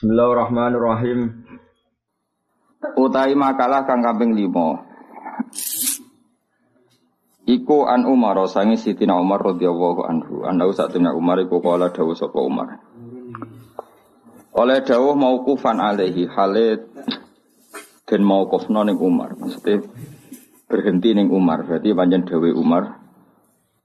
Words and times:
Bismillahirrahmanirrahim. 0.00 1.44
Utai 2.96 3.36
makalah 3.36 3.84
kang 3.84 4.00
kaping 4.00 4.32
5. 4.32 4.48
Iku 7.44 7.84
an 7.84 8.08
Umar 8.08 8.40
sangi 8.48 8.80
Sitina 8.80 9.20
Umar 9.20 9.44
radhiyallahu 9.44 10.00
anhu. 10.08 10.48
Anau 10.48 10.72
satuna 10.72 11.12
Umar 11.12 11.44
iku 11.44 11.60
kala 11.60 11.92
dawuh 11.92 12.16
sapa 12.16 12.40
Umar. 12.40 12.80
Oleh 14.56 14.80
dawuh 14.80 15.12
mauqufan 15.20 15.84
alaihi 15.84 16.24
halit 16.32 16.80
dan 18.08 18.24
mauqufna 18.24 18.88
ning 18.88 18.96
Umar. 18.96 19.36
Maksudnya 19.36 19.84
berhenti 20.64 21.12
ning 21.12 21.28
Umar. 21.28 21.68
Berarti 21.68 21.92
panjang 21.92 22.24
dawuh 22.24 22.56
Umar. 22.56 22.99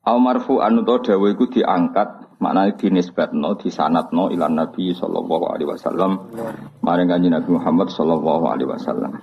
Al 0.06 0.22
marfu 0.22 0.62
anu 0.62 0.86
to 0.86 1.02
dawuh 1.02 1.34
iku 1.34 1.50
diangkat 1.50 2.38
maknanya 2.38 2.78
dinisbatno 2.78 3.58
disanatno 3.58 4.30
ilan 4.30 4.54
Nabi 4.54 4.94
sallallahu 4.94 5.50
alaihi 5.50 5.66
wasallam 5.66 6.30
maring 6.86 7.10
kanjeng 7.10 7.34
Nabi 7.34 7.50
Muhammad 7.58 7.90
sallallahu 7.90 8.45
alaihi 8.45 8.70
wasallam. 8.70 9.18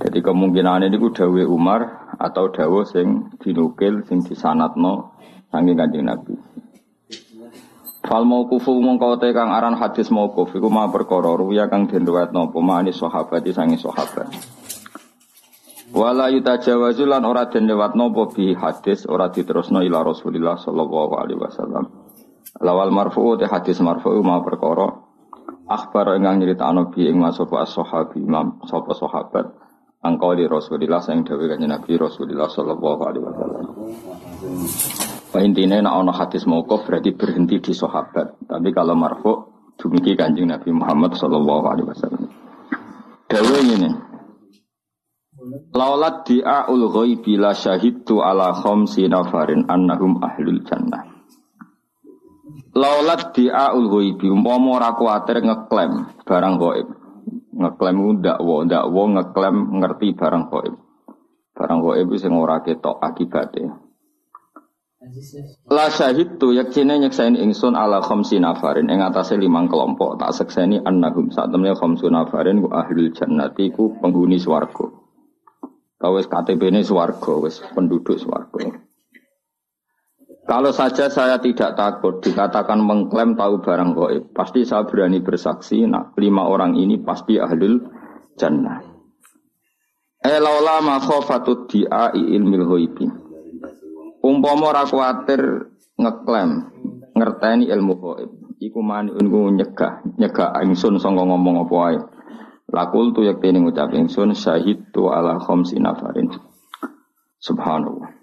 Jadi 0.00 0.24
kemungkinan 0.24 0.88
ini 0.88 0.96
dawe 0.96 1.42
Umar 1.44 2.08
atau 2.16 2.48
dawe 2.48 2.80
sing 2.88 3.36
dinukil 3.36 4.00
sing 4.08 4.24
disanatno 4.24 5.12
saking 5.52 5.76
kanjeng 5.76 6.08
Nabi. 6.08 6.40
Fal 8.00 8.24
mauqufu 8.24 8.80
mongko 8.80 9.20
kang 9.20 9.52
aran 9.52 9.76
hadis 9.76 10.08
mauquf 10.08 10.56
iku 10.56 10.72
ma 10.72 10.88
perkara 10.88 11.36
ruya 11.36 11.68
kang 11.68 11.84
den 11.84 12.08
riwayatno 12.08 12.48
pemani 12.48 12.96
sahabat 12.96 13.44
sangi 13.52 13.76
sahabat. 13.76 14.24
Wala 15.90 16.30
yutajawazu 16.30 17.02
lan 17.02 17.26
ora 17.26 17.50
den 17.50 17.66
lewatno 17.66 18.14
apa 18.14 18.22
bi 18.30 18.54
hadis 18.54 19.10
ora 19.10 19.26
diterusno 19.30 19.82
ila 19.82 20.06
Rasulillah 20.06 20.54
sallallahu 20.54 21.12
alaihi 21.18 21.40
wasallam. 21.42 21.84
Lawal 22.62 22.94
marfu 22.94 23.34
te 23.34 23.50
hadis 23.50 23.82
marfu 23.82 24.14
ma 24.22 24.38
perkara 24.38 24.86
akhbar 25.66 26.18
ingkang 26.18 26.42
nyritakno 26.42 26.94
bi 26.94 27.10
ing 27.10 27.18
masapa 27.18 27.66
as-sahabi 27.66 28.22
imam 28.22 28.62
sapa 28.66 28.94
sahabat 28.94 29.46
angkau 30.00 30.32
di 30.32 30.48
Rasulillah 30.48 31.04
sing 31.04 31.22
dawuh 31.26 31.46
kanjeng 31.46 31.70
Nabi 31.70 31.92
Rasulillah 31.98 32.48
sallallahu 32.48 33.00
alaihi 33.04 33.24
wasallam. 33.26 33.64
Wah 35.30 35.42
intinya 35.46 35.78
nak 35.78 35.94
ono 35.94 36.10
hadis 36.10 36.42
mauquf 36.48 36.88
berarti 36.88 37.14
berhenti 37.14 37.62
di 37.62 37.72
sahabat. 37.76 38.50
Tapi 38.50 38.68
kalau 38.74 38.98
marfu 38.98 39.46
dumugi 39.78 40.18
kanjeng 40.18 40.50
Nabi 40.50 40.74
Muhammad 40.74 41.14
sallallahu 41.14 41.64
alaihi 41.70 41.86
wasallam. 41.86 42.26
Dawuh 43.30 43.62
ini, 43.62 43.90
Laulat 45.74 46.22
di'aul 46.30 46.84
ghaibi 46.94 47.34
la 47.34 47.50
syahidtu 47.50 48.22
ala 48.22 48.54
khamsi 48.54 49.10
nafarin 49.10 49.66
annahum 49.66 50.22
ahlul 50.22 50.62
jannah. 50.62 51.02
Laulat 52.70 53.34
di'aul 53.34 53.86
ghaibi 53.90 54.30
umpama 54.30 54.78
ora 54.78 54.90
kuwatir 54.94 55.42
ngeklaim 55.42 56.22
barang 56.22 56.54
gaib. 56.54 56.88
Ngeklaim 57.50 57.96
ku 57.98 58.10
dakwa, 58.22 58.56
dakwa 58.64 59.04
ngeklaim 59.18 59.56
ngerti 59.82 60.08
barang 60.14 60.44
gaib. 60.54 60.74
Barang 61.56 61.78
gaib 61.82 62.08
sing 62.14 62.32
ora 62.36 62.62
ketok 62.62 63.02
akibate. 63.02 63.90
La 65.66 65.88
syahidtu 65.88 66.52
yaktine 66.54 67.00
nyeksain 67.00 67.34
ingsun 67.34 67.72
ala 67.74 68.04
khamsi 68.04 68.36
nafarin 68.38 68.92
ing 68.92 69.00
atase 69.00 69.34
limang 69.34 69.66
kelompok 69.66 70.20
tak 70.20 70.36
sekseni 70.36 70.76
annahum 70.84 71.32
saat 71.32 71.48
temne 71.48 71.72
khamsu 71.72 72.12
nafarin 72.12 72.60
ku 72.60 72.68
ahlul 72.68 73.08
jannati 73.10 73.72
ku 73.72 73.96
penghuni 73.98 74.36
swarga. 74.36 75.09
Kau 76.00 76.16
wis 76.16 76.24
KTP 76.24 76.72
ini 76.72 76.80
swargo, 76.80 77.44
wis 77.44 77.60
penduduk 77.76 78.16
swargo. 78.16 78.56
Kalau 80.48 80.72
saja 80.72 81.12
saya 81.12 81.36
tidak 81.38 81.76
takut 81.76 82.24
dikatakan 82.24 82.80
mengklaim 82.80 83.36
tahu 83.36 83.60
barang 83.60 83.92
goib, 83.92 84.22
pasti 84.32 84.64
saya 84.64 84.88
berani 84.88 85.20
bersaksi. 85.20 85.84
Nah, 85.84 86.16
lima 86.16 86.48
orang 86.48 86.74
ini 86.80 86.98
pasti 87.04 87.36
ahlul 87.36 87.84
jannah. 88.40 88.80
Elaula 90.24 90.80
ma 90.80 90.96
khofatut 90.98 91.68
di'a 91.68 92.16
ilmil 92.16 92.64
ghaibi. 92.64 93.06
Umpama 94.24 94.72
ora 94.72 94.84
ngeklaim 96.00 96.50
ngerteni 97.12 97.68
ilmu 97.68 97.94
goib. 98.00 98.30
Iku 98.60 98.80
ungu 98.84 99.56
nyegah, 99.56 100.04
nyegah 100.20 100.52
ingsun 100.64 101.00
sangka 101.00 101.24
ngomong 101.24 101.64
apa 101.64 101.74
wae. 101.76 101.96
Lakul 102.70 103.10
tu 103.10 103.26
yak 103.26 103.42
tini 103.42 103.58
ngucap 103.58 103.90
ingsun 103.90 104.30
syahid 104.30 104.94
tu 104.94 105.10
ala 105.10 105.42
khomsi 105.42 105.82
nafarin. 105.82 106.30
Subhanallah. 107.42 108.14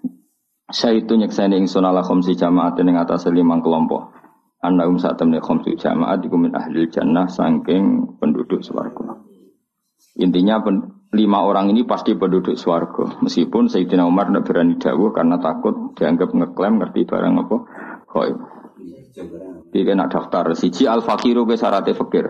Syahid 0.72 1.04
tu 1.04 1.20
nyekseni 1.20 1.60
ingsun 1.60 1.84
ala 1.84 2.00
khomsi 2.00 2.32
jamaat 2.32 2.80
yang 2.80 2.96
atas 2.96 3.28
limang 3.28 3.60
kelompok. 3.60 4.16
Anda 4.64 4.88
um 4.88 4.96
saat 4.96 5.20
khomsi 5.20 5.76
jamaat 5.76 6.24
iku 6.24 6.40
min 6.40 6.56
ahli 6.56 6.88
jannah 6.88 7.28
sangking 7.28 8.16
penduduk 8.16 8.64
swarga. 8.64 9.20
Intinya 10.18 10.58
pen, 10.64 11.06
lima 11.14 11.46
orang 11.46 11.70
ini 11.70 11.86
pasti 11.86 12.16
penduduk 12.16 12.56
swarga. 12.56 13.20
Meskipun 13.22 13.70
Sayyidina 13.70 14.02
Umar 14.08 14.32
tidak 14.32 14.50
berani 14.50 14.74
dawuh 14.80 15.14
karena 15.14 15.38
takut 15.38 15.94
dianggap 15.94 16.34
ngeklaim 16.34 16.80
ngerti 16.82 17.06
barang 17.06 17.34
apa. 17.38 17.56
Koi. 18.08 18.32
Dia 19.68 19.82
kena 19.84 20.08
daftar. 20.08 20.54
Siji 20.56 20.88
al 20.88 21.04
fakiru 21.04 21.44
ke 21.44 21.58
syaratnya 21.58 21.92
fakir. 21.92 22.26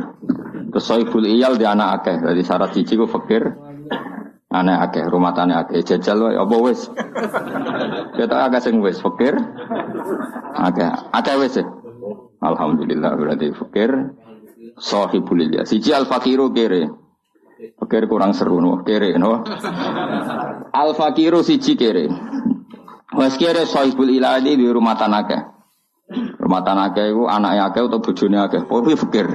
Terus 0.69 0.89
iyal 1.25 1.57
di 1.57 1.65
anak 1.65 2.03
akeh. 2.03 2.17
Jadi 2.21 2.43
syarat 2.43 2.71
siji 2.75 2.99
ku 2.99 3.07
fakir. 3.07 3.47
Aneh 4.49 4.77
akeh, 4.81 5.05
rumah 5.07 5.37
tani 5.37 5.55
akeh. 5.55 5.85
Jajal 5.85 6.19
wae 6.25 6.37
apa 6.37 6.57
wis? 6.59 6.89
Kita 8.17 8.37
akeh 8.49 8.61
sing 8.65 8.81
wis 8.81 8.99
fakir. 8.99 9.37
Akeh, 10.57 10.89
akeh 11.13 11.37
wis. 11.39 11.61
ya? 11.61 11.65
Alhamdulillah 12.43 13.13
berarti 13.17 13.53
fakir. 13.55 14.15
Sohibul 14.79 15.43
iyal. 15.47 15.67
Siji 15.67 15.91
al 15.95 16.07
fakiru 16.07 16.55
kere. 16.55 16.87
Fakir 17.79 18.07
kurang 18.07 18.35
seru 18.35 18.63
no, 18.63 18.87
kere 18.87 19.19
no. 19.19 19.43
Al 20.71 20.95
fakiru 20.95 21.43
siji 21.43 21.75
kere. 21.75 22.07
Wes 23.15 23.35
kere 23.39 23.67
sohibul 23.67 24.11
iyal 24.11 24.43
di 24.43 24.67
rumah 24.71 24.95
tanah 24.95 25.58
akeh. 26.09 26.41
Rumah 26.41 26.61
tanah 26.65 26.85
akeh 26.93 27.07
itu 27.13 27.23
anaknya 27.29 27.63
akeh 27.69 27.83
atau 27.85 28.01
bojone 28.01 28.39
akeh. 28.41 28.61
Pokoknya 28.65 28.97
fikir. 28.97 29.27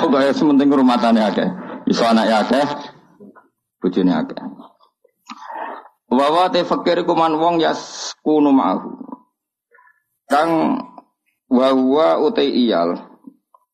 Pokoknya 0.00 0.32
sementing 0.32 0.68
tanah 0.72 1.24
akeh. 1.30 1.48
Iso 1.84 2.04
anaknya 2.08 2.48
akeh, 2.48 2.64
bojone 3.80 4.12
akeh. 4.12 4.40
Wawa 6.14 6.48
te 6.48 6.62
fakir 6.64 7.02
iku 7.02 7.12
wong 7.18 7.60
yaskunu 7.60 8.54
ma'ahu. 8.54 8.90
Kang 10.30 10.80
wawa 11.50 12.22
utai 12.22 12.48
iyal. 12.48 13.02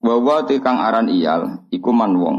Wawa 0.01 0.49
te 0.49 0.57
kang 0.59 0.81
aran 0.81 1.13
iyal 1.13 1.69
iku 1.71 1.93
man 1.93 2.17
wong. 2.17 2.37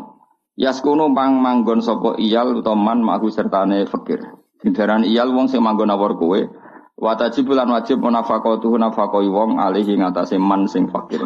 Yaskunu 0.57 1.13
pang 1.15 1.39
manggon 1.39 1.79
sapa 1.79 2.17
iyal 2.17 2.59
utawa 2.59 2.75
man 2.75 3.05
ma'ahu 3.05 3.29
sertane 3.29 3.85
fakir. 3.87 4.19
Dindaran 4.59 5.05
iyal 5.05 5.29
wong 5.31 5.47
sing 5.47 5.61
manggon 5.61 5.93
awor 5.93 6.17
kowe. 6.17 6.41
Wajib 7.01 7.49
lan 7.49 7.73
wajib 7.73 7.97
munafaqatuhu 7.97 8.77
nafaqoi 8.77 9.25
wong 9.25 9.57
alihi 9.57 9.97
ngatasé 9.97 10.37
man 10.37 10.69
sing 10.69 10.85
fakir. 10.85 11.25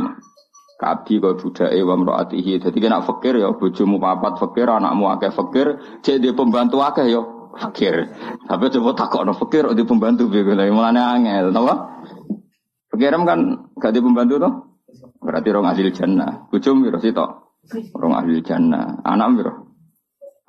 Kabi 0.79 1.19
kau 1.19 1.35
budake 1.35 1.75
wa 1.83 1.95
mraatihi. 1.99 2.63
Dadi 2.63 2.79
kena 2.79 3.03
fakir 3.03 3.35
ya 3.35 3.51
bojomu 3.51 3.99
papat 3.99 4.39
fakir, 4.39 4.71
anakmu 4.71 5.11
akeh 5.11 5.35
fakir, 5.35 5.99
cek 5.99 6.23
dia 6.23 6.31
pembantu 6.31 6.79
akeh 6.79 7.11
ya 7.11 7.19
fakir. 7.59 8.07
Tapi 8.47 8.71
coba 8.71 8.91
takokno 8.95 9.35
fakir 9.35 9.67
di 9.75 9.83
pembantu 9.83 10.31
piye 10.31 10.47
lha 10.47 10.71
mulane 10.71 11.03
angel, 11.03 11.51
napa? 11.51 12.03
Fakirem 12.87 13.27
kan 13.27 13.39
gak 13.75 13.91
di 13.91 13.99
pembantu 13.99 14.39
toh? 14.39 14.53
Berarti 15.19 15.49
rong 15.51 15.67
ahli 15.67 15.91
jannah. 15.91 16.47
Bojomu 16.47 16.87
piro 16.87 16.99
sitok? 17.03 17.29
Rong 17.91 18.13
ahli 18.15 18.39
jannah. 18.39 19.03
Anak 19.03 19.27
piro? 19.35 19.64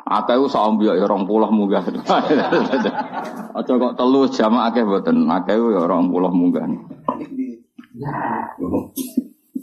Akeh 0.07 0.39
ku 0.39 0.47
saombi 0.47 0.87
ya 0.87 0.95
20 1.03 1.27
munggah. 1.51 1.83
Aja 3.59 3.73
kok 3.75 3.95
telu 3.99 4.31
jamaah 4.31 4.71
akeh 4.71 4.87
mboten. 4.87 5.27
Akeh 5.27 5.59
ya 5.59 5.83
20 5.83 6.15
munggah. 6.31 6.63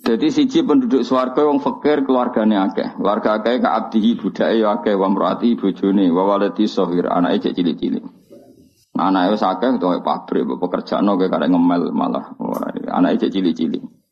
Jadi 0.04 0.28
siji 0.36 0.68
penduduk 0.68 1.08
swarga 1.08 1.48
wong 1.48 1.64
fakir 1.64 2.04
keluargane 2.04 2.60
akeh. 2.60 3.00
Keluarga 3.00 3.40
akeh 3.40 3.64
ka 3.64 3.72
abdihi 3.72 4.20
budake 4.20 4.60
ya 4.60 4.76
akeh 4.76 5.00
wa 5.00 5.08
mraati 5.08 5.56
bojone 5.56 6.12
wa 6.12 6.28
waladi 6.28 6.68
sahir 6.68 7.08
anake 7.08 7.48
cek 7.48 7.56
cilik-cilik. 7.56 8.04
Anake 9.00 9.40
wis 9.40 9.48
akeh 9.48 9.80
tuwa 9.80 10.04
pabrik 10.04 10.44
pekerjaan 10.60 11.08
oke 11.08 11.32
karek 11.32 11.48
ngemel 11.48 11.96
malah. 11.96 12.36
Anake 12.92 13.24
cek 13.24 13.32
cilik-cilik. 13.32 14.03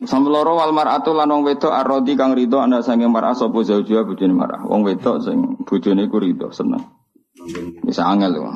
Sampai 0.00 0.32
loro 0.32 0.56
wal 0.56 0.72
mar'atu 0.72 1.12
lan 1.12 1.28
wong 1.28 1.44
wedok 1.44 1.76
arrodi 1.76 2.16
kang 2.16 2.32
rido 2.32 2.56
ana 2.56 2.80
sange 2.80 3.04
mar'ah 3.04 3.36
sapa 3.36 3.60
zaujua 3.60 4.08
bojone 4.08 4.32
mar'ah. 4.32 4.64
Wong 4.64 4.80
wedok 4.80 5.20
sing 5.20 5.60
bojone 5.68 6.08
ku 6.08 6.16
rido 6.16 6.48
seneng. 6.48 6.80
Bisa 7.84 8.08
angel 8.08 8.40
lho. 8.40 8.48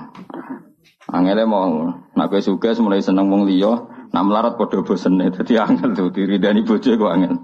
Angele 1.13 1.45
mau 1.45 1.93
nak 2.17 2.27
kowe 2.33 2.41
sugih 2.41 2.73
mulai 2.81 3.05
seneng 3.05 3.29
wong 3.29 3.45
liya, 3.45 3.77
nak 4.09 4.25
melarat 4.25 4.57
padha 4.57 4.81
bosene. 4.81 5.29
Dadi 5.29 5.61
angel 5.61 5.93
tuh 5.93 6.09
diridani 6.09 6.65
bojo 6.65 6.97
kok 6.97 7.13
angel. 7.13 7.37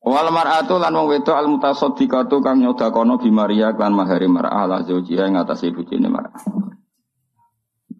Wal 0.00 0.28
mar'atu 0.32 0.80
lan 0.80 0.96
wong 0.96 1.12
wedok 1.12 1.36
al 1.36 1.44
mutasaddiqatu 1.52 2.40
kang 2.40 2.64
nyodakono 2.64 3.20
bi 3.20 3.28
Maria 3.28 3.68
lan 3.76 3.92
mahari 3.92 4.32
mar'ah 4.32 4.64
la 4.64 4.78
zaujiha 4.80 5.28
ing 5.28 5.36
atase 5.36 5.76
bojone 5.76 6.08
mar'ah. 6.08 6.40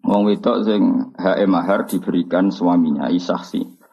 Wong 0.01 0.21
wedok 0.33 0.65
sing 0.65 1.13
hae 1.13 1.45
mahar 1.45 1.85
diberikan 1.85 2.49
suaminya 2.49 3.13
isaksi. 3.13 3.84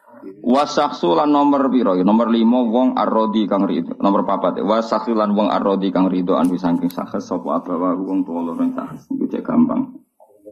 Wasaksu 0.43 1.15
lan 1.15 1.31
nomor 1.31 1.71
piro? 1.71 1.95
Nomor 1.95 2.27
lima 2.27 2.67
wong 2.67 2.99
arrodi 2.99 3.47
kang 3.47 3.63
rido. 3.63 3.95
Nomor 3.95 4.27
papat. 4.27 4.59
Wasaksu 4.59 5.15
lan 5.15 5.31
wong 5.31 5.47
arrodi 5.47 5.87
kang 5.87 6.11
rido 6.11 6.35
anu 6.35 6.59
saking 6.59 6.91
sakes 6.91 7.31
sapa 7.31 7.63
abawa 7.63 7.95
wong 7.95 8.27
tuwa 8.27 8.51
loro 8.51 8.59
sakes. 8.59 9.07
Iku 9.07 9.31
cek 9.31 9.39
gampang. 9.39 10.03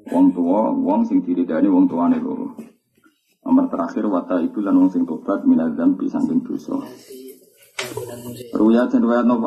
Wong 0.07 0.31
tuwa, 0.31 0.71
wong 0.71 1.03
sing 1.03 1.19
diridani 1.27 1.67
wong 1.67 1.91
tuane 1.91 2.23
loro. 2.23 2.55
Nomor 3.43 3.67
terakhir 3.67 4.07
wata 4.07 4.39
ibu 4.39 4.63
lan 4.63 4.79
wong 4.79 4.89
sing 4.95 5.03
tobat 5.03 5.43
minadzam 5.43 5.99
bi 5.99 6.07
saking 6.07 6.39
dosa. 6.39 6.79
Ruya 8.55 8.88
dan 8.88 9.03
riwayat 9.03 9.25
Nabi 9.25 9.43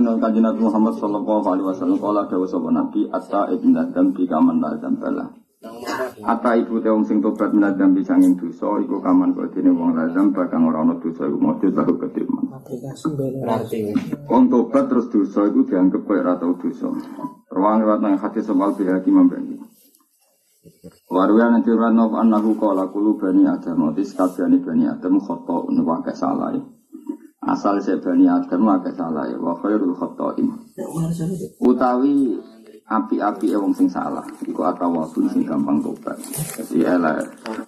ini 0.00 0.16
kajian 0.16 0.42
Nabi 0.48 0.60
Muhammad 0.64 0.96
Sallallahu 0.96 1.44
Alaihi 1.52 1.68
Wasallam 1.68 2.00
Kala 2.00 2.24
dawa 2.26 2.46
sopa 2.48 2.72
Nabi 2.72 3.06
Atta 3.12 3.52
ibn 3.52 3.76
Adam 3.76 4.16
bi 4.16 4.24
kaman 4.24 4.56
la 4.56 4.72
zambala 4.80 5.43
Atta 6.24 6.50
ibu 6.60 6.76
te 6.84 6.92
wong 6.92 7.04
sing 7.08 7.24
tobat 7.24 7.56
min 7.56 7.64
Adam 7.64 7.96
bi 7.96 8.04
sanging 8.04 8.36
dosa 8.36 8.68
Iku 8.84 9.00
kaman 9.00 9.32
kau 9.32 9.48
dini 9.48 9.72
wong 9.72 9.96
lazam 9.96 10.36
Bakang 10.36 10.68
orang 10.68 10.92
ono 10.92 10.94
dosa 11.00 11.24
iku 11.24 11.38
mesti 11.40 11.68
tahu 11.72 11.92
ketiman 12.04 12.44
Wong 14.28 14.44
tobat 14.52 14.84
terus 14.92 15.08
dosa 15.08 15.48
iku 15.48 15.64
dianggap 15.64 16.04
kaya 16.04 16.20
ratau 16.20 16.52
dosa. 16.60 16.88
Ruang 17.48 17.76
riwayat 17.80 18.00
nang 18.04 18.20
hati 18.20 18.44
sebal 18.44 18.76
bihaki 18.76 19.08
membagi 19.08 19.56
Waruya 21.08 21.48
nanti 21.48 21.72
riwayat 21.72 21.96
Nabi 21.96 22.16
Anahu 22.20 22.50
Kala 22.60 22.84
kulu 22.92 23.16
bani 23.16 23.48
Adam 23.48 23.88
Otis 23.88 24.12
kabiani 24.12 24.60
bani 24.60 24.84
Adam 24.84 25.16
Khoto 25.16 25.72
nuwake 25.72 26.12
salah 26.12 26.52
asal 27.44 27.76
saya 27.80 28.00
bani 28.00 28.24
Adam 28.28 28.68
salah 28.96 29.28
ya 29.28 29.36
wa 29.36 29.52
khairul 29.60 29.92
khata'in 29.96 30.48
utawi 31.60 32.40
api-api 32.84 33.56
wong 33.56 33.72
sing 33.72 33.88
salah. 33.88 34.24
Iku 34.44 34.60
atawabun 34.64 35.28
sing 35.32 35.42
gampang 35.48 35.80
tobat. 35.80 36.20
Jadi 36.60 36.84
elek 36.84 37.24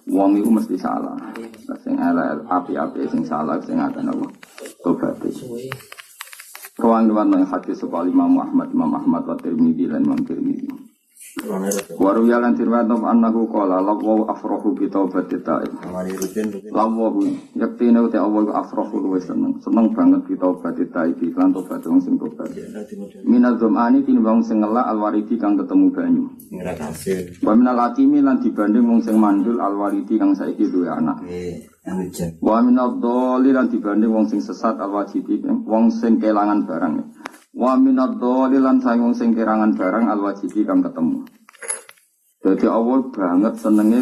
wong 0.09 0.37
iku 0.37 0.49
mesti 0.53 0.77
salah. 0.77 1.17
Sing 1.81 1.97
elek 1.97 2.45
api-api 2.45 3.01
sing 3.09 3.25
salah 3.25 3.57
sing 3.65 3.81
akan 3.81 4.13
apa? 4.13 4.27
Tobat. 4.85 5.17
Dewan 6.77 7.09
yang 7.09 7.49
hadis 7.49 7.81
sebuah 7.81 8.05
Imam 8.05 8.37
Muhammad, 8.37 8.69
Imam 8.69 8.93
Ahmad, 8.93 9.25
wa 9.25 9.33
Tirmidzi 9.41 9.89
dan 9.89 10.05
Imam 10.05 10.21
Tirmidzi. 10.21 10.69
Waru 11.97 12.25
yalan 12.25 12.57
tirwan 12.57 12.89
of 12.89 13.05
annahu 13.05 13.45
qala 13.45 13.77
lawu 13.77 14.25
afrahu 14.25 14.73
bi 14.73 14.89
taubati 14.89 15.37
ta'ib. 15.37 15.69
Lawu 16.73 17.21
yaktine 17.53 18.01
uti 18.01 18.17
Allah 18.17 18.65
afrahu 18.65 18.97
luwes 19.05 19.29
seneng. 19.29 19.61
Seneng 19.61 19.93
banget 19.93 20.25
bi 20.25 20.33
taubati 20.33 20.89
ta'ib 20.89 21.21
lan 21.37 21.53
tobat 21.53 21.85
wong 21.85 22.01
sing 22.01 22.17
tobat. 22.17 22.49
Minal 23.21 23.61
dzamani 23.61 24.01
tinimbang 24.01 24.41
sing 24.41 24.65
ngelak 24.65 24.89
alwaridi 24.89 25.37
kang 25.37 25.53
ketemu 25.61 25.85
banyu. 25.93 26.25
Wa 27.45 27.53
minal 27.53 27.77
atimi 27.85 28.19
lan 28.25 28.41
dibanding 28.41 28.85
wong 28.89 28.99
sing 29.05 29.15
mandul 29.21 29.61
alwaridi 29.61 30.17
kang 30.17 30.33
saiki 30.33 30.65
duwe 30.73 30.89
anak. 30.89 31.21
Wa 32.41 32.65
minal 32.65 32.97
dholi 32.97 33.53
lan 33.53 33.69
dibanding 33.69 34.09
wong 34.09 34.25
sing 34.25 34.41
sesat 34.41 34.81
alwajidi 34.81 35.45
wong 35.45 35.93
sing 35.93 36.17
kelangan 36.17 36.65
barang. 36.65 36.95
Wa 37.57 37.73
minad 37.73 38.21
dhalilan 38.21 38.77
sayung 38.85 39.17
sing 39.17 39.33
kerangan 39.33 39.73
barang 39.73 40.05
al 40.05 40.21
wajibi 40.21 40.61
kang 40.61 40.85
ketemu. 40.85 41.25
Jadi 42.45 42.69
Allah 42.69 43.01
banget 43.09 43.53
senenge 43.57 44.01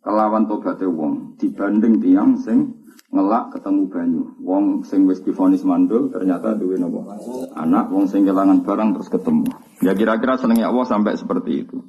kelawan 0.00 0.48
tobaté 0.48 0.88
wong 0.88 1.36
dibanding 1.36 2.00
tiang 2.00 2.40
sing 2.40 2.72
ngelak 3.12 3.52
ketemu 3.52 3.84
banyu. 3.92 4.24
Wong 4.40 4.80
sing 4.88 5.04
wis 5.04 5.20
difonis 5.20 5.60
mandul 5.60 6.08
ternyata 6.08 6.56
duwe 6.56 6.80
nopo? 6.80 7.04
Anak 7.52 7.92
wong 7.92 8.08
sing 8.08 8.24
kelangan 8.24 8.64
barang 8.64 8.96
terus 8.96 9.12
ketemu. 9.12 9.44
Ya 9.84 9.92
kira-kira 9.92 10.40
senenge 10.40 10.64
Allah 10.64 10.88
sampai 10.88 11.20
seperti 11.20 11.68
itu. 11.68 11.84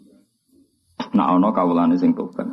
Nah 1.15 1.31
ono 1.31 1.55
kawulane 1.55 1.95
sing 1.95 2.11
tobat. 2.11 2.51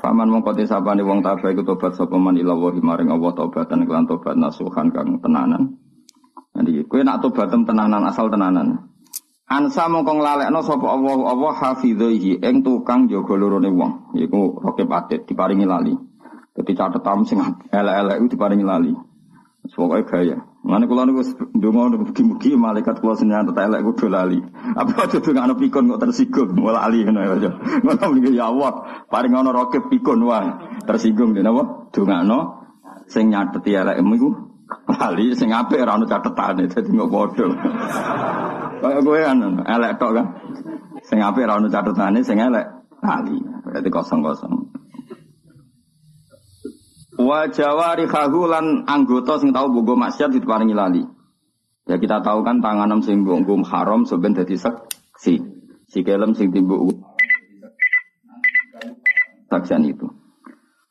Faman 0.00 0.32
mongko 0.32 0.56
sabane 0.64 1.04
wong 1.04 1.20
tabah 1.20 1.52
iku 1.52 1.60
tobat 1.60 1.92
sapa 1.92 2.16
man 2.16 2.40
ila 2.40 2.56
wa 2.56 2.72
maring 2.72 3.12
Allah 3.12 3.36
tobatan 3.36 3.84
tobat 4.08 4.32
nasuhan 4.32 4.88
kang 4.96 5.20
tenanan. 5.20 5.83
Nanti 6.54 6.86
kue 6.86 7.02
nak 7.02 7.18
tobatem 7.18 7.66
tenanan 7.66 8.06
asal 8.06 8.30
tenanan. 8.30 8.94
Ansa 9.50 9.90
mongko 9.90 10.22
nglalekno 10.22 10.62
sapa 10.64 10.86
Allah 10.88 11.18
Allah 11.28 11.52
hafidhihi 11.52 12.40
ing 12.40 12.64
tukang 12.64 13.10
jaga 13.10 13.34
lorone 13.34 13.68
wong. 13.68 14.16
Iku 14.16 14.62
rokep 14.62 14.88
atit 14.88 15.20
diparingi 15.26 15.66
lali. 15.66 15.92
Dadi 16.54 16.72
catetam 16.72 17.26
sing 17.26 17.42
elek-elek 17.68 18.16
iku 18.22 18.26
diparingi 18.30 18.64
lali. 18.64 18.94
Pokoke 19.74 20.06
gaya. 20.06 20.38
Mana 20.64 20.86
kula 20.86 21.04
niku 21.04 21.24
ndonga 21.52 21.96
mugi-mugi 22.00 22.56
malaikat 22.56 23.00
kula 23.02 23.18
senjata 23.18 23.64
elek 23.64 23.84
kudu 23.84 24.08
lali. 24.08 24.40
Apa 24.76 25.10
aja 25.10 25.20
dongakno 25.20 25.58
pikun 25.60 25.90
kok 25.92 26.00
tersinggung 26.06 26.56
malah 26.56 26.88
lali 26.88 27.04
ngono 27.04 27.20
ya. 27.20 27.50
Ngono 27.84 28.04
mriki 28.14 28.36
ya 28.38 28.48
Allah, 28.48 29.04
paring 29.10 29.34
ana 29.34 29.52
rokep 29.52 29.90
pikun 29.92 30.24
wae. 30.24 30.52
Tersinggung 30.88 31.34
dene 31.36 31.50
apa? 31.52 31.92
Dongakno 31.92 32.38
sing 33.08 33.28
nyateti 33.28 33.76
elekmu 33.76 34.12
iku 34.16 34.28
Lali 34.84 35.34
sing 35.36 35.50
apik 35.52 35.80
ora 35.80 35.96
ono 35.96 36.06
catetane 36.06 36.64
dadi 36.68 36.90
kok 36.90 37.10
padha. 37.10 37.46
Kaya 38.80 38.98
kowe 39.00 39.20
kan 39.20 39.38
elek 39.64 39.92
tok 40.00 40.12
kan. 40.16 40.26
Sing 41.04 41.18
apik 41.20 41.44
ora 41.44 41.58
ono 41.58 41.68
catetane 41.68 42.20
sing 42.24 42.38
elek 42.40 42.66
lali. 43.02 43.38
Berarti 43.64 43.88
kosong-kosong. 43.90 44.54
Wa 47.14 47.46
jawari 47.46 48.04
lan 48.50 48.88
anggota 48.90 49.38
sing 49.38 49.54
tau 49.54 49.70
bogo 49.70 49.94
maksiat 49.94 50.34
diparingi 50.34 50.74
lali. 50.74 51.02
Ya 51.84 52.00
kita 52.00 52.24
tahu 52.24 52.42
kan 52.42 52.64
tangan 52.64 53.04
sing 53.04 53.22
nggo 53.22 53.60
haram 53.68 54.08
seben 54.08 54.34
dadi 54.34 54.56
seksi. 54.56 55.42
Sikelem 55.84 56.32
sing 56.32 56.50
timbuk 56.50 56.96
saksian 59.52 59.86
itu. 59.86 60.08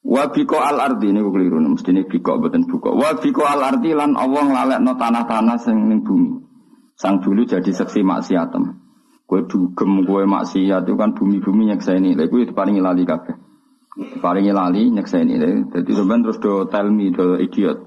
Wa 0.04 0.28
biko 0.28 0.60
al 0.60 0.84
ardi 0.84 1.16
ini 1.16 1.24
keliru 1.24 1.64
mesti 1.64 1.96
ini 1.96 2.04
biko 2.04 2.36
bukan 2.36 2.68
buko. 2.68 2.92
Wa 2.92 3.16
biko 3.16 3.48
al 3.48 3.64
ardi 3.64 3.96
lan 3.96 4.20
Allah 4.20 4.76
no 4.84 5.00
tanah-tanah 5.00 5.56
sing 5.64 5.88
ning 5.88 6.04
bumi. 6.04 6.44
Sang 7.00 7.24
dulu 7.24 7.48
jadi 7.48 7.72
seksi 7.72 8.04
maksiatem. 8.04 8.84
Kue 9.24 9.48
dugem 9.48 10.04
kue 10.04 10.28
maksiat 10.28 10.84
itu 10.84 11.00
kan 11.00 11.16
bumi-bumi 11.16 11.72
nyekseni. 11.72 12.20
Lha 12.20 12.28
kuwi 12.28 12.52
diparingi 12.52 12.84
lali 12.84 13.08
kabeh. 13.08 13.32
Diparingi 14.20 14.52
lali 14.52 14.92
nyekseni. 14.92 15.40
Dadi 15.72 15.92
sampean 15.96 16.28
terus 16.28 16.38
do 16.44 16.68
tell 16.68 16.92
me 16.92 17.08
do 17.16 17.40
idiot. 17.40 17.80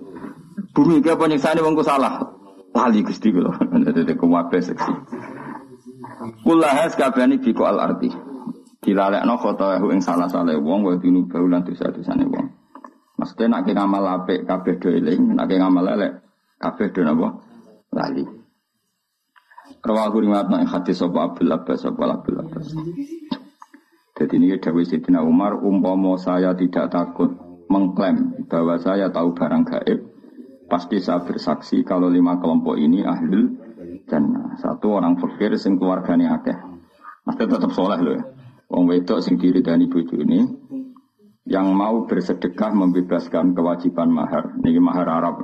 Bumi 0.72 1.04
ki 1.04 1.12
apa 1.12 1.28
nyekseni 1.28 1.60
wong 1.60 1.76
salah. 1.84 2.32
Lali 2.72 3.04
Gusti 3.04 3.28
kula. 3.28 3.60
Dadi 3.92 4.16
kuwabe 4.16 4.64
seksi. 4.64 4.92
Kulahas 6.40 6.96
kabehane 6.96 7.36
biko 7.44 7.68
al 7.68 7.76
ardi 7.76 8.35
dilalekno 8.86 9.34
khotoyahu 9.34 9.90
ing 9.90 9.98
salah 9.98 10.30
salah 10.30 10.54
wong 10.54 10.86
wa 10.86 10.94
dinu 10.94 11.26
baulan 11.26 11.66
dosa-dosane 11.66 12.22
wong. 12.30 12.46
Maksudnya 13.18 13.58
nak 13.58 13.66
ngamal 13.66 14.22
apik 14.22 14.46
kabeh 14.46 14.78
do 14.78 14.94
eling, 14.94 15.34
nak 15.34 15.50
ngamal 15.50 15.90
elek 15.90 16.22
kabeh 16.62 16.94
do 16.94 17.02
napa? 17.02 17.42
Lali. 17.90 18.24
Rawahu 19.82 20.22
riwayat 20.22 20.46
nang 20.46 20.66
hadis 20.66 21.02
sapa 21.02 21.30
Abdul 21.30 21.50
Abbas 21.50 21.82
sapa 21.82 22.02
Abdul 22.06 22.38
Abbas. 22.38 22.66
Jadi 24.16 24.34
ini 24.40 24.56
Dawi 24.56 24.82
Sidina 24.86 25.20
Umar, 25.20 25.60
umpama 25.60 26.16
saya 26.16 26.56
tidak 26.56 26.88
takut 26.88 27.36
mengklaim 27.68 28.46
bahwa 28.48 28.80
saya 28.80 29.12
tahu 29.12 29.36
barang 29.36 29.62
gaib, 29.68 29.98
pasti 30.72 31.02
saya 31.02 31.20
bersaksi 31.20 31.84
kalau 31.84 32.08
lima 32.08 32.40
kelompok 32.40 32.80
ini 32.80 33.04
ahlul 33.04 33.52
dan 34.08 34.54
satu 34.56 34.96
orang 34.96 35.20
fakir 35.20 35.52
sing 35.60 35.76
keluarganya 35.76 36.40
akeh. 36.40 36.56
Mesti 37.26 37.42
tetap 37.44 37.70
soleh 37.74 37.98
loh 38.00 38.14
ya. 38.16 38.24
Wong 38.66 38.84
wedok 38.90 39.22
sing 39.22 39.38
diridani 39.38 39.86
ini 39.86 40.40
yang 41.46 41.70
mau 41.70 42.02
bersedekah 42.10 42.74
membebaskan 42.74 43.54
kewajiban 43.54 44.10
mahar. 44.10 44.58
Ini 44.66 44.82
mahar 44.82 45.06
Arab. 45.06 45.36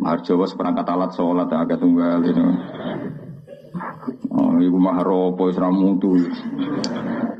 Mahar 0.00 0.24
Jawa 0.24 0.48
seperangkat 0.48 0.88
alat 0.88 1.12
sholat 1.12 1.52
agak 1.52 1.78
tunggal 1.78 2.24
itu. 2.24 2.44
Oh, 4.32 4.56
ibu 4.58 4.78
mahar 4.80 5.06
apa 5.06 5.42
wis 5.44 5.60
mutu. 5.60 6.16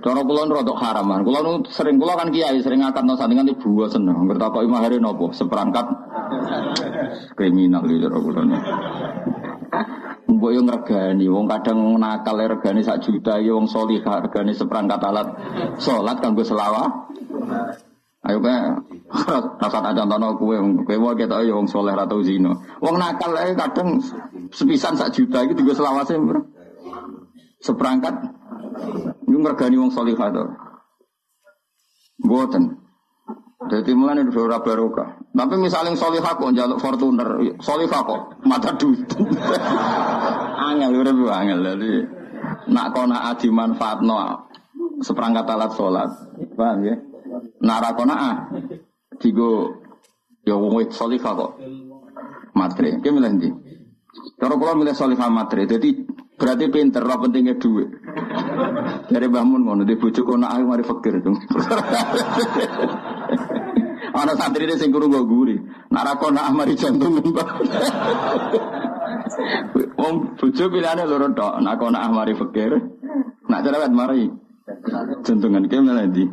Cara 0.04 0.20
kula 0.20 0.44
rodok 0.44 0.76
haraman. 0.76 1.24
Kula 1.24 1.40
sering 1.72 1.96
kula 1.96 2.20
kan 2.20 2.28
kiai 2.28 2.60
sering 2.60 2.84
ngangkat 2.84 3.02
nang 3.08 3.16
sandingan 3.16 3.48
ibu 3.48 3.88
seneng. 3.88 4.28
Ngertakoki 4.28 4.68
mahare 4.68 5.00
napa? 5.00 5.32
Seperangkat 5.32 5.86
kriminal 7.34 7.88
gitu 7.88 8.12
kula. 8.12 8.44
Mbok 10.24 10.50
yo 10.56 10.60
ngregani, 10.64 11.28
wong 11.28 11.44
kadang 11.44 12.00
nakal 12.00 12.40
e 12.40 12.48
regani 12.48 12.80
sak 12.80 13.04
juta, 13.04 13.36
yo 13.44 13.60
wong 13.60 13.68
solihah 13.68 14.24
regani 14.24 14.56
seperangkat 14.56 15.00
alat 15.04 15.28
salat 15.76 16.16
kanggo 16.24 16.40
selawah. 16.40 17.12
Ayo 18.24 18.40
kae 18.40 18.56
rasa 19.60 19.78
tak 19.84 19.92
contohno 19.92 20.40
kowe 20.40 20.56
kowe 20.88 20.96
wae 20.96 21.14
ketok 21.20 21.44
yo 21.44 21.60
wong 21.60 21.68
soleh 21.68 21.92
ra 21.92 22.08
tau 22.08 22.24
zina. 22.24 22.56
Wong 22.80 22.96
nakal 22.96 23.36
e 23.36 23.52
kadang 23.52 24.00
sepisan 24.48 24.96
sak 24.96 25.12
juta 25.12 25.44
iki 25.44 25.52
dienggo 25.52 25.76
selawase 25.76 26.16
seperangkat 27.60 28.16
yo 29.28 29.36
ngregani 29.44 29.76
wong 29.76 29.92
solihah 29.92 30.32
to. 30.32 30.44
Mboten. 32.24 32.83
Jadi 33.70 33.90
mulai 33.96 34.20
itu 34.20 34.40
ora 34.40 34.60
barokah. 34.60 35.20
Tapi 35.32 35.54
misalnya 35.58 35.96
solihah 35.96 36.34
kok 36.36 36.52
jaluk 36.52 36.78
Fortuner, 36.78 37.28
solihah 37.58 38.00
kok 38.04 38.20
mata 38.44 38.76
duit. 38.76 39.04
angel 40.70 40.90
udah 41.00 41.12
bu 41.12 41.24
angel 41.28 41.58
jadi 41.60 41.92
nak 42.70 42.96
kona 42.96 43.30
adi 43.32 43.48
manfaat 43.52 44.00
no 44.00 44.16
seperangkat 45.02 45.44
alat 45.48 45.70
sholat, 45.74 46.10
paham 46.54 46.86
ya? 46.86 46.96
Nara 47.60 47.92
kona 47.98 48.14
ah, 48.14 48.36
digo 49.18 49.84
Ya 50.44 50.60
wong 50.60 50.92
solihah 50.92 51.32
kok. 51.32 51.56
Matre. 52.52 53.00
Ki 53.00 53.08
milih 53.08 53.32
ndi? 53.40 53.48
Cara 54.36 54.54
kula 54.60 54.76
milih 54.76 54.92
solihah 54.92 55.32
matre. 55.32 55.64
Jadi 55.64 56.04
berarti 56.36 56.68
pinter, 56.68 57.00
ora 57.00 57.16
pentingnya 57.16 57.56
duit. 57.56 57.88
Dari 59.08 59.26
Mbah 59.26 59.44
Mun 59.48 59.64
ngono 59.64 59.82
di 59.88 59.96
bojo 59.96 60.20
kono 60.20 60.44
ae 60.44 60.60
mari 60.60 60.84
fakir 60.84 61.24
dong. 61.24 61.40
Santri 64.54 64.70
ini 64.70 64.78
sing 64.78 64.94
krungu 64.94 65.26
guri. 65.26 65.58
Nak 65.90 66.02
ra 66.06 66.14
kono 66.14 66.38
mari 66.54 66.78
jantung 66.78 67.18
Mbah. 67.18 67.48
Wong 69.98 70.38
bojo 70.38 70.64
pilihane 70.70 71.02
loro 71.10 71.26
tok. 71.34 71.58
Nak 71.58 71.74
kono 71.82 71.98
mari 72.14 72.38
fakir. 72.38 72.70
Nak 73.50 73.66
cerewet 73.66 73.90
mari 73.90 74.30
jantungan 75.26 75.66
ki 75.66 75.74
milih 75.82 76.06
ndi? 76.06 76.24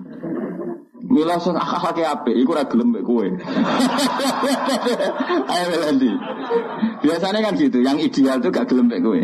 Mila 1.09 1.41
sing 1.41 1.57
akhlake 1.57 2.05
apik 2.05 2.37
iku 2.37 2.53
ora 2.53 2.69
gelem 2.69 2.93
mek 2.93 3.01
kowe. 3.09 3.25
Ayo. 5.57 6.13
Biasanya 7.01 7.41
kan 7.41 7.57
gitu, 7.57 7.81
yang 7.81 7.97
ideal 7.97 8.37
tuh 8.37 8.53
gak 8.53 8.69
gelem 8.69 8.85
mek 8.85 9.01
kowe. 9.01 9.17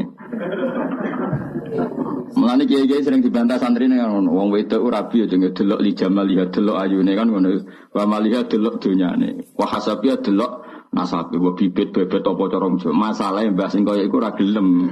Mulane 2.35 2.67
kiai-kiai 2.67 3.05
sering 3.05 3.23
dibantah 3.23 3.55
santri 3.55 3.87
ning 3.87 4.03
ngono. 4.03 4.33
Wong 4.35 4.51
wedok 4.51 4.83
ora 4.83 5.05
rabi 5.05 5.23
aja 5.23 5.37
ngedelok 5.37 5.79
li 5.79 5.91
jamal 5.95 6.27
lihat 6.27 6.51
delok 6.51 6.77
ayune 6.81 7.11
kan 7.15 7.27
ngono. 7.31 7.49
Wa 7.95 8.03
maliha 8.03 8.43
delok 8.43 8.83
donyane. 8.83 9.55
Wa 9.55 9.65
hasabiya 9.69 10.19
delok 10.19 10.51
nasabe 10.91 11.39
wa 11.39 11.55
bibit 11.55 11.93
bebet 11.95 12.23
apa 12.25 12.43
cara 12.51 12.67
Masalah 12.67 12.95
Masalahe 12.95 13.47
mbah 13.53 13.69
sing 13.71 13.87
kaya 13.87 14.03
iku 14.03 14.19
ora 14.19 14.35
gelem. 14.35 14.91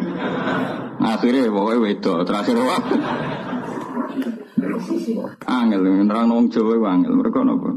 Akhire 1.03 1.51
pokoke 1.51 1.77
wedok 1.83 2.23
terakhir 2.23 2.55
wah. 2.61 2.81
Angel 5.51 5.81
nerang 5.83 6.31
wong 6.31 6.47
Jawa 6.47 6.87
angel. 6.87 7.13
Mereka 7.19 7.39
napa? 7.43 7.69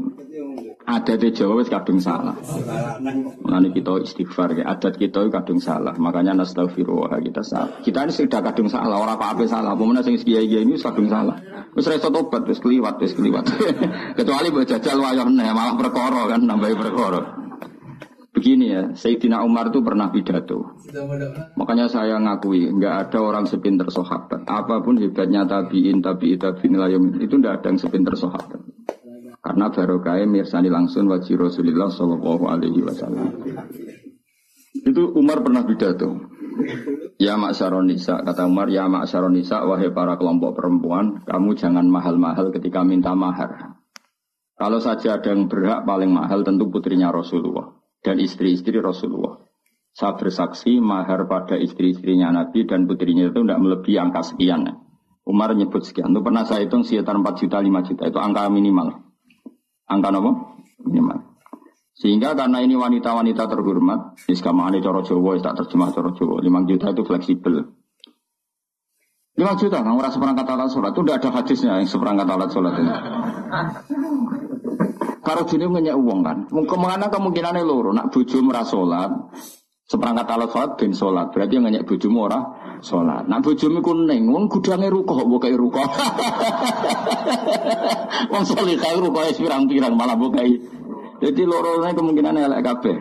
Adat 0.89 1.21
Jawa 1.21 1.61
wis 1.61 1.69
kadung 1.69 2.01
salah. 2.01 2.33
Mulane 3.45 3.69
kita 3.69 4.01
istighfar 4.01 4.57
ya. 4.57 4.73
Adat 4.73 4.97
kita 4.97 5.29
kadung 5.29 5.61
salah. 5.61 5.93
Makanya 5.93 6.33
nastaghfirullah 6.41 7.21
kita 7.21 7.45
salah. 7.45 7.77
Kita 7.85 8.09
ini 8.09 8.13
sudah 8.13 8.41
kadung 8.41 8.65
salah, 8.73 8.97
ora 8.97 9.13
apa-apa 9.13 9.45
salah. 9.45 9.77
Pemenang 9.77 10.01
sing 10.01 10.17
kiai-kiai 10.17 10.65
ini 10.65 10.81
kadung 10.81 11.05
salah. 11.05 11.37
Wis 11.77 11.85
reso 11.85 12.09
tobat, 12.09 12.41
wis 12.49 12.57
kliwat, 12.57 12.97
wis 12.97 13.13
kliwat. 13.13 13.45
Kecuali 14.17 14.49
mbok 14.49 14.65
jajal 14.65 14.97
wayah 14.97 15.29
malah 15.29 15.77
perkara 15.77 16.25
kan 16.25 16.41
nambahi 16.41 16.73
perkara. 16.73 17.21
Begini 18.29 18.71
ya, 18.71 18.83
Sayyidina 18.95 19.43
Umar 19.45 19.69
itu 19.69 19.83
pernah 19.83 20.09
pidato. 20.09 20.77
Makanya 21.59 21.91
saya 21.91 22.17
ngakui, 22.17 22.71
nggak 22.71 23.09
ada 23.09 23.19
orang 23.19 23.45
sepinter 23.45 23.89
sahabat. 23.91 24.47
Apa 24.47 24.79
pun 24.79 24.95
hebatnya 25.01 25.43
tabiin, 25.43 25.99
tabi'i, 25.99 26.39
tabi'in, 26.39 27.19
itu 27.19 27.35
nggak 27.35 27.53
ada 27.59 27.67
yang 27.73 27.79
sepinter 27.81 28.15
sahabat. 28.15 28.78
Karena 29.39 29.71
barokahnya 29.71 30.27
mirsani 30.27 30.67
langsung 30.67 31.07
wajib 31.07 31.39
Rasulullah 31.39 31.87
Shallallahu 31.87 32.43
Alaihi 32.47 32.83
Wasallam. 32.83 33.27
Itu 34.83 35.15
Umar 35.15 35.39
pernah 35.39 35.63
pidato. 35.63 36.27
Ya 37.19 37.39
mak 37.39 37.55
Nisa, 37.87 38.19
kata 38.19 38.47
Umar, 38.47 38.67
ya 38.67 38.87
mak 38.91 39.07
Nisa, 39.31 39.63
wahai 39.63 39.91
para 39.95 40.19
kelompok 40.19 40.59
perempuan, 40.59 41.23
kamu 41.23 41.55
jangan 41.55 41.87
mahal-mahal 41.87 42.51
ketika 42.51 42.83
minta 42.83 43.15
mahar. 43.15 43.79
Kalau 44.59 44.79
saja 44.83 45.15
ada 45.15 45.31
yang 45.31 45.47
berhak 45.47 45.87
paling 45.87 46.11
mahal 46.11 46.43
tentu 46.43 46.67
putrinya 46.67 47.15
Rasulullah 47.15 47.79
dan 48.03 48.19
istri-istri 48.19 48.83
Rasulullah. 48.83 49.39
Saya 49.95 50.19
bersaksi 50.19 50.83
mahar 50.83 51.27
pada 51.31 51.55
istri-istrinya 51.55 52.31
Nabi 52.31 52.67
dan 52.67 52.83
putrinya 52.83 53.31
itu 53.31 53.39
tidak 53.39 53.59
melebihi 53.59 53.97
angka 53.99 54.21
sekian. 54.35 54.67
Umar 55.23 55.55
nyebut 55.55 55.83
sekian. 55.87 56.11
Itu 56.11 56.23
pernah 56.23 56.43
saya 56.43 56.67
hitung 56.67 56.83
sekitar 56.83 57.15
4 57.15 57.39
juta, 57.39 57.57
5 57.59 57.87
juta. 57.87 58.03
Itu 58.07 58.19
angka 58.19 58.47
minimal. 58.51 59.08
Angka 59.89 60.09
apa? 60.13 60.31
Minimal. 60.85 61.19
Sehingga 61.99 62.31
karena 62.31 62.63
ini 62.63 62.79
wanita-wanita 62.79 63.49
terhormat, 63.49 64.15
iskamane 64.31 64.79
coro 64.79 65.03
Jawa, 65.03 65.35
tak 65.43 65.59
terjemah 65.59 65.91
coro 65.91 66.15
Jawa, 66.15 66.39
5 66.39 66.69
juta 66.69 66.95
itu 66.95 67.03
fleksibel. 67.03 67.55
5 69.35 69.59
juta, 69.59 69.83
kan 69.83 69.91
orang 69.91 70.11
seperangkat 70.11 70.47
alat 70.47 70.69
sholat, 70.71 70.91
itu 70.95 71.01
tidak 71.03 71.17
ada 71.19 71.29
hadisnya 71.35 71.71
yang 71.75 71.89
seperangkat 71.91 72.27
alat 72.27 72.49
sholat 72.55 72.73
ini. 72.79 72.91
Karo 75.19 75.43
jini 75.43 75.67
ngenyek 75.67 75.95
uang 75.99 76.19
kan. 76.23 76.37
Ke 76.47 76.75
mana 76.79 77.11
kemungkinannya 77.11 77.63
loro. 77.67 77.91
Nak 77.91 78.09
buju 78.09 78.39
merah 78.41 78.63
sholat. 78.63 79.11
Seperangkat 79.85 80.25
alat 80.25 80.49
sholat 80.49 80.71
bin 80.79 80.91
sholat. 80.95 81.35
Berarti 81.35 81.59
yang 81.59 81.67
ngenyek 81.67 81.85
buju 81.85 82.07
merah 82.07 82.68
sholat. 82.81 83.27
Nak 83.27 83.39
buju 83.43 83.67
kuning. 83.79 84.23
Wong 84.29 84.45
rukoh. 84.49 85.19
Bukai 85.27 85.55
rukoh. 85.55 85.83
Wong 88.31 88.43
solihai 88.43 88.97
rukoh. 88.99 89.23
Pirang-pirang 89.35 89.93
malah 89.95 90.15
bukai. 90.15 90.59
Jadi 91.19 91.41
loro 91.43 91.83
kemungkinannya 91.83 92.47
elek 92.47 92.61
kabeh. 92.63 92.97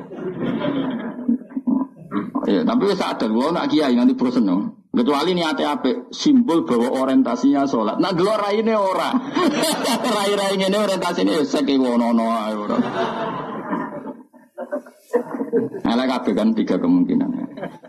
Ya, 2.48 2.64
tapi 2.64 2.96
saat 2.96 3.20
ada, 3.20 3.28
gua 3.28 3.52
nak 3.52 3.68
kiai 3.68 3.92
nanti 3.92 4.16
bosen 4.16 4.48
dong. 4.48 4.88
Kecuali 4.88 5.36
niatnya 5.36 5.78
apa? 5.78 6.08
Simbol 6.08 6.64
bahwa 6.64 7.04
orientasinya 7.04 7.68
sholat. 7.68 8.00
Nah, 8.00 8.16
gelor 8.16 8.40
ini 8.56 8.72
ora. 8.72 9.12
rai-rai 10.16 10.56
ini 10.56 10.72
orientasinya 10.72 11.44
seki 11.44 11.76
wonono 11.76 12.24
ora. 12.26 12.76
Nah, 15.84 16.04
kabeh 16.04 16.32
kan 16.36 16.52
tiga 16.52 16.76
kemungkinan. 16.76 17.30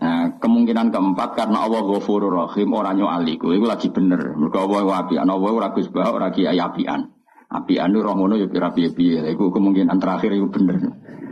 Nah, 0.00 0.24
kemungkinan 0.40 0.88
keempat 0.88 1.36
karena 1.36 1.68
Allah 1.68 1.84
Ghafurur 1.84 2.32
Rahim 2.32 2.72
orang 2.72 2.96
nyuali. 2.96 3.36
Iku 3.36 3.66
lagi 3.68 3.92
bener. 3.92 4.32
Mergo 4.40 4.64
Allah 4.64 5.04
apian. 5.04 5.28
Allah 5.28 5.50
ora 5.52 5.68
Gus 5.76 5.92
Bah 5.92 6.08
ora 6.08 6.32
kiai 6.32 6.56
apian. 6.56 7.12
Apian 7.50 7.92
roh 7.92 8.14
ngono 8.16 8.40
ya 8.40 8.48
pira 8.48 8.72
piye-piye. 8.72 9.36
Iku 9.36 9.52
kemungkinan 9.52 10.00
terakhir 10.00 10.32
itu 10.32 10.48
bener. 10.48 10.80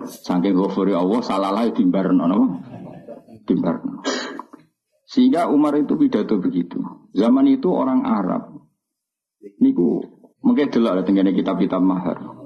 Saking 0.05 0.53
Ghafuri 0.53 0.93
Allah 0.93 1.21
salah 1.25 1.51
lah 1.57 1.65
timbarno 1.73 2.25
napa? 2.29 2.47
Timbarno. 3.49 4.05
Sehingga 5.09 5.49
Umar 5.49 5.73
itu 5.81 5.97
pidato 5.97 6.37
begitu. 6.37 6.85
Zaman 7.17 7.49
itu 7.49 7.73
orang 7.73 8.05
Arab. 8.05 8.61
Niku 9.63 10.05
mungkin 10.45 10.69
delok 10.69 11.01
ada 11.01 11.33
kitab-kitab 11.33 11.81
mahar. 11.81 12.38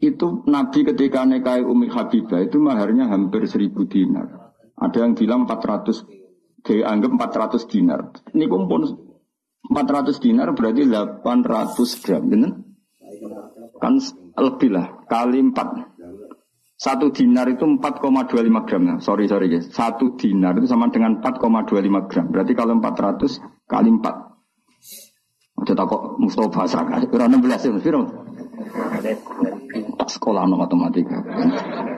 Itu 0.00 0.48
Nabi 0.48 0.80
ketika 0.88 1.28
nekai 1.28 1.60
Umi 1.60 1.92
Habibah 1.92 2.40
itu 2.40 2.56
maharnya 2.56 3.12
hampir 3.12 3.44
seribu 3.44 3.84
dinar. 3.84 4.56
Ada 4.80 5.04
yang 5.04 5.12
bilang 5.12 5.44
400 5.44 6.08
dianggap 6.64 7.10
400 7.20 7.68
dinar. 7.68 8.00
Niku 8.32 8.64
pun 8.64 8.82
400 9.68 10.16
dinar 10.24 10.48
berarti 10.56 10.88
800 10.88 12.00
gram, 12.00 12.22
benar? 12.24 12.52
Kan 13.76 14.00
lebih 14.40 14.70
lah, 14.72 15.04
kali 15.04 15.44
4. 15.44 16.80
Satu 16.80 17.12
dinar 17.12 17.44
itu 17.52 17.68
4,25 17.68 18.64
gram. 18.64 18.82
Sorry, 19.04 19.28
sorry 19.28 19.52
guys. 19.52 19.68
Satu 19.68 20.16
dinar 20.16 20.56
itu 20.56 20.64
sama 20.64 20.88
dengan 20.88 21.20
4,25 21.20 22.08
gram. 22.08 22.26
Berarti 22.32 22.52
kalau 22.56 22.80
400 22.80 23.36
kali 23.68 23.88
4. 24.00 24.30
Ada 25.60 25.84
kok 25.84 26.02
Mustafa 26.16 26.64
Saka. 26.64 27.04
Kira 27.04 27.28
16 27.28 27.68
ya, 27.68 27.76
Firo. 27.84 28.08
Sekolah 30.10 30.42
no 30.50 30.58
matematika. 30.58 31.22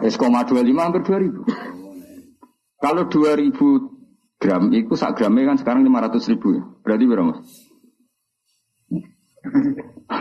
S,25 0.04 0.52
hampir 0.76 1.00
2000. 1.00 1.48
Kalau 2.82 3.08
2000 3.08 3.56
gram, 4.42 4.68
itu 4.74 4.92
sak 4.98 5.16
gramnya 5.16 5.54
kan 5.54 5.56
sekarang 5.56 5.86
500 5.86 6.30
ribu 6.34 6.46
ya. 6.58 6.62
Berarti 6.82 7.04
berapa 7.08 7.26
mas? 7.30 7.40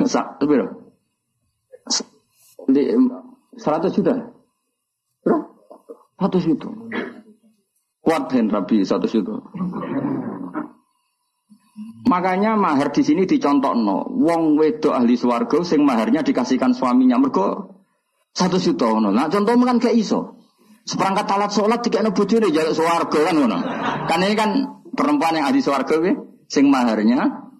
Sak, 0.13 0.39
itu 0.39 0.45
berapa? 0.48 0.74
100 2.71 3.98
juta. 3.98 4.13
Satu 6.21 6.38
situ. 6.38 6.69
Kuat 8.01 8.29
dan 8.29 8.50
rabi 8.50 8.86
satu 8.86 9.10
situ. 9.10 9.41
Makanya 12.05 12.53
mahar 12.53 12.93
di 12.93 13.01
sini 13.01 13.25
dicontoh 13.25 13.74
no. 13.74 14.05
Wong 14.05 14.57
wedo 14.57 14.93
ahli 14.93 15.17
swargo 15.17 15.65
sing 15.65 15.81
maharnya 15.81 16.21
dikasihkan 16.21 16.77
suaminya. 16.77 17.17
Mergo 17.17 17.80
satu 18.31 18.57
situ 18.57 18.88
no. 19.00 19.11
Nah 19.11 19.27
contoh 19.27 19.53
kan 19.53 19.77
kayak 19.79 19.97
iso. 20.00 20.39
Seperangkat 20.81 21.29
alat 21.29 21.51
sholat 21.53 21.79
tiga 21.85 22.01
no 22.01 22.15
bujune 22.15 22.50
jaluk 22.50 22.73
swargo 22.73 23.19
kan 23.21 23.35
no. 23.35 23.59
Kan 24.07 24.19
ini 24.23 24.35
kan 24.35 24.50
perempuan 24.95 25.38
yang 25.38 25.47
ahli 25.47 25.61
swargo 25.61 26.00
we, 26.00 26.15
sing 26.47 26.71
maharnya 26.71 27.51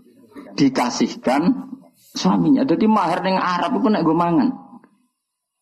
dikasihkan 0.56 1.72
suaminya. 2.16 2.68
Jadi 2.68 2.86
mahar 2.88 3.24
yang 3.24 3.40
Arab 3.40 3.80
itu 3.80 3.88
nek 3.88 4.04
gue 4.04 4.16
mangan. 4.16 4.50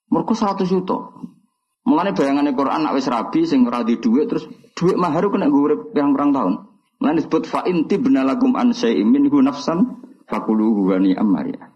Mergo 0.10 0.34
satu 0.34 0.66
juta. 0.66 0.98
Mulane 1.86 2.14
bayangannya 2.14 2.54
Quran 2.54 2.86
nak 2.86 2.94
wis 2.98 3.10
rabi 3.10 3.46
sing 3.46 3.66
ora 3.66 3.82
di 3.82 3.98
dhuwit 3.98 4.30
terus 4.30 4.46
dhuwit 4.78 4.98
mahar 4.98 5.26
kena 5.30 5.50
urip 5.50 5.94
yang 5.94 6.14
perang 6.14 6.34
tahun. 6.34 6.54
Mulane 7.02 7.18
disebut 7.24 7.44
fa 7.50 7.66
inti 7.66 7.98
benalakum 7.98 8.54
an 8.58 8.74
syai'in 8.74 9.10
minhu 9.10 9.42
nafsan 9.42 10.02
fakuluhu 10.30 10.94
wa 10.94 10.98
ni'am 11.02 11.30
ya. 11.50 11.69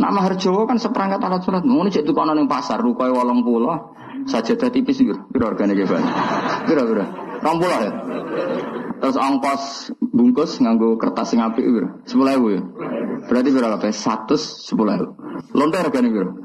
Nak 0.00 0.10
mahar 0.16 0.32
Jawa 0.40 0.64
kan 0.64 0.80
seperangkat 0.80 1.20
alat 1.20 1.44
sholat. 1.44 1.60
Ngono 1.60 1.92
cek 1.92 2.08
tukono 2.08 2.32
ning 2.32 2.48
pasar 2.48 2.80
rukoe 2.80 3.12
80 3.12 4.24
sajadah 4.24 4.72
tipis 4.72 4.96
iki. 5.04 5.12
Piro 5.12 5.52
regane 5.52 5.76
ki, 5.76 5.84
Pak? 5.84 6.00
Piro 6.64 6.82
piro? 6.88 7.04
20 7.44 7.84
ya. 7.84 7.92
Terus 9.00 9.16
ongkos 9.16 9.92
bungkus 10.00 10.60
nganggo 10.60 10.96
kertas 10.96 11.36
sing 11.36 11.44
apik 11.44 11.68
piro? 11.68 12.00
10.000 12.08 12.56
ya. 12.56 12.60
Berarti 13.28 13.48
piro 13.52 13.68
kabeh? 13.76 13.92
110.000. 13.92 15.52
Lontar 15.52 15.84
regane 15.92 16.08
piro? 16.08 16.32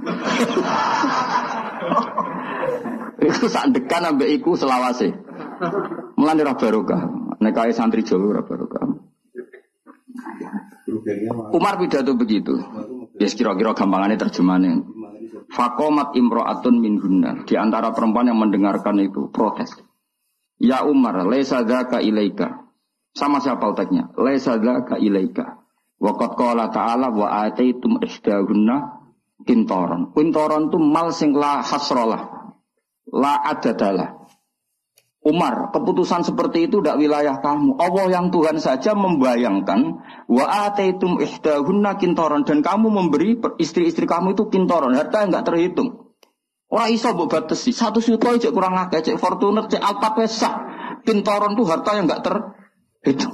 Iku 3.25 3.47
sak 3.47 3.71
dekan 3.71 4.03
ambek 4.03 4.29
iku 4.35 4.59
selawase. 4.59 5.15
Mulane 6.19 6.43
ora 6.43 6.59
barokah. 6.59 7.01
Nek 7.39 7.55
kaya 7.55 7.71
santri 7.71 8.03
Jawa 8.03 8.35
ora 8.35 8.43
barokah. 8.43 8.83
Umar 11.55 11.79
pidato 11.79 12.13
begitu. 12.13 12.59
Ya 13.15 13.27
kira-kira 13.31 13.72
gampangannya 13.72 14.19
terjemahannya. 14.19 14.74
Fakomat 15.51 16.17
imro'atun 16.17 16.75
min 16.84 17.00
hunna. 17.00 17.48
Di 17.48 17.55
antara 17.55 17.95
perempuan 17.95 18.27
yang 18.27 18.41
mendengarkan 18.41 19.00
itu 19.00 19.31
protes. 19.31 19.72
Ya 20.60 20.84
Umar, 20.84 21.24
lesa 21.27 21.63
dzaka 21.63 22.03
ilaika. 22.03 22.67
Sama 23.15 23.39
siapa 23.39 23.72
letaknya? 23.72 24.12
Lesa 24.19 24.60
dzaka 24.60 25.00
ilaika. 25.00 25.63
Waqat 25.95 26.31
qala 26.36 26.67
ta'ala 26.67 27.07
wa 27.15 27.48
ataitum 27.48 28.03
isdahunna 28.03 29.07
kintoron. 29.48 30.12
Kintoron 30.12 30.67
itu 30.67 30.77
mal 30.79 31.15
sing 31.15 31.31
la 31.31 31.63
hasrolah. 31.63 32.51
La 33.15 33.39
adadalah. 33.48 34.25
Umar, 35.25 35.74
keputusan 35.74 36.22
seperti 36.22 36.70
itu 36.70 36.86
tidak 36.86 37.01
wilayah 37.01 37.41
kamu. 37.41 37.82
Allah 37.82 38.05
yang 38.13 38.29
Tuhan 38.29 38.62
saja 38.62 38.94
membayangkan 38.94 39.98
wa 40.29 40.46
ataitum 40.70 41.17
ihdahunna 41.17 41.98
kintoron 41.98 42.46
dan 42.46 42.62
kamu 42.62 42.94
memberi 42.94 43.34
istri-istri 43.58 44.05
kamu 44.05 44.38
itu 44.38 44.53
kintoron, 44.53 44.94
harta 44.94 45.25
yang 45.25 45.34
nggak 45.34 45.50
terhitung. 45.50 46.13
Orang 46.70 46.94
iso 46.94 47.10
mbok 47.10 47.29
batesi, 47.34 47.74
satu 47.74 48.05
juta 48.05 48.38
cek 48.38 48.53
kurang 48.53 48.77
akeh, 48.77 49.01
cek 49.01 49.17
Fortuner, 49.17 49.65
cek 49.65 49.82
Alta 49.82 50.13
Pesa. 50.13 50.51
Kintoron 51.01 51.58
itu 51.58 51.63
harta 51.65 51.91
yang 51.98 52.05
nggak 52.05 52.22
terhitung. 52.22 53.34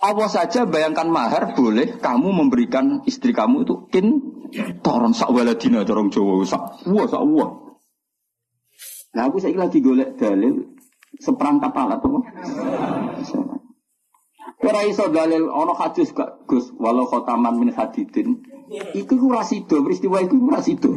Allah 0.00 0.28
saja 0.28 0.68
bayangkan 0.68 1.08
mahar 1.08 1.56
boleh 1.56 1.96
kamu 2.00 2.28
memberikan 2.28 3.00
istri 3.08 3.32
kamu 3.32 3.64
itu 3.64 3.88
kintoron 3.88 5.16
sak 5.16 5.32
waladina 5.32 5.88
dorong 5.88 6.12
Jawa 6.12 6.44
sak 6.44 6.84
wah 6.84 7.04
sak 7.08 7.22
wah. 7.24 7.50
Nah 9.16 9.32
aku 9.32 9.40
saya 9.40 9.56
lagi 9.56 9.80
golek 9.80 10.20
dalil 10.20 10.75
seperangkat 11.20 11.72
alat 11.72 12.00
apa? 12.00 12.20
Ora 14.66 14.80
iso 14.88 15.06
dalil 15.12 15.52
ana 15.52 15.74
hadis 15.76 16.10
gak 16.16 16.48
Gus 16.48 16.72
walau 16.80 17.06
khotaman 17.06 17.60
min 17.60 17.70
hadidin. 17.70 18.40
Iku 18.96 19.14
ku 19.14 19.30
rasido, 19.30 19.78
peristiwa 19.84 20.18
iku 20.24 20.42
ku 20.42 20.48
rasido. 20.50 20.90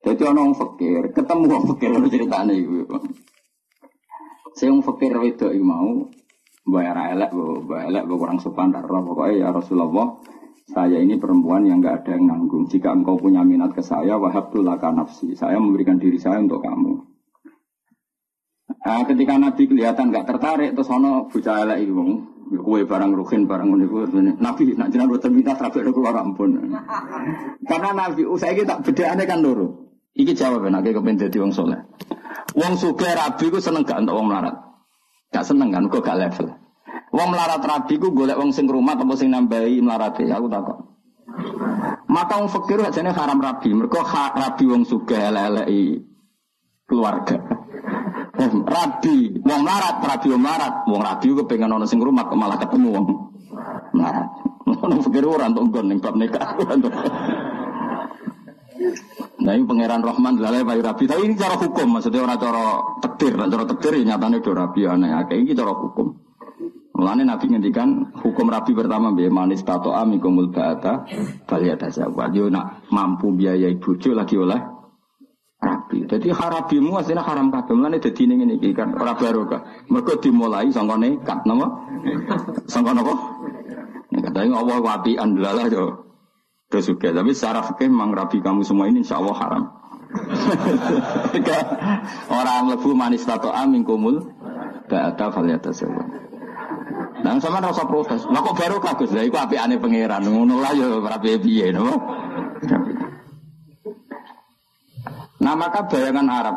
Jadi 0.00 0.22
ana 0.24 0.40
wong 0.48 0.56
fakir, 0.56 1.12
ketemu 1.12 1.44
wong 1.44 1.64
fakir 1.74 1.90
ono 1.92 2.08
ceritane 2.08 2.54
iku. 2.56 2.96
Saya 4.56 4.72
wong 4.72 4.82
fakir 4.86 5.12
wedok 5.20 5.52
iku 5.52 5.64
mau 5.66 6.08
bayar 6.64 7.12
elek, 7.12 7.30
bayar 7.68 7.86
elek 7.92 8.04
kurang 8.08 8.38
sopan 8.40 8.72
darah 8.72 9.02
pokoknya 9.04 9.44
ya 9.44 9.48
Rasulullah 9.52 10.22
saya 10.70 11.02
ini 11.02 11.18
perempuan 11.18 11.66
yang 11.66 11.82
nggak 11.82 12.06
ada 12.06 12.10
yang 12.14 12.30
nanggung. 12.30 12.70
Jika 12.70 12.94
engkau 12.94 13.18
punya 13.18 13.42
minat 13.42 13.74
ke 13.74 13.82
saya, 13.82 14.14
wahab 14.14 14.54
laka 14.62 14.94
nafsi. 14.94 15.34
Saya 15.34 15.58
memberikan 15.58 15.98
diri 15.98 16.14
saya 16.14 16.38
untuk 16.38 16.62
kamu. 16.62 17.09
Nah, 18.80 19.04
ketika 19.04 19.36
Nabi 19.36 19.62
kelihatan 19.68 20.08
nggak 20.08 20.24
tertarik, 20.24 20.72
terus 20.72 20.88
ono 20.88 21.28
bocah 21.28 21.68
elek 21.68 21.84
itu, 21.84 22.24
kue 22.64 22.88
barang 22.88 23.12
rukin 23.12 23.44
barang 23.44 23.68
ini 23.68 23.86
Nabi 24.40 24.72
nak 24.72 24.88
jenengan 24.88 25.12
buat 25.12 25.28
minta 25.28 25.52
terapi 25.52 25.84
ada 25.84 25.92
keluar 25.92 26.16
ampun. 26.16 26.56
Karena 27.70 27.90
Nabi, 27.92 28.24
usai 28.24 28.56
kita 28.56 28.80
beda 28.80 29.12
aneh 29.12 29.28
kan 29.28 29.44
dulu. 29.44 29.92
Iki 30.16 30.32
jawab 30.32 30.64
nak 30.72 30.82
kepen 30.82 31.20
dadi 31.20 31.38
wong 31.38 31.52
soleh. 31.52 31.76
Wong 32.56 32.74
suge 32.74 33.06
rabi 33.14 33.46
ku 33.52 33.62
seneng 33.62 33.86
gak 33.86 34.02
untuk 34.02 34.16
wong 34.16 34.26
melarat. 34.26 34.56
Gak 35.30 35.46
seneng 35.46 35.70
kan, 35.70 35.86
kok 35.86 36.02
gak 36.02 36.18
level. 36.18 36.50
Wong 37.14 37.28
melarat 37.30 37.62
rabi 37.62 37.94
ku 38.00 38.10
golek 38.10 38.40
wong 38.40 38.50
sing 38.50 38.66
rumah 38.66 38.98
atau 38.98 39.14
sing 39.14 39.30
nambahi 39.30 39.78
melarat 39.78 40.18
ya 40.24 40.40
aku 40.40 40.50
takut. 40.50 40.78
Maka 42.10 42.42
wong 42.42 42.50
fakir 42.50 42.82
aja 42.82 43.06
haram 43.06 43.38
rabi. 43.38 43.70
Mereka 43.70 44.02
rabi 44.34 44.64
wong 44.66 44.82
suge 44.82 45.14
elek 45.14 45.68
keluarga. 46.90 47.38
Rabi, 48.48 49.16
wong 49.44 49.62
larat, 49.66 49.96
rabi 50.00 50.28
wong 50.32 50.44
larat, 50.44 50.74
wong 50.88 51.02
rabi 51.02 51.26
gue 51.34 51.44
pengen 51.44 51.76
ono 51.76 51.84
sing 51.84 52.00
rumah 52.00 52.24
malah 52.32 52.56
ketemu 52.56 52.88
wong 52.88 53.06
larat. 53.96 54.28
Ono 54.86 55.02
pikir 55.02 55.26
ora 55.26 55.50
untuk 55.50 55.66
nggon 55.66 55.86
ning 55.90 55.98
bab 55.98 56.14
nikah. 56.14 56.54
Nah 59.40 59.56
ini 59.56 59.64
pangeran 59.64 60.04
Rahman 60.04 60.36
lalai 60.36 60.64
bayi 60.64 60.84
rabi. 60.84 61.08
Tapi 61.08 61.24
ini 61.24 61.34
cara 61.36 61.56
hukum, 61.56 61.96
maksudnya 61.96 62.24
orang 62.24 62.36
cara 62.36 62.64
takdir, 63.00 63.32
cara 63.36 63.64
takdir 63.64 63.92
ya 63.96 64.12
nyatanya 64.12 64.44
do 64.44 64.52
rabi 64.52 64.84
aneh. 64.84 65.16
Kayak 65.28 65.40
ini 65.40 65.52
cara 65.56 65.72
hukum. 65.72 66.12
Mulane 67.00 67.24
Nabi 67.24 67.48
ngendikan 67.48 68.12
hukum 68.20 68.52
rabi 68.52 68.76
pertama 68.76 69.08
biaya 69.16 69.32
manis 69.32 69.64
tato 69.64 69.96
amikumul 69.96 70.52
ba'ata 70.52 71.08
baliyata 71.48 71.88
zawad. 71.88 72.36
Yo 72.36 72.52
nak 72.52 72.84
mampu 72.92 73.32
biaya 73.32 73.72
bojo 73.80 74.12
lagi 74.12 74.36
oleh 74.36 74.60
rabi. 75.90 76.06
Jadi 76.06 76.28
harabimu 76.30 77.02
aslinya 77.02 77.26
haram 77.26 77.50
kabeh. 77.50 77.74
Mulane 77.74 77.98
dadi 77.98 78.22
ning 78.26 78.46
ngene 78.46 78.54
iki 78.62 78.70
kan 78.70 78.94
ora 78.94 79.18
barokah. 79.18 79.90
Mergo 79.90 80.14
dimulai 80.22 80.70
sangka 80.70 80.94
nekat 80.94 81.42
napa? 81.42 81.66
Sangka 82.70 82.94
napa? 82.94 83.14
Nekat 84.14 84.38
ae 84.38 84.48
Allah 84.54 84.78
wabi 84.78 85.18
andlalah 85.18 85.66
yo. 85.66 86.06
Terus 86.70 86.86
juga, 86.86 87.10
tapi 87.10 87.34
secara 87.34 87.66
fikih 87.66 87.90
memang 87.90 88.14
rabi 88.14 88.38
kamu 88.38 88.62
semua 88.62 88.86
ini 88.86 89.02
insya 89.02 89.18
Allah 89.18 89.34
haram. 89.34 89.64
Orang 92.38 92.70
lebu 92.70 92.94
manis 92.98 93.22
tato 93.22 93.54
amin 93.54 93.86
kumul 93.86 94.18
Ba'ata 94.90 95.30
faliyata 95.30 95.70
sewa 95.70 96.02
Nah 97.22 97.38
sama 97.38 97.62
rasa 97.62 97.86
protes 97.86 98.26
Lah 98.26 98.42
kok 98.42 98.58
baru 98.58 98.82
kagus 98.82 99.14
Lah 99.14 99.22
itu 99.22 99.38
api 99.38 99.54
aneh 99.54 99.78
pangeran 99.78 100.26
Ngono 100.26 100.66
ya 100.74 100.98
rapi 100.98 101.38
biye 101.38 101.70
no? 101.70 101.94
Nah 105.40 105.54
maka 105.56 105.88
bayangan 105.88 106.28
Arab. 106.28 106.56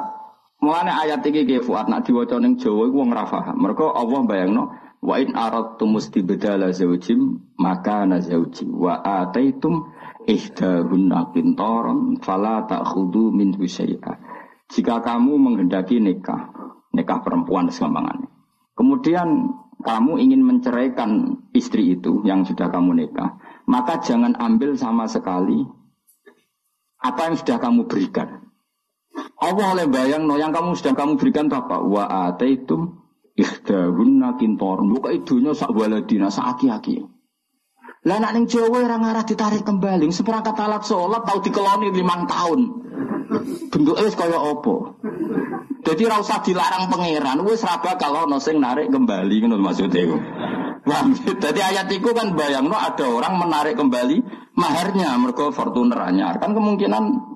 Mulane 0.64 0.92
ayat 0.96 1.24
iki 1.28 1.44
ke 1.44 1.60
Fuad 1.60 1.92
nak 1.92 2.08
diwaca 2.08 2.40
ning 2.40 2.56
Jawa 2.56 2.88
iku 2.88 3.04
wong 3.04 3.12
ra 3.12 3.28
paham. 3.28 3.60
Mergo 3.60 3.92
Allah 3.92 4.24
bayangno 4.24 4.64
wa 5.04 5.20
in 5.20 5.36
aradtum 5.36 6.00
mustibdala 6.00 6.72
zawjim 6.72 7.36
maka 7.60 8.08
na 8.08 8.24
zawji 8.24 8.72
wa 8.72 9.04
ataitum 9.04 9.92
ihdahunna 10.24 11.36
qintaran 11.36 12.16
fala 12.24 12.64
ta'khudhu 12.64 13.36
min 13.36 13.52
syai'a. 13.60 14.14
Jika 14.72 15.04
kamu 15.04 15.36
menghendaki 15.36 16.00
nikah, 16.00 16.56
nikah 16.96 17.20
perempuan 17.20 17.68
segampangannya. 17.68 18.32
Kemudian 18.74 19.52
kamu 19.84 20.18
ingin 20.24 20.42
menceraikan 20.48 21.44
istri 21.52 22.00
itu 22.00 22.24
yang 22.24 22.48
sudah 22.48 22.72
kamu 22.72 23.04
nikah, 23.04 23.36
maka 23.68 24.00
jangan 24.00 24.34
ambil 24.40 24.80
sama 24.80 25.06
sekali 25.12 25.68
apa 27.04 27.28
yang 27.28 27.36
sudah 27.36 27.60
kamu 27.60 27.86
berikan. 27.92 28.48
Allah 29.14 29.68
oleh 29.78 29.86
bayang 29.92 30.26
no 30.26 30.40
yang 30.42 30.50
kamu 30.50 30.74
sedang 30.74 30.98
kamu 30.98 31.12
berikan 31.22 31.48
apa? 31.52 31.82
Wa 31.84 32.30
ataitum 32.32 32.98
ikhdahunna 33.38 34.40
kintor. 34.42 34.86
Buka 34.88 35.10
idunya 35.14 35.54
sak 35.54 35.74
waladina 35.74 36.34
sak 36.34 36.58
aki-aki. 36.58 37.06
Lah 38.04 38.20
nak 38.20 38.36
ning 38.36 38.52
Jawa 38.52 38.84
ora 38.84 39.00
ngarah 39.00 39.24
ditarik 39.24 39.64
kembali. 39.64 40.12
Seperangkat 40.12 40.60
alat 40.60 40.84
sholat 40.84 41.24
tahu 41.24 41.40
dikeloni 41.40 41.88
limang 41.94 42.28
tahun. 42.28 42.60
Bentuknya 43.72 44.12
kaya 44.12 44.38
apa? 44.38 44.76
Jadi 45.84 46.02
ora 46.08 46.20
dilarang 46.20 46.88
pangeran, 46.88 47.38
wis 47.44 47.64
ra 47.64 47.80
bakal 47.80 48.28
ono 48.28 48.40
sing 48.40 48.60
narik 48.60 48.92
kembali 48.92 49.36
ngono 49.44 49.60
maksudnya 49.60 50.04
iku. 50.04 50.18
Jadi 51.40 51.60
ayat 51.64 51.88
itu 51.96 52.12
kan 52.12 52.36
bayang 52.36 52.68
no 52.68 52.76
ada 52.76 53.08
orang 53.08 53.40
menarik 53.40 53.80
kembali 53.80 54.20
maharnya 54.56 55.16
mergo 55.16 55.52
Fortuner 55.56 55.96
anyar. 55.96 56.44
Kan 56.44 56.52
kemungkinan 56.52 57.33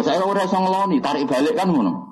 lah 0.00 0.04
saya 0.08 0.24
ora 0.24 0.48
iso 0.48 0.56
ngeloni, 0.56 1.04
tarik 1.04 1.28
balik 1.28 1.60
kan 1.60 1.68
ngono. 1.68 2.08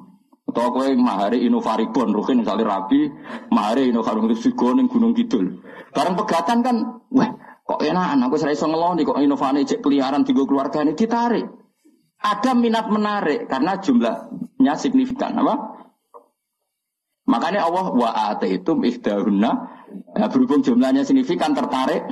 Atau 0.49 0.77
kowe 0.77 0.89
mahari 0.93 1.45
Inovaribon, 1.49 2.13
rukin 2.13 2.45
misalnya 2.45 2.69
rapi, 2.69 3.09
mahari 3.49 3.89
Inovaribon 3.89 4.37
Sigo 4.37 4.77
ning 4.77 4.93
Gunung 4.93 5.17
Kidul. 5.17 5.65
Barang 5.97 6.17
pegatan 6.21 6.61
kan, 6.61 6.77
wah 7.09 7.31
kok 7.65 7.81
enak, 7.81 8.21
aku 8.29 8.37
saya 8.37 8.53
iso 8.53 8.69
ngeloni, 8.69 9.09
kok 9.09 9.17
inovasi 9.17 9.65
cek 9.65 9.81
peliharaan 9.81 10.29
tiga 10.29 10.45
keluarga 10.45 10.85
ini 10.85 10.93
ditarik. 10.93 11.49
Ada 12.21 12.53
minat 12.53 12.93
menarik 12.93 13.49
karena 13.49 13.81
jumlahnya 13.81 14.75
signifikan, 14.77 15.33
apa? 15.41 15.81
Makanya 17.29 17.69
Allah 17.69 17.93
wa 17.93 18.11
itu 18.41 18.73
ihdahunna 18.85 19.51
nah, 20.17 20.29
berhubung 20.33 20.65
jumlahnya 20.65 21.05
signifikan 21.05 21.53
tertarik 21.57 22.05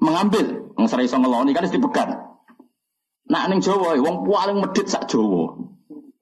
mengambil. 0.00 0.72
Yang 0.80 0.96
serai 0.96 1.12
ngeloni 1.12 1.52
kan 1.52 1.68
dipegang. 1.68 2.29
Nak 3.30 3.46
ning 3.46 3.62
Jawa, 3.62 3.94
wong 3.94 4.26
paling 4.26 4.58
medit 4.58 4.90
sak 4.90 5.06
Jawa. 5.06 5.54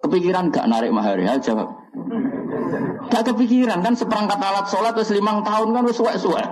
Kepikiran 0.05 0.53
gak 0.53 0.69
narik 0.69 0.93
mahar 0.93 1.17
ya 1.17 1.41
jawab. 1.41 1.73
Gak 3.09 3.33
kepikiran 3.33 3.81
kan 3.81 3.97
seperangkat 3.97 4.37
alat 4.37 4.69
sholat 4.69 4.93
terus 4.93 5.11
limang 5.17 5.41
tahun 5.43 5.73
kan 5.73 5.83
wis 5.89 5.97
suwe-suwe. 5.97 6.45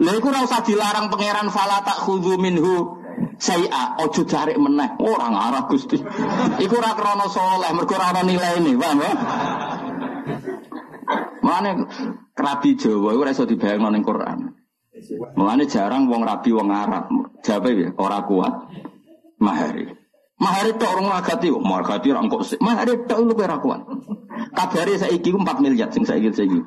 Lha 0.00 0.10
iku 0.16 0.26
ora 0.32 0.42
usah 0.42 0.64
dilarang 0.64 1.12
pangeran 1.12 1.52
fala 1.52 1.84
tak 1.84 2.00
khudhu 2.02 2.40
minhu 2.40 3.04
saya 3.36 4.00
ojo 4.00 4.24
cari 4.24 4.56
meneh 4.56 4.96
orang 4.98 5.36
arah 5.36 5.68
Gusti. 5.68 6.00
Iku 6.58 6.74
ora 6.80 6.96
krana 6.96 7.28
saleh, 7.28 7.70
mergo 7.76 7.94
ora 7.94 8.10
ana 8.10 8.22
nilaine, 8.24 8.72
paham 8.80 8.98
ya? 9.04 9.12
Mane 11.44 11.70
rabi 12.32 12.70
Jawa 12.80 13.12
ora 13.12 13.30
iso 13.30 13.44
dibayangno 13.44 13.92
ning 13.92 14.02
Quran. 14.02 14.56
Mulane 15.36 15.68
jarang 15.68 16.08
wong 16.08 16.24
rabi 16.24 16.50
wong 16.50 16.72
Arab. 16.72 17.12
Jawabe 17.44 17.70
ya 17.76 17.88
ora 18.00 18.24
kuat 18.24 18.54
mahari. 19.44 19.84
Mahar 20.34 20.66
itu 20.66 20.82
orang 20.82 21.06
magati, 21.06 21.48
magati 21.54 22.06
orang 22.10 22.26
kok 22.26 22.42
sih. 22.42 22.58
Mahar 22.58 22.90
itu 22.90 23.14
lu 23.22 23.34
kira 23.38 23.54
kuat. 23.62 23.86
Kabare 24.50 24.98
saiki 24.98 25.30
ku 25.30 25.38
4 25.38 25.62
miliar 25.62 25.88
sing 25.94 26.02
saiki 26.02 26.34
saiki. 26.34 26.58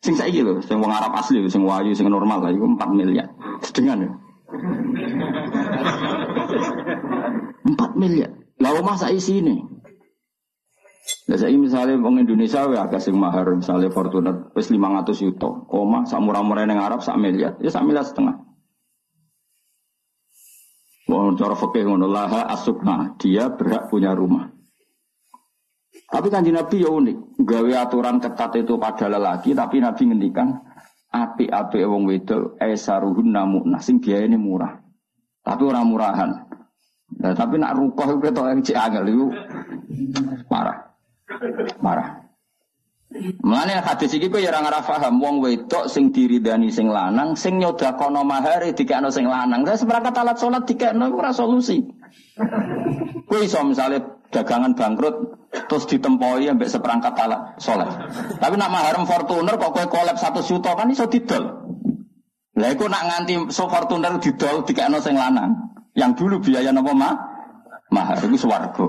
Sing 0.00 0.16
saiki 0.16 0.40
lho, 0.40 0.64
sing 0.64 0.80
wong 0.80 0.88
Arab 0.88 1.12
asli, 1.12 1.44
sing 1.52 1.60
wayu, 1.68 1.92
sing 1.92 2.08
normal 2.08 2.40
lah 2.40 2.48
iku 2.48 2.64
4 2.64 2.96
miliar. 2.96 3.28
Sedengan 3.60 4.08
ya. 4.08 4.10
4 7.68 8.00
miliar. 8.00 8.32
Lah 8.56 8.72
omah 8.80 8.96
sak 8.96 9.12
isine. 9.12 9.60
Lah 11.28 11.36
saiki 11.36 11.60
misalnya 11.60 12.00
wong 12.00 12.24
Indonesia 12.24 12.64
ya 12.72 12.88
agak 12.88 13.04
sing 13.04 13.20
mahar 13.20 13.52
misalnya 13.52 13.92
Fortuner 13.92 14.48
wis 14.56 14.72
500 14.72 15.12
juta. 15.12 15.68
Omah 15.68 16.08
sak 16.08 16.24
murah-murah 16.24 16.64
ning 16.64 16.80
Arab 16.80 17.04
sak 17.04 17.20
miliar. 17.20 17.60
Ya 17.60 17.68
sak 17.68 17.84
miliar 17.84 18.08
setengah. 18.08 18.49
Wong 21.10 21.34
cara 21.34 21.58
fikih 21.58 21.90
ngono 21.90 22.06
laha 22.06 22.46
asukna, 22.46 23.18
dia 23.18 23.50
berhak 23.50 23.90
punya 23.90 24.14
rumah. 24.14 24.46
Tapi 26.06 26.26
kan 26.30 26.46
Nabi 26.46 26.86
ya 26.86 26.90
unik, 26.90 27.42
gawe 27.42 27.72
aturan 27.82 28.22
ketat 28.22 28.62
itu 28.62 28.78
pada 28.78 29.10
lelaki, 29.10 29.54
tapi 29.54 29.82
Nabi 29.82 30.06
ngendikan 30.06 30.54
api-api 31.10 31.82
wong 31.82 32.06
wedok 32.06 32.54
esaruhun 32.62 33.34
namu 33.34 33.66
nasing 33.66 33.98
biaya 33.98 34.30
ini 34.30 34.38
murah. 34.38 34.78
Tapi 35.42 35.62
orang 35.66 35.86
murahan. 35.90 36.30
Nah, 37.18 37.34
tapi 37.34 37.58
nak 37.58 37.74
rukoh 37.74 38.06
itu 38.06 38.30
ketok 38.30 38.46
yang 38.46 38.60
angel 38.62 39.04
itu 39.10 39.26
parah. 40.46 40.78
Parah. 41.82 42.29
Mulane 43.42 43.82
hadis 43.82 44.14
iki 44.14 44.30
kowe 44.30 44.38
ya 44.38 44.54
ora 44.54 44.62
ngarah 44.62 44.86
paham 44.86 45.18
wong 45.18 45.42
wedok 45.42 45.90
sing 45.90 46.14
diridani 46.14 46.70
sing 46.70 46.86
lanang 46.86 47.34
sing 47.34 47.58
nyodakono 47.58 48.22
mahare 48.22 48.70
dikekno 48.70 49.10
sing 49.10 49.26
lanang. 49.26 49.66
Saya 49.66 49.82
seperangkat 49.82 50.14
alat 50.14 50.36
salat 50.38 50.62
dikekno 50.62 51.10
ora 51.10 51.34
solusi. 51.34 51.82
Kowe 53.26 53.42
iso 53.42 53.66
misale 53.66 54.22
dagangan 54.30 54.78
bangkrut 54.78 55.42
terus 55.50 55.90
ditempoi 55.90 56.54
ambek 56.54 56.70
seperangkat 56.70 57.18
alat 57.18 57.58
soleh. 57.58 57.90
Tapi 58.38 58.54
nak 58.54 58.70
maharem 58.70 59.02
Fortuner 59.02 59.58
kok 59.58 59.74
kowe 59.74 59.86
kolab 59.90 60.14
satu 60.14 60.46
juta 60.46 60.78
kan 60.78 60.86
iso 60.94 61.10
didol. 61.10 61.50
Lah 62.62 62.70
iku 62.70 62.86
nak 62.86 63.10
nganti 63.10 63.50
so 63.50 63.66
Fortuner 63.66 64.22
didol 64.22 64.62
dikekno 64.62 65.02
sing 65.02 65.18
lanang. 65.18 65.50
Yang 65.98 66.14
dulu 66.14 66.38
biaya 66.38 66.70
napa 66.70 66.94
mah? 66.94 67.14
Mahar 67.90 68.22
iku 68.22 68.38
swarga. 68.38 68.86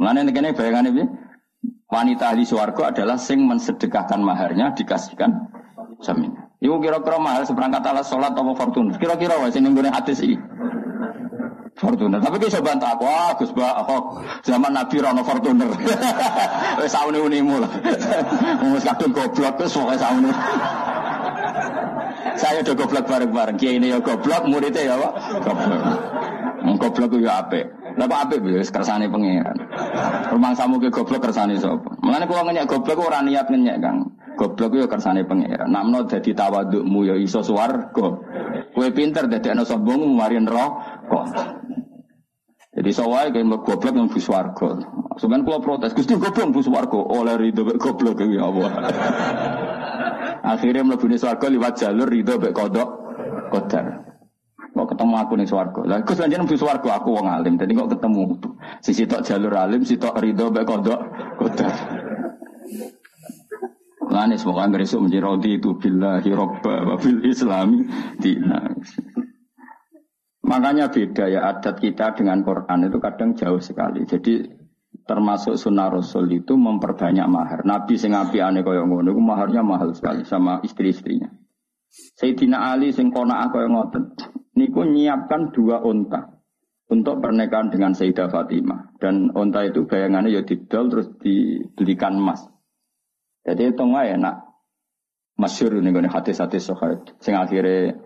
Mulane 0.00 0.32
kene 0.32 0.56
bayangane 0.56 0.90
piye? 0.96 1.06
Wanita 1.92 2.32
ahli 2.32 2.48
swarga 2.48 2.90
adalah 2.90 3.20
sing 3.20 3.44
mensedekahkan 3.44 4.18
maharnya 4.18 4.72
dikasihkan 4.72 5.30
jamin. 6.00 6.32
Iku 6.64 6.80
kira-kira 6.80 7.20
mahal 7.20 7.44
seperangkat 7.44 7.84
alat 7.84 8.08
sholat 8.08 8.32
atau 8.32 8.56
Fortuner. 8.56 8.96
Kira-kira 8.96 9.36
wae 9.36 9.52
sing 9.52 9.68
nggone 9.68 9.92
hadis 9.92 10.24
iki. 10.24 10.40
Fortuner. 11.76 12.24
Tapi 12.24 12.40
kita 12.40 12.64
bantah 12.64 12.96
aku, 12.96 13.04
ah 13.04 13.36
Gus 13.36 13.52
Ba, 13.52 13.84
aku 13.84 14.24
zaman 14.46 14.72
Nabi 14.72 14.96
Rono 15.02 15.20
Fortuner. 15.26 15.68
Wes 16.80 16.88
saune 16.88 17.20
unimu 17.20 17.60
lah. 17.60 17.70
Wes 18.72 18.84
kadung 18.86 19.12
goblok 19.12 19.60
wis 19.60 19.76
pokoke 19.76 19.96
saune. 20.00 20.32
Saya 22.40 22.64
udah 22.64 22.74
goblok 22.74 23.04
bareng-bareng. 23.04 23.56
Kiai 23.60 23.76
ini 23.76 23.92
ya 23.92 24.00
goblok, 24.00 24.48
muridnya 24.48 24.88
ya 24.88 24.94
Pak. 24.96 25.12
Goblok. 25.44 25.80
Goblok 26.80 27.12
ya 27.20 27.44
apik. 27.44 27.83
Kok 27.94 28.10
apik 28.10 28.42
wis 28.42 28.74
kersane 28.74 29.06
pangeran. 29.06 29.54
Rumah 30.34 30.52
samu 30.58 30.82
ke 30.82 30.90
goblok 30.90 31.30
kersane 31.30 31.54
sapa? 31.62 31.94
Mulane 32.02 32.26
kula 32.26 32.42
ngenyek 32.42 32.66
goblok 32.66 33.06
ora 33.06 33.22
niat 33.22 33.46
ngenyek, 33.46 33.78
Kang. 33.78 34.18
Goblok 34.34 34.74
yo 34.74 34.86
kersane 34.90 35.22
pangeran. 35.22 35.70
Namno 35.70 36.02
dadi 36.10 36.34
tawadukmu 36.34 37.06
ya 37.06 37.14
iso 37.14 37.40
swarga. 37.46 38.06
Kowe 38.74 38.88
pinter 38.90 39.30
dadi 39.30 39.46
ana 39.54 39.62
sombong 39.62 40.18
mari 40.18 40.42
neraka. 40.42 41.62
Jadi 42.74 42.90
sawai 42.90 43.30
kayak 43.30 43.46
mbak 43.46 43.60
goblok 43.62 43.94
yang 43.94 44.10
bus 44.10 44.26
warga. 44.26 44.68
Sebenarnya 45.14 45.46
kalau 45.46 45.60
protes, 45.62 45.94
gusti 45.94 46.18
goblok 46.18 46.50
bus 46.50 46.66
warga. 46.66 46.98
Oleh 46.98 47.38
ridho 47.38 47.62
bek 47.62 47.78
goblok 47.78 48.20
ya 48.26 48.42
Allah. 48.42 48.70
Akhirnya 50.44 50.82
mlebu 50.82 51.06
warga 51.08 51.46
lewat 51.46 51.72
jalur 51.78 52.10
ridho 52.10 52.34
bek 52.36 52.52
kodok 52.52 52.88
kodar. 53.54 54.03
Ketemu 54.94 55.14
aku 55.18 55.32
nih 55.34 55.48
swarga. 55.50 55.80
Lah 55.82 55.98
Gus 56.06 56.22
lanjut 56.22 56.62
warga 56.62 56.90
aku 57.02 57.08
wong 57.18 57.26
alim. 57.26 57.58
Jadi 57.58 57.74
kok 57.74 57.90
ketemu 57.98 58.22
sisi 58.78 59.02
tok 59.10 59.26
jalur 59.26 59.54
alim, 59.58 59.82
sisi 59.82 59.98
tok 59.98 60.22
ridho 60.22 60.54
bek 60.54 60.62
kodok 60.62 61.00
kodar. 61.34 61.74
Lani 64.14 64.38
semoga 64.38 64.70
besok 64.70 65.10
menjadi 65.10 65.26
roti 65.26 65.50
itu 65.58 65.74
billahi 65.74 66.30
robba 66.30 66.86
wa 66.86 66.94
bil 66.94 67.18
islami 67.26 67.82
dina. 68.22 68.62
Makanya 70.46 70.86
beda 70.92 71.26
ya 71.26 71.50
adat 71.50 71.82
kita 71.82 72.14
dengan 72.14 72.46
Quran 72.46 72.86
itu 72.86 73.02
kadang 73.02 73.34
jauh 73.34 73.58
sekali. 73.58 74.06
Jadi 74.06 74.46
termasuk 75.02 75.58
sunnah 75.58 75.90
Rasul 75.90 76.30
itu 76.30 76.54
memperbanyak 76.54 77.26
mahar. 77.26 77.66
Nabi 77.66 77.98
sing 77.98 78.14
api 78.14 78.38
ane 78.38 78.62
ngono 78.62 79.10
maharnya 79.18 79.66
mahal 79.66 79.90
sekali 79.90 80.22
sama 80.22 80.62
istri-istrinya. 80.62 81.26
Sayyidina 82.14 82.70
Ali 82.70 82.94
sing 82.94 83.10
kona 83.10 83.50
kaya 83.50 83.66
ngoten 83.66 84.14
niku 84.54 84.86
nyiapkan 84.86 85.54
dua 85.54 85.82
unta 85.82 86.40
untuk 86.90 87.20
pernikahan 87.20 87.70
dengan 87.70 87.92
Sayyidah 87.94 88.30
Fatimah 88.30 88.98
dan 89.02 89.34
unta 89.34 89.66
itu 89.66 89.86
bayangannya 89.86 90.40
ya 90.40 90.42
didol 90.42 90.90
terus 90.90 91.08
dibelikan 91.20 92.18
emas. 92.18 92.46
Jadi 93.44 93.74
itu 93.74 93.82
nggak 93.82 94.08
enak. 94.20 94.36
Masyur 95.34 95.82
nih 95.82 95.90
gue 95.90 96.06
hadis-hadis 96.06 96.70
sohail. 96.70 97.02
Sing 97.18 97.34
akhirnya 97.34 97.98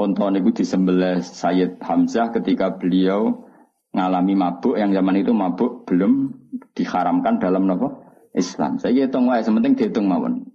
Onto 0.00 0.24
niku 0.32 0.48
disembelih 0.56 1.20
Sayyid 1.20 1.76
Hamzah 1.84 2.32
ketika 2.32 2.72
beliau 2.72 3.44
ngalami 3.92 4.32
mabuk 4.32 4.80
yang 4.80 4.96
zaman 4.96 5.20
itu 5.20 5.36
mabuk 5.36 5.84
belum 5.84 6.32
diharamkan 6.72 7.36
dalam 7.36 7.68
nopo 7.68 8.00
Islam. 8.32 8.80
Saya 8.80 9.04
hitung 9.04 9.28
wae, 9.28 9.44
sementing 9.44 9.76
dihitung 9.76 10.08
mawon. 10.08 10.48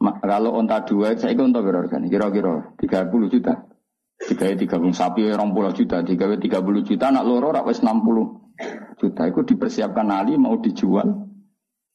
Ma, 0.00 0.16
kalau 0.24 0.56
onta 0.56 0.80
dua, 0.88 1.12
saya 1.12 1.36
onta 1.36 1.60
berapa 1.60 1.92
kan? 1.92 2.08
Kira-kira 2.08 2.72
30 2.80 3.28
juta. 3.28 3.68
Tiga 4.20 4.52
tiga 4.52 4.76
puluh 4.76 4.92
sapi 4.92 5.24
orang 5.32 5.56
puluh 5.56 5.72
juta, 5.72 6.04
tiga 6.04 6.28
tiga 6.36 6.60
puluh 6.60 6.84
juta, 6.84 7.08
anak 7.08 7.24
loro 7.24 7.56
rakwes 7.56 7.80
enam 7.80 8.04
puluh 8.04 8.52
juta. 9.00 9.24
Itu 9.26 9.48
dipersiapkan 9.48 10.12
Ali 10.12 10.36
mau 10.36 10.60
dijual 10.60 11.08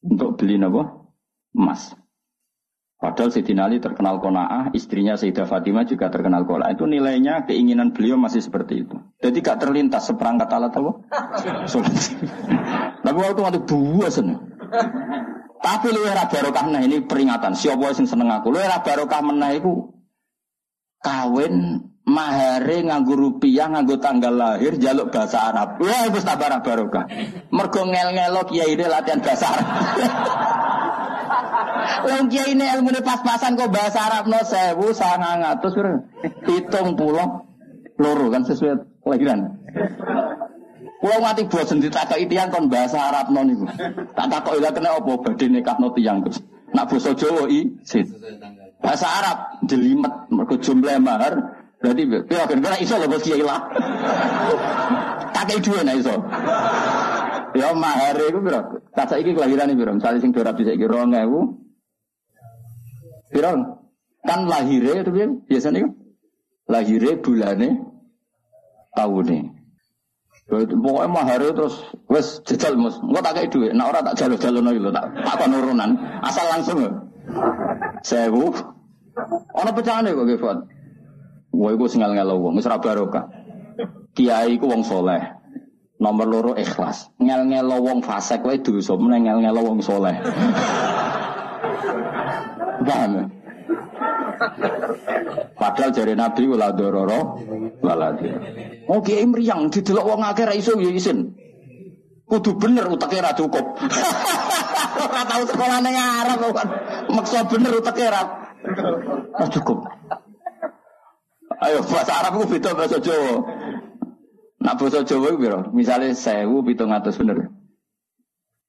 untuk 0.01 0.33
beli 0.41 0.57
nopo 0.57 1.13
emas. 1.53 1.93
Padahal 2.95 3.29
Sayyidina 3.29 3.69
Ali 3.69 3.83
terkenal 3.83 4.23
kona'ah, 4.23 4.71
istrinya 4.73 5.19
Sayyidah 5.19 5.45
Fatimah 5.45 5.85
juga 5.85 6.09
terkenal 6.09 6.47
kona'ah. 6.47 6.73
Itu 6.73 6.89
nilainya 6.89 7.45
keinginan 7.45 7.93
beliau 7.93 8.17
masih 8.17 8.41
seperti 8.41 8.87
itu. 8.87 8.97
Jadi 9.21 9.45
gak 9.45 9.61
terlintas 9.61 10.09
seperangkat 10.09 10.49
alat 10.49 10.73
apa? 10.73 10.91
Tapi 13.05 13.17
waktu 13.19 13.41
waktu 13.43 13.59
buah 13.67 14.09
seneng. 14.09 14.57
Tapi 15.61 15.87
lu 15.91 16.01
era 16.07 16.25
barokah 16.25 16.65
nah 16.71 16.81
ini 16.81 17.03
peringatan. 17.05 17.53
Siapa 17.53 17.93
yang 17.93 18.07
seneng 18.09 18.31
aku? 18.31 18.55
Lu 18.55 18.57
era 18.63 18.81
barokah 18.81 19.21
menah 19.21 19.53
itu 19.53 19.91
kawin 21.03 21.85
mahare 22.05 22.85
nganggo 22.85 23.17
rupiah 23.17 23.65
nganggo 23.65 23.97
tanggal 23.97 24.33
lahir 24.33 24.77
jaluk 24.77 25.09
bahasa 25.09 25.49
Arab. 25.49 25.81
Wah, 25.81 26.05
wis 26.13 26.21
tabarah 26.21 26.61
barokah. 26.61 27.05
Mergo 27.49 27.81
ngel-ngelok 27.89 28.53
ya 28.53 28.65
ini 28.69 28.85
latihan 28.85 29.19
bahasa 29.19 29.45
Arab. 29.49 29.67
Wong 32.05 32.29
kiai 32.29 32.53
ini 32.53 32.65
ilmu 32.65 32.93
ini 32.93 33.01
pas-pasan 33.01 33.57
kok 33.57 33.73
bahasa 33.73 33.99
Arab 34.05 34.29
no 34.29 34.41
sewu 34.45 34.93
sangat 34.93 35.41
ngatus 35.41 35.73
hitung 36.45 36.93
pulau 36.97 37.45
loro 37.97 38.29
kan 38.29 38.45
sesuai 38.45 39.01
kelahiran. 39.01 39.57
Pulau 41.01 41.19
mati 41.21 41.45
buat 41.45 41.65
sendiri 41.65 41.93
tak 41.93 42.13
tiang 42.13 42.49
kon 42.53 42.69
bahasa 42.69 42.97
Arab 43.09 43.33
non 43.33 43.49
itu. 43.49 43.65
Tak 44.13 44.25
tak 44.29 44.39
kok 44.45 44.57
kena 44.61 44.97
apa 44.97 45.11
badhe 45.21 45.45
nekah 45.49 45.77
no 45.81 45.93
tiang 45.93 46.21
terus. 46.25 46.41
Nak 46.73 46.85
basa 46.91 47.13
Jawa 47.13 47.49
i 47.49 47.73
sit. 47.85 48.05
Bahasa 48.81 49.07
Arab 49.09 49.37
jelimet 49.65 50.13
mergo 50.29 50.57
jumlah 50.61 50.97
mahar 51.01 51.54
berarti 51.85 52.03
pira 52.09 52.43
kan 52.49 52.57
kena 52.57 52.77
iso 52.81 52.95
lho 52.97 53.17
kiai 53.21 53.45
lah. 53.45 53.61
Tak 55.29 55.53
dua 55.61 55.85
nah 55.85 55.93
iso. 55.93 56.15
Ya 57.53 57.69
mahar 57.77 58.17
itu 58.17 58.41
pira? 58.41 58.59
Tak 58.97 59.13
saiki 59.13 59.37
kelahiran 59.37 59.69
iki 59.69 59.79
pira? 59.85 59.91
Misale 59.93 60.17
sing 60.17 60.33
200 60.33 60.65
saiki 60.65 60.89
2000 60.89 61.65
Piro? 63.29 63.53
Kan 64.25 64.39
lahirnya 64.49 65.05
itu 65.05 65.11
kan 65.13 65.31
biasanya 65.45 65.79
kan 65.85 65.91
lahirnya 66.65 67.13
bulannya 67.21 67.69
tahunnya. 68.97 69.39
Pokoknya 70.45 71.09
mahar 71.09 71.41
terus 71.41 71.75
wes 72.05 72.37
jajal 72.45 72.77
mus, 72.77 73.01
gua 73.01 73.17
tak 73.17 73.33
kayak 73.41 73.49
duit, 73.49 73.73
nah 73.73 73.89
orang 73.89 74.05
tak 74.05 74.13
jalur 74.21 74.37
jalur 74.37 74.61
lagi 74.61 74.77
lo, 74.77 74.93
tak 74.93 75.09
tak 75.25 75.41
penurunan, 75.41 75.89
asal 76.21 76.45
langsung 76.53 76.77
ya. 76.85 76.91
Sewu, 78.05 78.53
orang 79.57 79.73
pecahan 79.73 80.05
kok 80.05 80.27
Gifat. 80.29 80.57
Wah, 81.55 81.71
iku 81.71 81.87
singal 81.87 82.11
ngelo 82.11 82.35
wong, 82.43 82.59
wis 82.59 82.67
barokah. 82.67 83.31
Kiai 84.15 84.59
ku 84.59 84.67
wong 84.67 84.83
soleh. 84.83 85.35
Nomor 85.95 86.27
loro 86.27 86.51
ikhlas. 86.59 87.07
Ngel 87.19 87.47
ngelo 87.51 87.79
wong 87.79 88.03
fasik 88.03 88.43
wae 88.43 88.59
dosa, 88.59 88.99
meneng 88.99 89.27
ngel 89.27 89.39
ngelo 89.47 89.61
wong 89.63 89.79
soleh. 89.79 90.15
Paham 92.85 93.11
ya? 93.15 93.25
Padahal 95.55 95.95
jari 95.95 96.13
Nabi 96.13 96.43
wala 96.51 96.75
dororo 96.75 97.39
wala 97.79 98.11
Oh 98.91 98.99
kiai 98.99 99.25
meriang 99.25 99.71
didelok 99.71 100.05
wong 100.05 100.21
akeh 100.21 100.45
ra 100.45 100.53
ya 100.53 100.91
isin. 100.91 101.33
Kudu 102.25 102.57
bener 102.59 102.89
uteknya 102.91 103.31
ra 103.31 103.31
cukup. 103.37 103.65
Ora 105.05 105.23
sekolah 105.45 105.79
ning 105.81 105.95
Arab 105.95 106.41
kan. 106.51 106.67
Maksa 107.09 107.47
bener 107.47 107.79
ra 107.79 108.21
ra 109.39 109.45
cukup. 109.49 109.87
Ayo 111.61 111.83
bahasa 111.87 112.13
Arab 112.19 112.41
ku 112.41 112.49
beda 112.51 112.75
bahasa 112.75 112.99
Jawa. 112.99 113.45
Nak 114.59 114.75
bahasa 114.75 115.05
Jawa 115.07 115.27
itu 115.31 115.39
piro? 115.39 115.59
Pitung 116.65 116.91
atas 116.91 117.15
bener. 117.15 117.51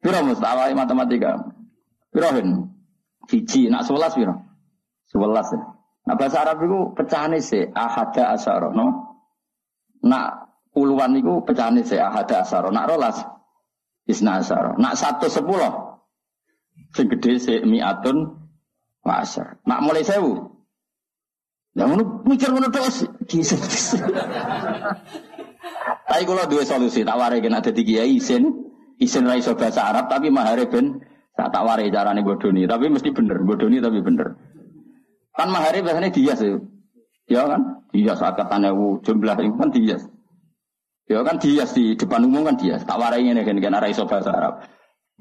Piro 0.02 0.18
mustawa 0.22 0.70
matematika? 0.74 1.40
Piro 2.14 2.28
hen? 2.34 2.48
Nak 3.72 3.82
sebelas 3.82 4.12
piro? 4.14 4.34
Sebelas 5.10 5.50
ya. 5.50 5.62
Nah 6.06 6.14
bahasa 6.14 6.46
Arab 6.46 6.62
itu 6.62 6.78
pecahane 6.94 7.42
se 7.42 7.66
ahada 7.74 8.30
asaro, 8.38 8.70
no? 8.70 9.18
Nak 10.06 10.54
puluhan 10.70 11.18
itu 11.18 11.42
pecahane 11.42 11.82
se 11.82 11.98
ahada 11.98 12.46
asaro, 12.46 12.70
nak 12.70 12.86
rolas 12.86 13.26
isna 14.06 14.38
asaro, 14.38 14.78
nak 14.78 14.94
satu 14.94 15.26
sepuluh 15.26 15.98
sing 16.94 17.10
gede 17.10 17.42
se 17.42 17.54
miatun. 17.66 18.38
Nak 19.06 19.80
mulai 19.86 20.02
sewu, 20.02 20.55
yang 21.76 21.92
ngono 21.92 22.24
mikir 22.24 22.48
ngono 22.48 22.72
terus 22.72 23.04
Tapi 26.06 26.22
kalau 26.22 26.48
dua 26.48 26.62
solusi, 26.64 27.02
tak 27.02 27.18
warai 27.18 27.42
kena 27.42 27.60
ada 27.60 27.74
tiga 27.74 28.06
isin, 28.06 28.72
isin 28.96 29.26
raiso 29.26 29.58
bahasa 29.58 29.90
Arab, 29.90 30.06
tapi 30.08 30.30
mahare 30.32 30.64
ben 30.70 31.02
tak 31.36 31.52
tak 31.52 31.66
warai 31.66 31.92
carane 31.92 32.22
bodoni, 32.24 32.64
tapi 32.64 32.88
mesti 32.88 33.12
bener, 33.12 33.42
bodoni 33.44 33.82
tapi 33.82 34.00
bener. 34.00 34.38
Kan 35.36 35.52
mahari 35.52 35.84
biasanya 35.84 36.08
dia 36.08 36.32
sih. 36.32 36.56
Ya 37.28 37.44
kan? 37.44 37.84
Dia 37.92 38.14
sakatan 38.16 38.70
ewu 38.72 39.02
jumlah 39.04 39.36
itu 39.36 39.56
kan 39.58 39.68
dia. 39.74 39.98
Ya 41.10 41.20
kan 41.26 41.36
dia 41.36 41.66
di 41.68 41.92
depan 41.98 42.24
umum 42.24 42.48
kan 42.48 42.56
dia. 42.56 42.80
Tak 42.80 42.96
warai 42.96 43.20
ini 43.20 43.44
kan 43.44 43.60
kan 43.60 43.84
iso 43.90 44.08
bahasa 44.08 44.32
Arab. 44.32 44.64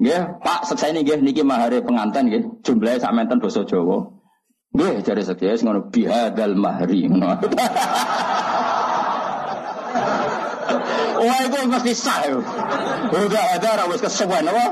Nggih, 0.00 0.40
Pak, 0.44 0.68
selesai 0.68 0.92
ini 0.92 1.00
nggih 1.04 1.18
niki 1.20 1.42
mahari 1.44 1.84
pengantin 1.84 2.28
nggih. 2.32 2.42
Jumlahnya 2.64 3.00
sak 3.00 3.12
menten 3.12 3.40
basa 3.40 3.64
Jawa. 3.64 4.15
Nggih, 4.76 5.00
jare 5.00 5.22
sekian 5.24 5.56
ngono 5.64 5.88
bihadal 5.88 6.52
mahri. 6.52 7.08
Wah 11.16 11.38
itu 11.48 11.58
mesti 11.64 11.92
sah. 11.96 12.20
Udah 13.08 13.44
ada 13.56 13.70
rawis 13.80 14.04
kesuwen 14.04 14.44
apa? 14.44 14.66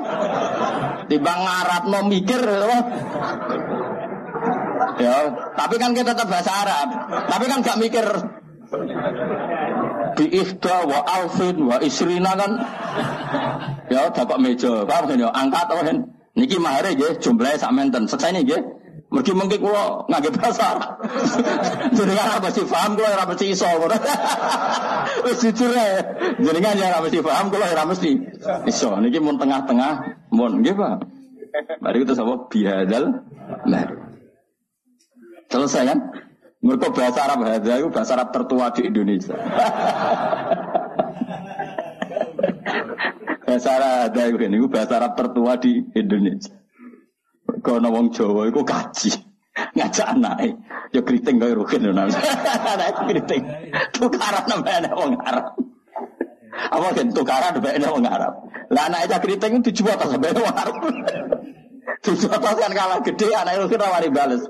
Ngarap 1.09 1.83
mau 1.89 2.05
mikir 2.05 2.37
apa? 2.45 2.79
Ya, 5.01 5.17
tapi 5.57 5.75
kan 5.81 5.97
kita 5.97 6.13
tetap 6.13 6.29
bahasa 6.29 6.53
Arab. 6.53 6.89
Tapi 7.25 7.45
kan 7.49 7.59
gak 7.65 7.81
mikir 7.81 8.05
bi 10.15 10.25
ihda 10.31 10.87
wa 10.87 11.01
alfin 11.07 11.57
wa 11.67 11.77
isrina 11.83 12.39
kan 12.39 12.53
ya 13.91 14.11
dapat 14.15 14.39
meja 14.39 14.87
paham 14.87 15.11
kan 15.11 15.19
ya 15.19 15.29
angkat 15.35 15.67
apa 15.67 15.83
kan 15.83 15.97
niki 16.39 16.57
mahare 16.59 16.95
nggih 16.95 17.19
jumlahe 17.19 17.59
sak 17.59 17.75
menten 17.75 18.07
selesai 18.07 18.47
nggih 18.47 18.63
Mergi 19.15 19.31
mungkin 19.31 19.63
kulo 19.63 20.11
ngangge 20.11 20.35
bahasa 20.35 20.99
kan 21.95 22.29
apa 22.35 22.51
sih 22.51 22.67
paham 22.67 22.99
kulo 22.99 23.07
ora 23.07 23.31
mesti 23.31 23.47
iso. 23.55 23.71
Wis 25.25 25.39
jujur 25.39 25.71
ae. 25.71 26.03
Kan 26.43 26.75
ya 26.75 26.91
ora 26.91 26.99
mesti 27.07 27.23
paham 27.23 27.47
kulo 27.55 27.63
ora 27.63 27.87
mesti 27.87 28.11
iso. 28.67 28.91
Niki 28.99 29.23
mun 29.23 29.39
tengah-tengah 29.39 30.19
mun 30.35 30.59
nggih 30.67 30.75
Pak. 30.75 31.07
Mari 31.79 32.03
kita 32.03 32.19
sama 32.19 32.51
biadal. 32.51 33.23
Nah. 33.71 33.87
Selesai 35.47 35.95
kan? 35.95 35.99
Mereka 36.65 36.91
bahasa 36.91 37.21
Arab 37.23 37.47
hadza 37.47 37.79
itu 37.79 37.95
bahasa 37.95 38.19
Arab 38.19 38.35
tertua 38.35 38.75
di 38.75 38.83
Indonesia. 38.91 39.39
bahasa 43.47 43.69
Arab 43.79 44.11
hadza 44.11 44.23
itu 44.27 44.67
bahasa 44.67 44.93
Arab 44.99 45.15
tertua 45.15 45.55
di 45.63 45.87
Indonesia. 45.95 46.64
Kono 47.65 47.89
wong 47.93 48.13
Jawa 48.13 48.49
iku 48.49 48.63
kaji. 48.65 49.11
Ngajak 49.55 50.09
anake 50.19 50.59
ya 50.91 51.01
kriting 51.03 51.39
kaya 51.39 51.55
rugi 51.55 51.79
lho 51.79 51.95
nang. 51.95 52.11
Anake 52.11 53.03
kriting. 53.07 53.43
Tukaran 53.95 54.45
nang 54.51 54.63
wong 54.95 55.15
Arab. 55.23 55.55
Apa 56.75 56.87
kan 56.95 57.09
tukaran 57.15 57.59
ben 57.63 57.85
wong 57.87 58.05
Arab. 58.07 58.33
Lah 58.71 58.91
anake 58.91 59.13
ya 59.13 59.19
kriting 59.23 59.63
dijual 59.63 59.97
ta 59.97 60.11
sampe 60.11 60.35
wong 60.35 60.55
Arab. 60.55 60.77
Dijual 62.03 62.39
kan 62.43 62.73
kalah 62.75 62.99
gede 63.01 63.29
anake 63.31 63.57
rugi 63.63 63.77
ora 63.79 63.95
wani 63.95 64.09
bales. 64.11 64.45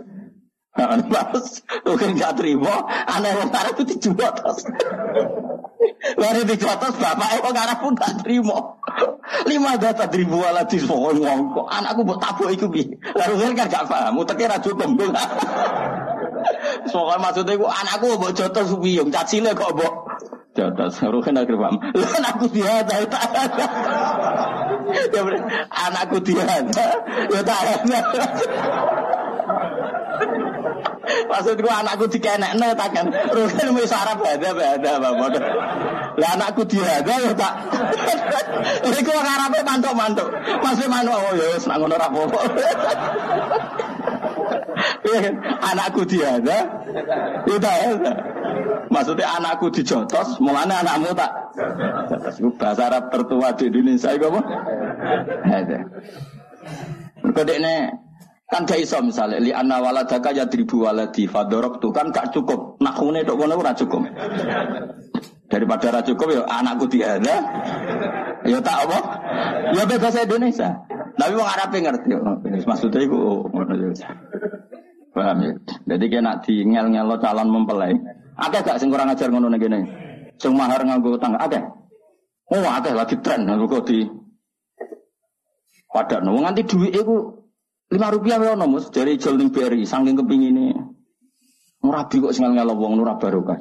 Anak 0.75 1.07
bales, 1.07 1.63
rugi 1.87 2.19
gak 2.19 2.35
terima, 2.35 2.83
anak 3.07 3.31
wong 3.39 3.51
Arab 3.55 3.79
itu 3.79 3.95
dijual 3.95 4.35
Dijual 6.45 6.77
terus, 6.77 6.97
bapak 7.01 7.41
wong 7.41 7.57
Arab 7.57 7.79
pun 7.81 7.93
gak 7.97 8.21
terima. 8.21 8.59
Lima 9.49 9.73
data 9.81 10.05
ribu 10.13 10.45
ala 10.45 10.63
di 10.69 10.77
ngongko, 10.79 11.65
anakku 11.67 12.05
buat 12.05 12.21
tabu 12.21 12.53
itu 12.53 12.69
bi. 12.69 12.85
Lalu 13.17 13.57
kan 13.57 13.67
gak 13.67 13.85
paham, 13.89 14.21
utaknya 14.21 14.55
raju 14.55 14.71
tembung. 14.77 15.13
Soalnya 16.93 17.17
maksudnya 17.25 17.57
aku 17.57 17.67
anakku 17.67 18.07
buat 18.21 18.37
jotos 18.37 18.69
wiyung, 18.77 19.09
cacile 19.09 19.57
kok 19.57 19.73
buat 19.73 19.95
jotos. 20.53 21.01
Ruhin 21.13 21.35
akhir 21.35 21.57
paham. 21.57 21.77
Lalu 21.97 22.09
anakku 22.21 22.47
dia 22.53 22.85
Ya 24.85 25.21
anakku 25.73 26.21
dia 26.21 26.45
ya 27.33 27.41
tak 27.41 27.61
Maksudku 31.05 31.69
anakku 31.69 32.07
dikenekne 32.09 32.69
tak 32.75 32.89
kan. 32.95 33.07
Rugen 33.31 33.69
wis 33.77 33.93
Arab 33.93 34.25
ada 34.25 34.51
ada 34.51 34.93
bapak. 34.99 35.43
Lah 36.19 36.31
anakku 36.39 36.63
diada 36.67 37.15
ya 37.21 37.33
tak. 37.35 37.55
Iku 38.89 39.11
wong 39.11 39.27
mantuk-mantuk. 39.65 40.29
Masih 40.63 40.87
manuk 40.89 41.15
oh 41.15 41.33
ya 41.37 41.47
wis 41.55 41.65
ngono 41.69 41.95
ora 41.95 42.07
apa-apa. 42.09 42.41
anakku 45.73 46.03
diada 46.09 46.59
itu 47.45 47.57
ada. 47.61 48.13
Maksudnya 48.93 49.27
anakku 49.27 49.75
dijotos, 49.75 50.39
mulanya 50.39 50.87
anakmu 50.87 51.11
tak. 51.19 51.33
Bahasa 52.55 52.83
Arab 52.87 53.11
tertua 53.11 53.51
di 53.59 53.67
Indonesia 53.67 54.15
apa? 54.15 54.41
Ada. 55.51 55.79
Kodeknya 57.35 58.04
Kan 58.55 58.71
gak 58.71 58.87
iso 58.87 59.03
misalnya 59.03 59.43
li 59.43 59.51
anna 59.51 59.83
waladaka 59.83 60.31
ya 60.31 60.47
dribu 60.47 60.87
waladi 60.87 61.27
fadorok 61.27 61.83
tuh 61.83 61.91
kan 61.91 62.15
gak 62.15 62.31
cukup. 62.31 62.79
Nakune 62.79 63.27
tok 63.27 63.35
kono 63.35 63.59
ora 63.59 63.75
cukup. 63.75 64.07
Daripada 65.51 65.91
ora 65.91 66.01
cukup 66.07 66.27
ya 66.31 66.43
anakku 66.47 66.87
ada 67.03 67.37
Ya 68.47 68.63
tak 68.63 68.87
apa? 68.87 68.99
Ya 69.75 69.83
bahasa 69.83 70.23
Indonesia. 70.23 70.71
Tapi 71.19 71.35
wong 71.35 71.51
Arab 71.51 71.75
ngerti. 71.75 72.15
Maksudnya 72.63 73.01
iku 73.03 73.19
oh, 73.19 73.43
ngono 73.51 73.75
ya. 73.75 73.91
Paham 75.11 75.39
ya? 75.43 75.53
Jadi 75.91 76.05
kena 76.07 76.39
di 76.39 76.55
ngel 76.63 76.95
lo 76.95 77.19
calon 77.19 77.51
mempelai. 77.51 77.99
Akeh 78.39 78.63
gak 78.63 78.79
sing 78.79 78.87
kurang 78.87 79.11
ajar 79.11 79.35
ngono 79.35 79.51
ngene. 79.51 79.83
Sing 80.39 80.55
mahar 80.55 80.79
nganggo 80.87 81.19
utang 81.19 81.35
akeh. 81.43 81.63
Oh 82.55 82.63
akeh 82.71 82.95
lagi 82.95 83.19
tren 83.19 83.51
nganggo 83.51 83.83
di 83.83 84.07
Padahal 85.91 86.27
nganti 86.27 86.63
duit 86.67 86.95
iku 86.95 87.44
Lima 87.95 88.11
rupiah 88.11 88.43
ya 88.43 88.59
nomus 88.59 88.91
dari 88.91 89.15
jual 89.15 89.39
ning 89.39 89.55
BRI 89.55 89.87
saking 89.87 90.19
kepingine. 90.19 90.75
Ngurabi 91.79 92.17
kok 92.27 92.35
sing 92.35 92.43
ngelo 92.51 92.75
wong 92.75 92.99
ora 92.99 93.15
barokah. 93.15 93.55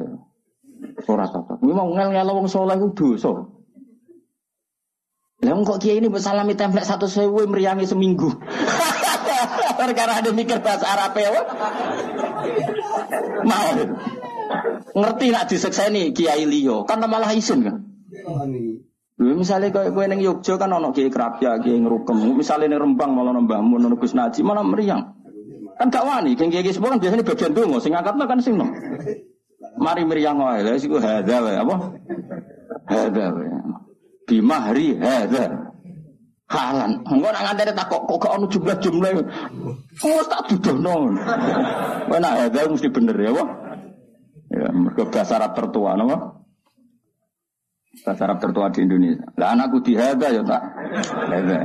Ora 1.05 1.29
cocok. 1.29 1.61
Kuwi 1.61 1.73
mau 1.77 1.85
ngel-ngelo 1.93 2.41
wong 2.41 2.49
saleh 2.49 2.81
ku 2.81 2.97
dosa. 2.97 3.45
Lah 5.43 5.53
kok 5.61 5.77
kiai 5.77 6.01
ini 6.01 6.09
bersalami 6.09 6.57
template 6.57 6.89
satu 6.89 7.05
sewu 7.05 7.45
meriangi 7.45 7.85
seminggu. 7.85 8.33
Karena 9.77 10.17
ada 10.17 10.31
mikir 10.33 10.65
bahasa 10.65 10.85
Arab 10.87 11.13
ya. 11.13 11.29
Mau. 13.45 13.69
Ngerti 14.97 15.27
nak 15.29 15.45
disekseni 15.45 16.09
kiai 16.09 16.49
liyo, 16.49 16.89
kan 16.89 17.05
malah 17.05 17.29
isin 17.37 17.61
kan. 17.61 17.75
Lha 19.23 19.33
misale 19.39 19.71
kowe 19.71 20.03
ning 20.03 20.19
Yogya 20.19 20.59
kan 20.59 20.75
ana 20.75 20.91
kiai 20.91 21.07
kerapia, 21.07 21.55
kiai 21.63 21.79
ngrukem. 21.79 22.35
Misale 22.35 22.67
ning 22.67 22.75
Rembang 22.75 23.15
malah 23.15 23.31
nambahmu 23.31 23.79
nang 23.79 23.95
Gus 23.95 24.11
malah 24.13 24.63
meriang. 24.67 25.15
Kan 25.79 25.87
gak 25.87 26.03
wani, 26.03 26.35
kiai 26.35 26.51
kiai 26.51 26.75
sepuh 26.75 26.91
kan 26.91 26.99
biasanya 26.99 27.23
bagian 27.23 27.55
dongo, 27.55 27.79
sing 27.79 27.95
angkatno 27.95 28.27
kan 28.27 28.43
sing 28.43 28.59
nom. 28.59 28.67
Mari 29.79 30.03
meriang 30.03 30.37
wae, 30.37 30.59
lha 30.61 30.75
siku 30.75 30.99
hadza 30.99 31.39
wae 31.39 31.55
apa? 31.55 31.75
Hadza 32.91 33.25
wae. 33.31 33.47
Bimahri 34.27 34.99
hadza. 34.99 35.71
Halan. 36.51 37.01
Engko 37.07 37.27
nak 37.31 37.43
ngandene 37.47 37.71
tak 37.73 37.87
kok 37.89 38.03
kok 38.05 38.29
ono 38.29 38.45
jumlah-jumlah. 38.45 39.11
Oh 40.03 40.21
tak 40.27 40.51
dudono. 40.51 41.15
Kowe 42.11 42.17
nak 42.19 42.33
hadza 42.43 42.69
mesti 42.69 42.91
bener 42.91 43.17
ya, 43.17 43.31
apa? 43.31 43.45
Ya, 44.53 44.69
mergo 44.69 45.09
bahasa 45.09 45.41
Arab 45.41 45.57
tertua 45.57 45.97
napa? 45.97 46.42
Bahasa 48.03 48.21
Arab 48.27 48.37
tertua 48.43 48.67
di 48.67 48.83
Indonesia. 48.83 49.23
Lah 49.39 49.55
anakku 49.55 49.79
dihada 49.79 50.27
ya 50.27 50.43
tak. 50.43 50.63
Hada. 51.31 51.59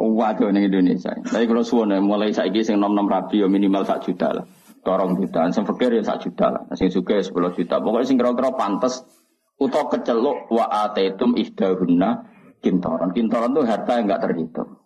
Waduh 0.00 0.48
ning 0.50 0.72
Indonesia. 0.72 1.12
Tapi 1.14 1.44
kalau 1.44 1.62
suwon 1.62 1.92
mulai 2.00 2.32
saiki 2.32 2.64
sing 2.64 2.80
nom-nom 2.80 3.06
rabi 3.06 3.44
ya 3.44 3.46
minimal 3.46 3.84
sak 3.84 4.08
juta 4.08 4.32
lah. 4.32 4.44
Dorong 4.82 5.14
juta, 5.14 5.46
sing 5.54 5.62
fakir 5.62 5.94
ya 5.94 6.02
sak 6.02 6.26
juta 6.26 6.50
lah. 6.50 6.62
Sing 6.74 6.90
ya 6.90 7.22
10 7.22 7.30
juta. 7.30 7.74
Pokoknya 7.78 8.06
sing 8.08 8.18
kira-kira 8.18 8.50
pantes 8.58 9.06
utawa 9.54 9.86
keceluk 9.94 10.50
wa 10.50 10.66
ataitum 10.66 11.38
ihdahunna 11.38 12.26
kintoron. 12.58 13.14
Kintoron 13.14 13.54
itu 13.54 13.62
harta 13.62 14.02
yang 14.02 14.10
enggak 14.10 14.26
terhitung. 14.26 14.82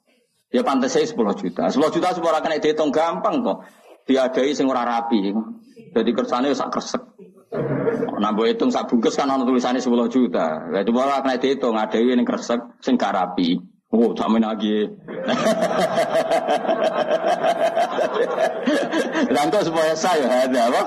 Ya 0.53 0.61
pantas 0.61 0.93
saya 0.93 1.09
10 1.09 1.17
juta. 1.41 1.73
10 1.73 1.95
juta 1.97 2.09
semua 2.13 2.37
kena 2.45 2.61
dihitung 2.61 2.93
gampang 2.93 3.41
kok. 3.41 3.65
Diadai 4.05 4.53
sing 4.53 4.69
ora 4.69 4.85
rapi. 4.85 5.33
Jadi 5.97 6.11
kersane 6.13 6.53
sak 6.53 6.77
kresek. 6.77 7.03
Boleh 8.37 8.53
hitung 8.53 8.69
sak 8.69 8.93
bungkus 8.93 9.17
kan 9.17 9.33
ono 9.33 9.49
tulisannya 9.49 9.81
10 9.81 10.13
juta. 10.13 10.69
Lah 10.69 10.81
itu 10.85 10.93
malah 10.93 11.25
kena 11.25 11.41
dihitung 11.41 11.77
adai 11.79 12.13
ning 12.13 12.29
kresek 12.29 12.61
sing. 12.85 12.99
Oh, 13.97 14.11
sama 14.19 14.43
lagi. 14.43 14.83
Lantas 19.31 19.71
supaya 19.71 19.95
saya 19.95 20.27
ada 20.27 20.61
apa? 20.69 20.83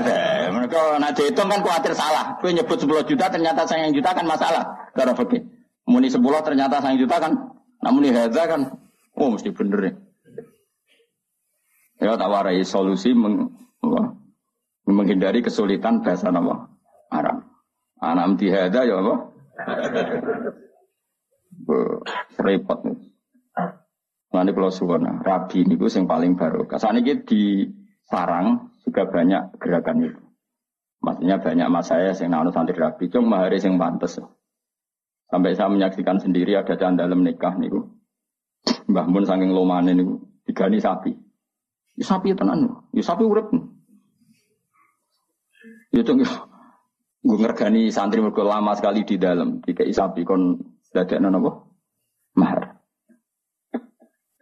Ada. 0.00 0.16
Mereka 0.48 0.96
nanti 0.96 1.28
itu 1.28 1.38
kan 1.38 1.60
khawatir 1.60 1.92
salah. 1.92 2.34
Kue 2.40 2.56
nyebut 2.56 2.80
10 2.80 3.04
juta 3.04 3.28
ternyata 3.28 3.68
sayang 3.68 3.92
juta 3.92 4.16
kan 4.16 4.24
masalah. 4.24 4.64
Cara 4.96 5.12
fakir. 5.12 5.44
Muni 5.86 6.08
10 6.08 6.18
ternyata 6.42 6.80
sayang 6.80 6.98
juta 6.98 7.20
kan. 7.20 7.36
Namun 7.84 8.08
ini 8.08 8.16
ada 8.16 8.42
kan. 8.48 8.74
Oh 9.14 9.30
mesti 9.30 9.52
bener 9.52 9.80
ya. 9.84 9.92
Ya 11.96 12.12
tak 12.16 12.28
warai 12.28 12.60
solusi 12.60 13.16
meng, 13.16 13.56
apa, 13.80 14.12
menghindari 14.86 15.42
kesulitan 15.42 16.00
bahasa 16.00 16.30
nama 16.30 16.70
Arab. 17.10 17.42
Anam 17.98 18.38
tihada 18.38 18.86
ya 18.86 19.02
apa? 19.02 19.14
repot 22.36 22.78
nih. 22.84 22.98
Nanti 24.36 24.52
kalau 24.52 24.68
suwana, 24.68 25.24
rabi 25.24 25.64
ini 25.64 25.80
yang 25.80 26.04
paling 26.04 26.36
baru. 26.36 26.68
Kesan 26.68 27.00
ini 27.00 27.24
di 27.24 27.64
sarang 28.04 28.68
juga 28.84 29.08
banyak 29.08 29.56
gerakan 29.56 30.04
itu. 30.04 30.20
Maksudnya 31.00 31.40
banyak 31.40 31.68
mas 31.72 31.88
saya 31.88 32.12
yang 32.12 32.36
nanu 32.36 32.52
santri 32.52 32.76
rabi, 32.76 33.08
cuma 33.08 33.40
mahari 33.40 33.56
yang 33.56 33.80
pantas. 33.80 34.20
Sampai 35.32 35.56
saya 35.56 35.72
menyaksikan 35.72 36.20
sendiri 36.20 36.54
ada 36.54 36.76
dalam 36.76 37.24
nikah 37.24 37.56
nih 37.56 37.72
Mbah 38.86 39.06
Mun 39.10 39.26
saking 39.26 39.50
lomane 39.50 39.94
niku 39.94 40.22
digani 40.46 40.78
sapi. 40.78 41.10
Ya 41.98 42.04
sapi 42.06 42.34
tenan. 42.38 42.86
Ya 42.94 43.02
sapi 43.02 43.26
urip. 43.26 43.50
Ya 43.50 43.58
tuh 46.02 46.20
gue 47.26 47.38
ngergani 47.40 47.88
santri 47.88 48.20
mergo 48.20 48.42
lama 48.42 48.74
sekali 48.76 49.06
di 49.06 49.16
dalam. 49.16 49.60
Dikai 49.62 49.92
sapi 49.92 50.26
kon 50.26 50.58
dadekno 50.92 51.28
napa? 51.30 51.50
Mahar. 52.36 52.60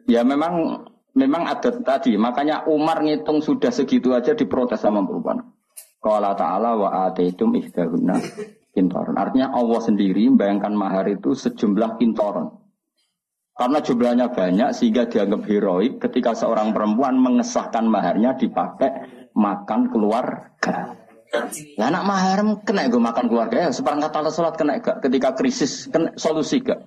Ya 0.05 0.21
memang 0.27 0.85
memang 1.15 1.49
ada 1.49 1.71
tadi, 1.81 2.19
makanya 2.19 2.67
Umar 2.69 3.01
ngitung 3.01 3.41
sudah 3.41 3.71
segitu 3.71 4.13
aja 4.13 4.35
diprotes 4.35 4.83
sama 4.83 5.01
perempuan. 5.07 5.41
Qala 6.03 6.37
ta'ala 6.37 6.77
wa 6.77 7.09
ataitum 7.09 7.57
ihdahunna 7.57 8.21
kintoron. 8.77 9.17
Artinya 9.17 9.55
Allah 9.55 9.81
sendiri 9.81 10.29
membayangkan 10.29 10.75
mahar 10.77 11.09
itu 11.09 11.33
sejumlah 11.33 11.97
kintoron. 11.97 12.53
Karena 13.55 13.79
jumlahnya 13.79 14.27
banyak 14.35 14.75
sehingga 14.75 15.07
dianggap 15.07 15.47
heroik 15.47 16.03
ketika 16.03 16.35
seorang 16.35 16.75
perempuan 16.75 17.15
mengesahkan 17.17 17.87
maharnya 17.87 18.35
dipakai 18.35 18.91
makan 19.33 19.95
keluarga. 19.95 21.04
Ya 21.79 21.85
anak 21.91 22.05
mahar 22.07 22.39
kena 22.63 22.87
gue 22.89 23.03
makan 23.03 23.27
keluarga 23.31 23.69
ya 23.69 23.71
seperangkat 23.71 24.11
alat 24.15 24.33
sholat 24.35 24.55
kena 24.55 24.79
gak 24.79 25.03
ketika 25.05 25.35
krisis 25.35 25.91
kena 25.91 26.15
solusi 26.15 26.63
gak. 26.63 26.87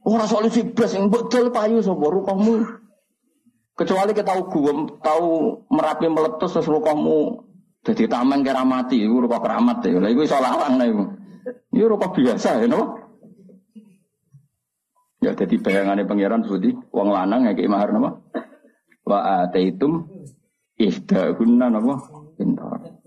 Orang 0.00 0.28
solusi 0.28 0.64
blas 0.64 0.96
yang 0.96 1.12
betul 1.12 1.52
payu 1.52 1.84
sobo 1.84 2.24
kamu. 2.24 2.64
Kecuali 3.76 4.12
kita 4.12 4.32
tahu 4.32 4.40
gue 4.48 4.74
tahu 5.00 5.28
merapi 5.72 6.08
meletus 6.08 6.56
terus 6.56 6.68
kamu 6.68 7.50
jadi 7.80 8.12
taman 8.12 8.44
keramati, 8.44 9.00
itu 9.00 9.24
rupa 9.24 9.40
keramat 9.40 9.80
ya. 9.88 9.96
Lah 9.96 10.12
salah 10.28 10.52
orang 10.60 10.74
lah 10.76 10.86
itu. 10.86 11.04
Itu 11.72 11.84
rupa 11.88 12.12
biasa 12.12 12.60
ya, 12.60 12.66
no? 12.68 13.00
Ya 15.20 15.32
jadi 15.36 15.56
bayangannya 15.60 16.04
pangeran 16.08 16.44
Budi, 16.44 16.76
wong 16.92 17.08
lanang 17.12 17.48
ya 17.48 17.52
kayak 17.56 17.72
mahar 17.72 17.88
nama. 17.92 18.20
Wa 19.04 19.48
ataitum 19.48 20.08
guna 21.36 21.66
nama 21.72 21.94
pintar. 22.36 22.99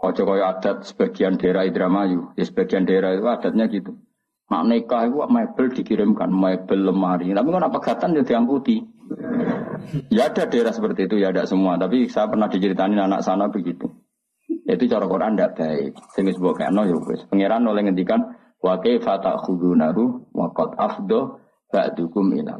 Ojo 0.00 0.22
kaya 0.24 0.56
adat 0.56 0.88
sebagian 0.88 1.36
daerah 1.36 1.68
Indramayu, 1.68 2.32
ya 2.32 2.48
sebagian 2.48 2.88
daerah 2.88 3.12
itu 3.12 3.28
adatnya 3.28 3.68
gitu. 3.68 4.00
Nak 4.48 4.62
nikah 4.66 5.06
itu 5.06 5.20
mebel 5.28 5.66
dikirimkan, 5.76 6.32
mebel 6.32 6.88
lemari. 6.88 7.30
Tapi 7.36 7.48
kan 7.52 7.68
apa 7.68 7.78
gatan 7.78 8.16
ya 8.16 8.24
diamputi. 8.24 8.80
Ya 10.08 10.32
ada 10.32 10.48
daerah 10.48 10.72
seperti 10.72 11.04
itu, 11.04 11.20
ya 11.20 11.30
ada 11.30 11.44
semua. 11.44 11.76
Tapi 11.76 12.08
saya 12.08 12.32
pernah 12.32 12.48
diceritain 12.48 12.96
anak 12.96 13.20
sana 13.20 13.52
begitu. 13.52 13.92
Itu 14.66 14.84
cara 14.88 15.04
Quran 15.06 15.36
tidak 15.36 15.54
baik. 15.60 15.92
Sehingga 16.16 16.32
sebuah 16.34 16.54
kena 16.58 16.82
ya 16.88 16.96
wis. 16.96 17.22
Pangeran 17.28 17.62
oleh 17.68 17.86
ngendikan 17.86 18.34
wa 18.58 18.74
kaifa 18.80 19.20
ta'khudunahu 19.20 20.32
wa 20.32 20.48
afdo 20.80 21.38
ba'dukum 21.70 22.34
ila 22.40 22.58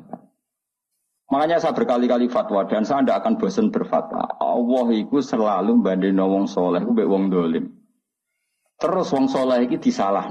Makanya 1.30 1.62
saya 1.62 1.70
berkali-kali 1.78 2.26
fatwa 2.26 2.66
dan 2.66 2.82
saya 2.82 3.06
tidak 3.06 3.22
akan 3.22 3.38
bosan 3.38 3.70
berfatwa. 3.70 4.26
Allah 4.42 4.86
itu 4.98 5.22
selalu 5.22 5.78
banding 5.78 6.18
wong 6.18 6.50
soleh, 6.50 6.82
itu 6.82 6.92
wong 7.06 7.30
dolim. 7.30 7.70
Terus 8.82 9.14
wong 9.14 9.30
soleh 9.30 9.62
itu 9.62 9.78
disalah. 9.78 10.26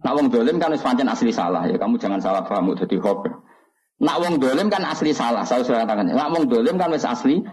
Nah 0.00 0.12
wong 0.14 0.30
dolim 0.30 0.62
kan 0.62 0.72
pancen 0.78 1.10
asli 1.10 1.34
salah 1.34 1.66
ya. 1.66 1.74
Kamu 1.74 1.98
jangan 1.98 2.22
salah 2.22 2.46
paham 2.46 2.72
jadi 2.78 3.02
hobi. 3.02 3.34
Nak 4.00 4.16
wong 4.22 4.34
dolim 4.40 4.72
kan 4.72 4.86
asli 4.86 5.12
salah, 5.12 5.44
saya 5.44 5.66
sudah 5.66 5.84
katakan. 5.84 6.08
Nak 6.08 6.28
wong 6.32 6.48
dolim 6.48 6.78
kan 6.80 6.88
wis 6.94 7.04
asli, 7.04 7.44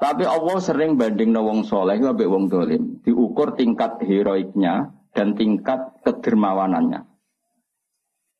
tapi 0.00 0.26
Allah 0.26 0.58
sering 0.58 0.98
banding 0.98 1.36
wong 1.36 1.62
soleh 1.62 2.00
ambek 2.00 2.26
wong 2.26 2.50
dolim. 2.50 2.98
Diukur 3.06 3.54
tingkat 3.54 4.02
heroiknya 4.02 4.90
dan 5.14 5.38
tingkat 5.38 6.00
kedermawanannya. 6.02 7.13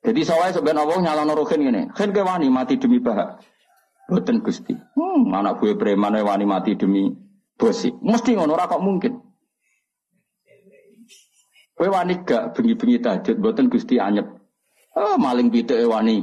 Jadi 0.05 0.21
soalnya 0.21 0.61
sebenarnya 0.61 0.85
Allah 0.85 0.99
nyala 1.01 1.33
rohin 1.33 1.65
gini, 1.65 1.83
kan 1.97 2.13
ke 2.13 2.21
wani 2.21 2.53
mati 2.53 2.77
demi 2.77 3.01
bahak. 3.01 3.41
Boten 4.05 4.45
gusti. 4.45 4.77
Hmm, 4.77 5.33
anak 5.33 5.65
gue 5.65 5.81
preman 5.81 6.21
wani 6.21 6.45
mati 6.45 6.77
demi 6.77 7.09
bosi. 7.57 7.89
Mesti 7.89 8.37
ngono 8.37 8.53
kok 8.53 8.85
mungkin. 8.85 9.17
Kue 11.75 11.89
wani 11.89 12.21
gak 12.23 12.53
bengi-bengi 12.53 13.01
tajud, 13.01 13.41
boten 13.41 13.73
gusti 13.73 13.97
anyep. 13.97 14.29
Oh, 14.95 15.17
maling 15.17 15.49
bite 15.51 15.75
wani 15.89 16.23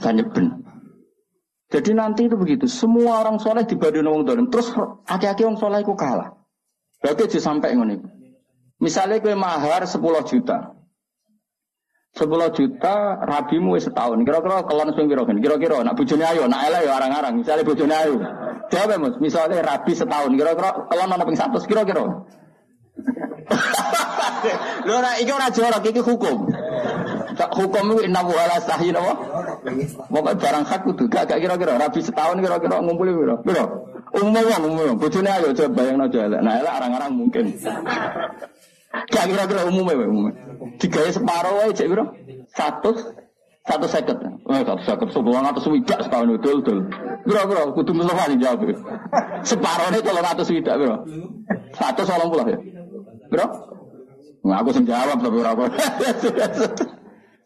Kanyeben. 0.00 0.66
Jadi 1.70 1.90
nanti 1.94 2.26
itu 2.26 2.34
begitu. 2.34 2.66
Semua 2.66 3.22
orang 3.22 3.38
soleh 3.38 3.62
dibanding 3.62 4.02
orang 4.02 4.26
dolim. 4.26 4.46
Terus 4.50 4.74
aki-aki 5.06 5.46
orang 5.46 5.60
soleh 5.60 5.80
itu 5.86 5.94
kalah. 5.94 6.34
Berarti 6.98 7.30
aja 7.30 7.38
sampai 7.38 7.78
ngono 7.78 8.02
Misalnya 8.80 9.20
gue 9.22 9.36
mahar 9.36 9.86
10 9.86 10.00
juta. 10.26 10.79
10 12.10 12.26
juta 12.58 13.22
rabimu 13.22 13.78
setahun. 13.78 14.26
Kira-kira 14.26 14.66
kelon 14.66 14.90
sing 14.98 15.06
kira 15.06 15.22
Kira-kira 15.22 15.86
nak 15.86 15.94
bojone 15.94 16.24
ayo, 16.26 16.50
nak 16.50 16.66
elek 16.66 16.82
ya 16.90 16.92
arang-arang. 16.98 17.34
Misalnya 17.38 17.62
bojone 17.62 17.94
ayo. 17.94 18.16
Jawab 18.70 18.98
Mas, 18.98 19.14
misalnya 19.22 19.62
rabi 19.62 19.92
setahun. 19.94 20.34
Kira-kira 20.34 20.70
kelon 20.90 21.10
ana 21.14 21.24
ping 21.24 21.38
100 21.38 21.70
kira-kira. 21.70 22.04
Lho 24.86 24.94
ora 24.96 25.16
iki 25.20 25.32
ora 25.32 25.48
jorok 25.52 25.84
iki 25.86 26.02
hukum. 26.02 26.50
Hukum 27.40 27.84
itu 27.96 28.04
inna 28.04 28.20
wa 28.20 28.36
ala 28.36 28.60
sahih 28.60 28.92
apa? 28.92 29.12
Pokoknya 30.12 30.36
barang 30.36 30.64
hak 30.66 30.80
kudu 30.84 31.08
gak 31.08 31.30
kira-kira 31.30 31.78
rabi 31.78 32.00
setahun 32.04 32.42
kira-kira 32.42 32.82
ngumpuli 32.82 33.14
kira. 33.14 33.36
Kira. 33.46 33.64
Umum 34.10 34.34
wong 34.34 34.62
umum. 34.66 34.98
Bojone 34.98 35.30
ayo 35.30 35.54
coba 35.54 35.70
bayangno 35.78 36.10
aja 36.10 36.26
elek. 36.26 36.40
Nah 36.42 36.54
elek 36.58 36.72
arang-arang 36.74 37.12
mungkin. 37.14 37.54
Gak 38.90 39.24
kira-kira 39.30 39.70
umumnya 39.70 40.06
umum. 40.06 40.34
Tiga 40.82 41.06
separuh 41.14 41.66
aja 41.66 41.72
cek 41.78 41.88
bro. 41.90 42.04
Satu 42.50 42.90
satu 43.62 43.86
seket. 43.86 44.18
Eh 44.50 44.62
satu 44.66 44.82
seket 44.82 45.08
sebulan 45.14 45.46
atau 45.54 45.62
swidak 45.62 46.02
setahun 46.02 46.34
itu 46.34 46.50
betul. 46.58 46.78
Bro 47.22 47.42
bro, 47.46 47.62
kudu 47.78 47.92
Mustafa 47.94 48.34
nih 48.34 48.38
jawab. 48.42 48.66
Separuhnya 49.46 50.02
kalau 50.02 50.20
ratus 50.26 50.46
swidak 50.50 50.74
bro. 50.74 51.06
Satu 51.78 52.02
soal 52.02 52.26
pulau 52.26 52.50
ya. 52.50 52.58
Bro, 53.30 53.46
Nggak 54.40 54.58
aku 54.64 54.70
sing 54.72 54.84
jawab 54.88 55.20
tapi 55.20 55.36
ora 55.36 55.52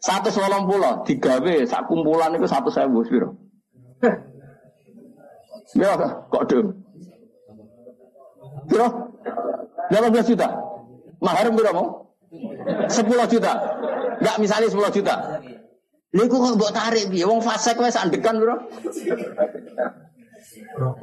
Satu 0.05 0.29
solong 0.29 0.69
pulau, 0.69 1.01
tiga 1.01 1.41
B, 1.41 1.65
sak 1.65 1.89
kumpulan 1.89 2.29
itu 2.37 2.45
satu 2.45 2.69
sewu, 2.69 3.01
biro. 3.09 3.33
Biro, 5.73 5.93
kok 6.29 6.45
dong? 6.45 6.77
Biro, 8.69 8.87
18 9.89 10.29
juta. 10.29 10.64
Mahar 11.25 11.49
mau? 11.49 12.05
10 12.85 13.33
juta. 13.33 13.53
Enggak 14.21 14.37
misalnya 14.37 14.69
10 14.69 14.95
juta. 14.95 15.15
Niku 16.15 16.35
kok 16.39 16.55
mbok 16.55 16.71
tarik 16.71 17.11
piye? 17.11 17.27
Wong 17.27 17.43
fasik 17.43 17.75
wis 17.81 17.91
sandekan, 17.91 18.39
Bro. 18.39 18.55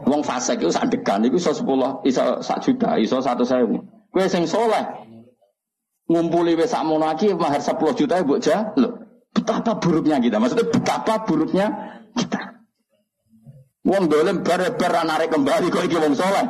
Wong 0.08 0.22
fasik 0.24 0.64
iku 0.64 0.72
sandekan 0.72 1.20
iku 1.28 1.36
iso 1.36 1.52
10, 1.52 2.06
iso 2.08 2.22
1 2.40 2.64
juta, 2.64 2.90
iso 2.96 3.16
100.000. 3.20 4.12
Kowe 4.12 4.26
sing 4.28 4.48
soleh 4.48 4.84
ngumpuli 6.08 6.56
wis 6.56 6.72
sakmono 6.72 7.12
iki 7.12 7.36
mahar 7.36 7.60
10 7.60 7.76
juta 7.98 8.24
mbok 8.24 8.40
ja. 8.40 8.72
Lho, 8.78 9.02
Betapa 9.32 9.80
buruknya 9.80 10.20
kita. 10.20 10.36
Maksudnya 10.36 10.68
betapa 10.68 11.14
buruknya 11.24 11.66
kita. 12.16 12.40
Wong 13.82 14.08
dolim 14.08 14.44
bare-bare 14.44 15.02
narik 15.08 15.28
kembali 15.32 15.66
kok 15.72 15.84
iki 15.88 15.96
wong 16.00 16.14
soleh. 16.16 16.46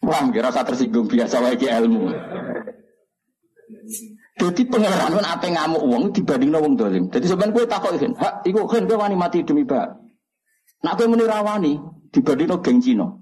Wah, 0.00 0.24
kira 0.32 0.48
saya 0.48 0.64
tersinggung 0.64 1.06
biasa 1.06 1.44
wae 1.44 1.60
ilmu. 1.60 2.08
Jadi 4.40 4.62
pengelaran 4.72 5.20
apa 5.20 5.52
ngamuk 5.52 5.84
uang 5.84 6.04
dibanding 6.16 6.56
wong 6.56 6.74
dolim. 6.80 7.12
Jadi 7.12 7.28
sebenarnya 7.28 7.56
gue 7.60 7.64
takut 7.68 7.92
kan, 8.00 8.12
hak, 8.16 8.48
iku 8.48 8.64
kan 8.64 8.88
gue 8.88 8.96
wani 8.96 9.12
mati 9.12 9.44
demi 9.44 9.68
bak. 9.68 10.00
Nak 10.80 10.96
gue 10.96 11.04
muni 11.04 11.28
rawani 11.28 11.76
dibanding 12.08 12.48
geng 12.64 12.80
Cino. 12.80 13.20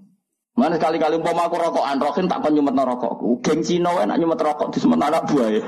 Mana 0.55 0.79
sekali-kali 0.79 1.19
umpama 1.19 1.47
aku 1.47 1.59
rokokan, 1.59 2.03
rokin 2.03 2.27
tak 2.31 2.43
kon 2.43 2.55
nyumet 2.55 2.79
rokokku. 2.79 3.43
Geng 3.43 3.67
Cino 3.67 3.99
nak 3.99 4.15
nyumet 4.15 4.39
rokok 4.39 4.71
di 4.71 4.79
semet 4.79 5.03
anak 5.03 5.27
buaya. 5.27 5.59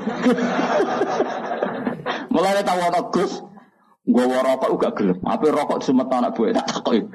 Mulai 2.31 2.63
tahu 2.63 2.79
ana 2.79 3.01
Gus, 3.11 3.43
gue 4.11 4.25
rokok 4.27 4.69
gak 4.77 4.93
gelem. 4.99 5.17
Apa 5.23 5.45
rokok 5.47 5.79
di 5.79 5.85
semet 5.87 6.07
anak 6.11 6.31
buaya 6.35 6.59
tak 6.59 6.67
takut. 6.67 7.07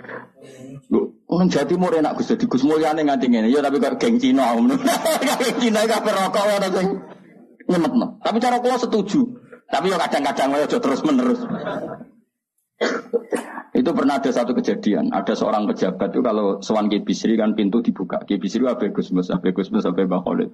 Nang 1.27 1.49
jati 1.51 1.75
mau 1.75 1.91
enak 1.91 2.17
Gus, 2.17 2.33
jadi 2.33 2.45
Gus 2.49 2.63
mulyane 2.65 3.03
nganti 3.05 3.27
ngene. 3.29 3.49
Ya 3.53 3.61
tapi 3.61 3.77
kok 3.85 4.01
geng 4.01 4.17
Cino. 4.17 4.45
Geng 4.57 5.57
Cino 5.61 5.81
kabeh 5.85 6.13
rokok 6.15 6.45
ana 6.47 6.69
sing 6.73 6.89
nyemetno. 7.69 8.07
Tapi 8.23 8.37
cara 8.41 8.57
kula 8.63 8.77
setuju. 8.79 9.21
Tapi 9.67 9.91
yo 9.91 9.99
kadang-kadang 9.99 10.55
aja 10.55 10.79
terus 10.79 11.03
menerus. 11.03 11.43
itu 13.77 13.91
pernah 13.93 14.17
ada 14.23 14.31
satu 14.31 14.57
kejadian. 14.57 15.11
Ada 15.13 15.37
seorang 15.37 15.69
pejabat 15.69 16.09
itu 16.15 16.23
kalau 16.25 16.63
sewan 16.63 16.89
Ki 16.89 17.03
Bisri 17.03 17.35
kan 17.37 17.53
pintu 17.59 17.83
dibuka. 17.83 18.23
Ki 18.25 18.41
Bisri 18.41 18.65
Abe 18.65 18.95
Gusmus, 18.95 19.29
Abe 19.29 19.53
Gusmus, 19.53 19.85
Abe 19.85 20.07
Mbak 20.07 20.23
Khalid. 20.23 20.51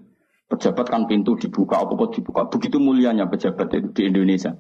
Pejabat 0.51 0.87
kan 0.91 1.07
pintu 1.07 1.39
dibuka, 1.39 1.81
apa 1.81 1.93
kok 1.95 2.19
dibuka. 2.19 2.49
Begitu 2.51 2.77
mulianya 2.83 3.31
pejabat 3.31 3.73
itu 3.73 3.89
di 3.95 4.03
Indonesia. 4.11 4.57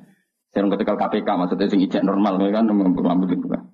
Saya 0.52 0.68
ketika 0.76 0.92
KPK 1.00 1.28
maksudnya 1.32 1.66
sing 1.72 1.80
ijek 1.80 2.04
normal 2.04 2.36
kan 2.52 2.68
rambut 2.68 3.28
dibuka. 3.32 3.64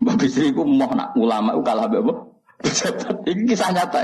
Mbak 0.00 0.16
Bisri 0.16 0.48
mau 0.56 0.88
nak 0.96 1.12
ulama 1.12 1.52
itu 1.52 1.60
kalah? 1.60 1.86
Pejabat. 2.60 3.16
Ini 3.28 3.42
kisah 3.44 3.68
nyata. 3.68 4.00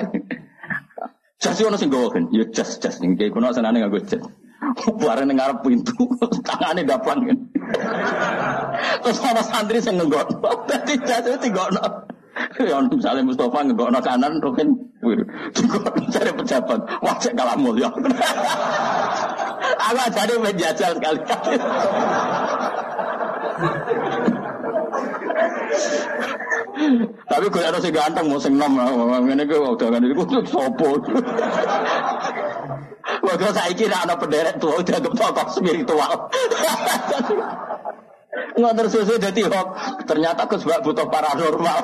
Jas 1.40 1.60
ono 1.60 1.76
sing 1.76 1.88
gawa 1.92 2.08
kan, 2.12 2.28
ya 2.32 2.44
jas 2.52 2.80
jas 2.80 3.00
ning 3.00 3.16
kuno 3.16 3.48
senane 3.52 3.80
nganggo 3.80 4.00
jas. 4.04 4.20
Bareng 5.00 5.28
ning 5.28 5.40
ngarep 5.40 5.64
pintu, 5.64 5.96
tangane 6.48 6.84
dapan 6.84 7.16
kan. 7.32 7.38
Terus 9.04 9.20
ana 9.24 9.40
santri 9.40 9.80
sing 9.80 9.96
nggok. 9.96 10.36
Dadi 10.68 11.00
jas 11.00 11.24
itu 11.24 11.48
tinggono. 11.48 11.80
Ya 12.60 12.76
untuk 12.76 13.00
misalnya 13.00 13.24
Mustafa 13.24 13.64
nggok 13.64 13.88
kanan, 14.04 14.36
rokin, 14.44 14.68
nggok 15.00 15.96
cari 16.12 16.32
pejabat, 16.36 16.80
wajib 17.00 17.32
kalah 17.32 17.56
mulia. 17.56 17.88
Aku 19.60 19.98
aja 20.00 20.34
menjajal 20.38 20.90
sekali-kali. 20.98 21.56
Tapi 27.26 27.46
gue 27.48 27.62
harus 27.64 27.84
ganteng 27.88 28.26
mau 28.28 28.38
sing 28.38 28.54
nom 28.60 28.76
ngene 28.76 29.48
gue 29.48 29.58
udah 29.58 29.88
kan 29.88 30.02
iku 30.04 30.22
sopo. 30.44 30.90
Waduh 33.22 33.50
saya 33.54 33.72
kira 33.74 34.02
anak 34.02 34.18
penderet 34.22 34.56
tua 34.58 34.82
udah 34.82 34.98
tokoh 35.00 35.46
spiritual. 35.50 36.30
Nggak 38.56 38.72
tersusun 38.76 39.18
jadi 39.20 39.40
hok. 39.48 39.68
Ternyata 40.04 40.44
aku 40.46 40.56
sebab 40.60 40.80
butuh 40.84 41.06
paranormal. 41.08 41.78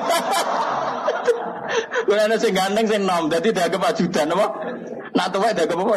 Gue 2.05 2.19
ada 2.19 2.37
sing 2.37 2.53
ganteng 2.53 2.85
sing 2.85 3.03
nom, 3.09 3.33
jadi 3.33 3.49
dianggap 3.49 3.97
ajudan 3.97 4.35
apa? 4.37 4.47
Nak 5.17 5.29
tua 5.33 5.57
dianggap 5.57 5.79
apa? 5.81 5.95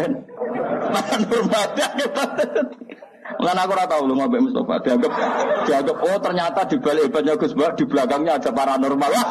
Paranormal 0.96 1.66
dianggap. 1.76 2.14
Lan 3.36 3.58
aku 3.58 3.72
ora 3.76 3.86
tahu 3.90 4.08
lu 4.08 4.16
Mustafa 4.16 4.80
dianggap 4.86 5.12
dianggap 5.68 5.98
oh 5.98 6.18
ternyata 6.24 6.62
di 6.72 6.78
balik 6.80 7.12
hebatnya 7.12 7.36
Gus 7.36 7.52
Bah 7.52 7.76
di 7.76 7.84
belakangnya 7.84 8.40
ada 8.40 8.50
paranormal. 8.54 9.12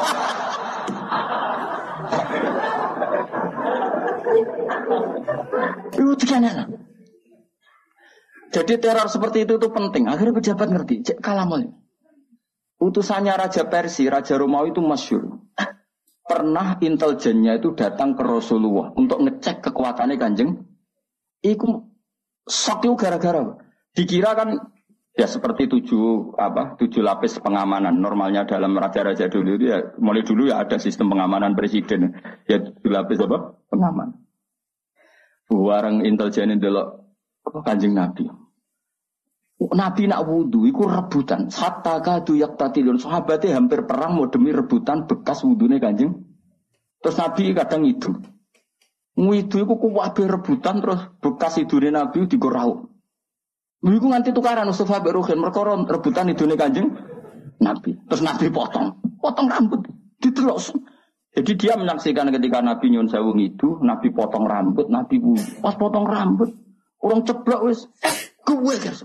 Itu 5.94 6.26
kan 6.30 6.46
Jadi 8.54 8.78
teror 8.78 9.10
seperti 9.10 9.42
itu 9.42 9.58
tuh 9.58 9.70
penting. 9.74 10.06
Akhirnya 10.06 10.30
pejabat 10.30 10.70
ngerti. 10.70 11.02
Cek 11.02 11.18
kalamul. 11.18 11.74
Utusannya 12.78 13.34
Raja 13.34 13.66
Persia, 13.66 14.14
Raja 14.14 14.38
Romawi 14.38 14.70
itu 14.70 14.78
masyur. 14.78 15.42
Pernah 16.24 16.78
intelijennya 16.78 17.58
itu 17.58 17.74
datang 17.74 18.14
ke 18.14 18.22
Rasulullah 18.22 18.94
untuk 18.94 19.26
ngecek 19.26 19.58
kekuatannya 19.70 20.16
kanjeng. 20.16 20.50
Iku 21.44 21.92
sok 22.48 22.88
itu 22.88 22.96
gara-gara. 22.96 23.60
Dikira 23.92 24.32
kan 24.32 24.74
ya 25.14 25.30
seperti 25.30 25.70
tujuh 25.70 26.34
apa 26.34 26.74
tujuh 26.74 27.04
lapis 27.04 27.38
pengamanan 27.38 27.94
normalnya 28.02 28.48
dalam 28.48 28.74
raja-raja 28.74 29.30
dulu 29.30 29.54
itu 29.54 29.70
ya 29.70 29.78
mulai 30.02 30.26
dulu 30.26 30.50
ya 30.50 30.58
ada 30.58 30.74
sistem 30.82 31.14
pengamanan 31.14 31.54
presiden 31.54 32.18
ya 32.50 32.58
tujuh 32.58 32.90
lapis 32.90 33.22
apa 33.22 33.54
pengaman 33.70 34.18
warang 35.54 36.02
intelijen 36.02 36.58
delok 36.58 37.14
kanjeng 37.62 37.94
nabi 37.94 38.26
Nabi 39.54 40.10
nak 40.10 40.26
wudhu, 40.26 40.66
iku 40.66 40.90
rebutan. 40.90 41.46
Hatta 41.48 42.02
kadu 42.02 42.34
yak 42.36 42.58
tatilun. 42.58 42.98
Sahabatnya 42.98 43.54
hampir 43.56 43.86
perang 43.86 44.18
mau 44.18 44.26
demi 44.26 44.50
rebutan 44.50 45.06
bekas 45.06 45.46
wudhunya 45.46 45.78
kanjeng. 45.78 46.26
Terus 47.00 47.16
Nabi 47.16 47.54
kadang 47.54 47.86
itu. 47.86 48.12
Ngidu 49.14 49.62
iku 49.62 49.74
kuwabe 49.78 50.26
rebutan 50.26 50.82
terus 50.82 51.06
bekas 51.22 51.62
idune 51.62 51.94
Nabi 51.94 52.26
digorau. 52.26 52.90
Iku 53.84 54.06
nganti 54.10 54.34
tukaran 54.34 54.66
Mustafa 54.66 54.98
Beruhin 54.98 55.38
mereka 55.38 55.62
rebutan 55.62 56.32
nih 56.32 56.56
kanjeng 56.58 56.88
Nabi. 57.62 57.94
Terus 58.10 58.22
Nabi 58.24 58.50
potong, 58.50 58.98
potong 59.22 59.46
rambut, 59.46 59.86
ditelok. 60.18 60.58
Jadi 61.34 61.52
dia 61.58 61.74
menyaksikan 61.74 62.30
ketika 62.30 62.62
Nabi 62.62 62.94
nyun 62.94 63.10
sewu 63.10 63.34
itu, 63.38 63.78
Nabi 63.82 64.10
potong 64.10 64.46
rambut, 64.46 64.86
Nabi 64.86 65.18
pas 65.58 65.74
potong 65.74 66.06
rambut, 66.06 66.50
orang 67.02 67.26
ceblok 67.26 67.60
wis, 67.70 67.86
gue 68.46 68.74
guys. 68.78 69.02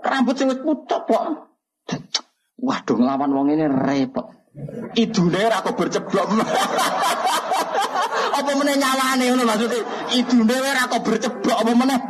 Rambut 0.00 0.34
sing 0.34 0.48
wis 0.50 0.62
pucuk 0.62 1.02
kok. 1.06 1.22
Waduh 2.60 2.96
ngelawan 2.96 3.30
wong 3.34 3.46
ini 3.54 3.66
repot. 3.66 4.39
Idune 4.98 5.40
ra 5.46 5.62
kok 5.62 5.78
berceblok. 5.78 6.26
apa 8.30 8.50
meneh 8.56 8.76
nyawane 8.78 9.24
ngono 9.30 9.44
maksudnya 9.46 9.80
idune 10.16 10.56
ora 10.58 10.90
kok 10.90 11.02
berceblok 11.06 11.58
apa 11.62 11.72
meneh. 11.72 12.00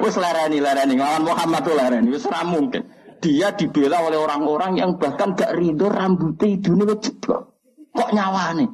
Wis 0.00 0.16
lereni 0.16 0.58
lereni 0.64 0.96
nglawan 0.96 1.28
Muhammad 1.28 1.60
tuh 1.68 1.76
lereni 1.76 2.08
wis 2.16 2.24
ora 2.24 2.40
mungkin. 2.48 2.88
Dia 3.18 3.52
dibela 3.52 3.98
oleh 4.00 4.14
orang-orang 4.14 4.78
yang 4.78 4.94
bahkan 4.94 5.34
gak 5.34 5.52
ridho 5.58 5.92
rambutnya 5.92 6.46
idune 6.56 6.88
wis 6.88 7.04
ceblok. 7.04 7.42
Kok 7.92 8.10
nyawane? 8.16 8.66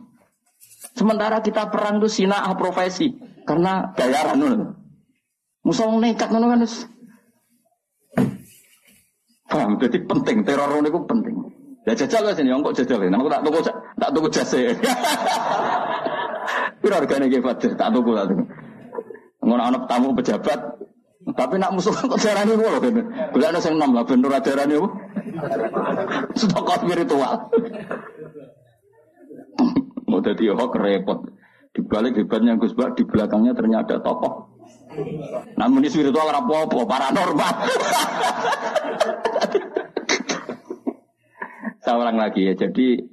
Sementara 0.95 1.43
kita 1.43 1.75
perang 1.75 1.99
tuh 1.99 2.13
sinah 2.13 2.47
profesi 2.55 3.11
karena 3.43 3.91
bayaran 3.91 4.39
ngono. 4.39 4.67
Musuh 5.67 5.91
nekat 5.99 6.31
ngono 6.31 6.47
kan. 6.47 6.63
Paham, 9.45 9.77
jadi 9.77 9.99
penting 10.07 10.47
teror 10.47 10.71
itu 10.81 11.01
penting. 11.05 11.44
Ya 11.85 11.93
jajal 11.93 12.25
wes 12.25 12.41
ini, 12.41 12.49
kok 12.49 12.77
jajal 12.81 13.05
ini. 13.05 13.13
Aku 13.13 13.29
tak 13.29 13.45
tunggu 13.45 13.61
tak 14.01 14.11
tunggu 14.17 14.33
jase. 14.33 14.73
Piro 16.81 17.01
hargane 17.01 17.29
ki 17.29 17.45
Fatir? 17.45 17.77
Tak 17.77 17.93
tuku 17.93 18.17
tak 18.17 18.33
tuku. 18.33 18.45
Ngono 19.45 19.61
ana 19.61 19.79
tamu 19.85 20.17
pejabat, 20.17 20.57
tapi 21.37 21.61
nak 21.61 21.77
musuh 21.77 21.93
kok 21.93 22.21
darani 22.21 22.57
ngono 22.57 22.79
kene. 22.81 23.03
Golekno 23.33 23.59
sing 23.61 23.77
nom 23.77 23.93
lah 23.93 24.05
ben 24.05 24.25
ora 24.25 24.41
darani 24.41 24.81
apa? 24.81 24.89
Stok 26.41 26.69
spiritual. 26.85 27.37
Mau 30.09 30.21
jadi 30.21 30.53
hok 30.53 30.77
repot. 30.77 31.21
Di 31.75 31.83
balik 31.83 32.21
hebatnya 32.21 32.55
Gus 32.55 32.77
Bak, 32.77 32.95
di 32.95 33.03
belakangnya 33.03 33.51
ternyata 33.51 33.99
tokoh. 33.99 34.47
Namun 35.59 35.83
ini 35.83 35.91
spiritual 35.91 36.31
rapopo, 36.31 36.87
paranormal. 36.87 37.55
Saya 41.95 42.11
ulang 42.11 42.19
lagi 42.19 42.43
ya, 42.43 42.59
jadi 42.59 43.07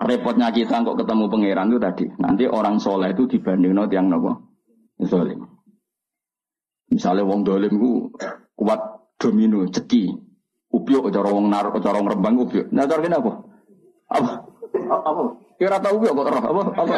repotnya 0.00 0.48
kita 0.48 0.80
kok 0.80 0.96
ketemu 0.96 1.28
pangeran 1.28 1.68
itu 1.68 1.76
tadi. 1.76 2.08
Nanti 2.16 2.48
orang 2.48 2.80
soleh 2.80 3.12
itu 3.12 3.28
dibanding 3.28 3.76
not 3.76 3.92
yang 3.92 4.08
nopo 4.08 4.48
zolim. 4.96 5.44
Misalnya 6.88 7.28
wong 7.28 7.44
dolim 7.44 7.68
ku 7.76 8.08
kuat 8.56 8.80
domino 9.20 9.68
ceki. 9.68 10.08
Upyo 10.72 11.04
cara 11.12 11.36
wong 11.36 11.52
nar 11.52 11.68
cara 11.68 12.00
wong 12.00 12.16
rembang 12.16 12.40
upyo. 12.40 12.64
Nah 12.72 12.88
cara 12.88 13.04
apa? 13.12 13.32
Apa? 14.08 14.32
Apa? 14.88 15.22
Kira 15.60 15.76
tahu 15.84 16.00
upyo 16.00 16.16
kok 16.16 16.28
roh 16.32 16.44
apa? 16.48 16.62
Apa? 16.80 16.94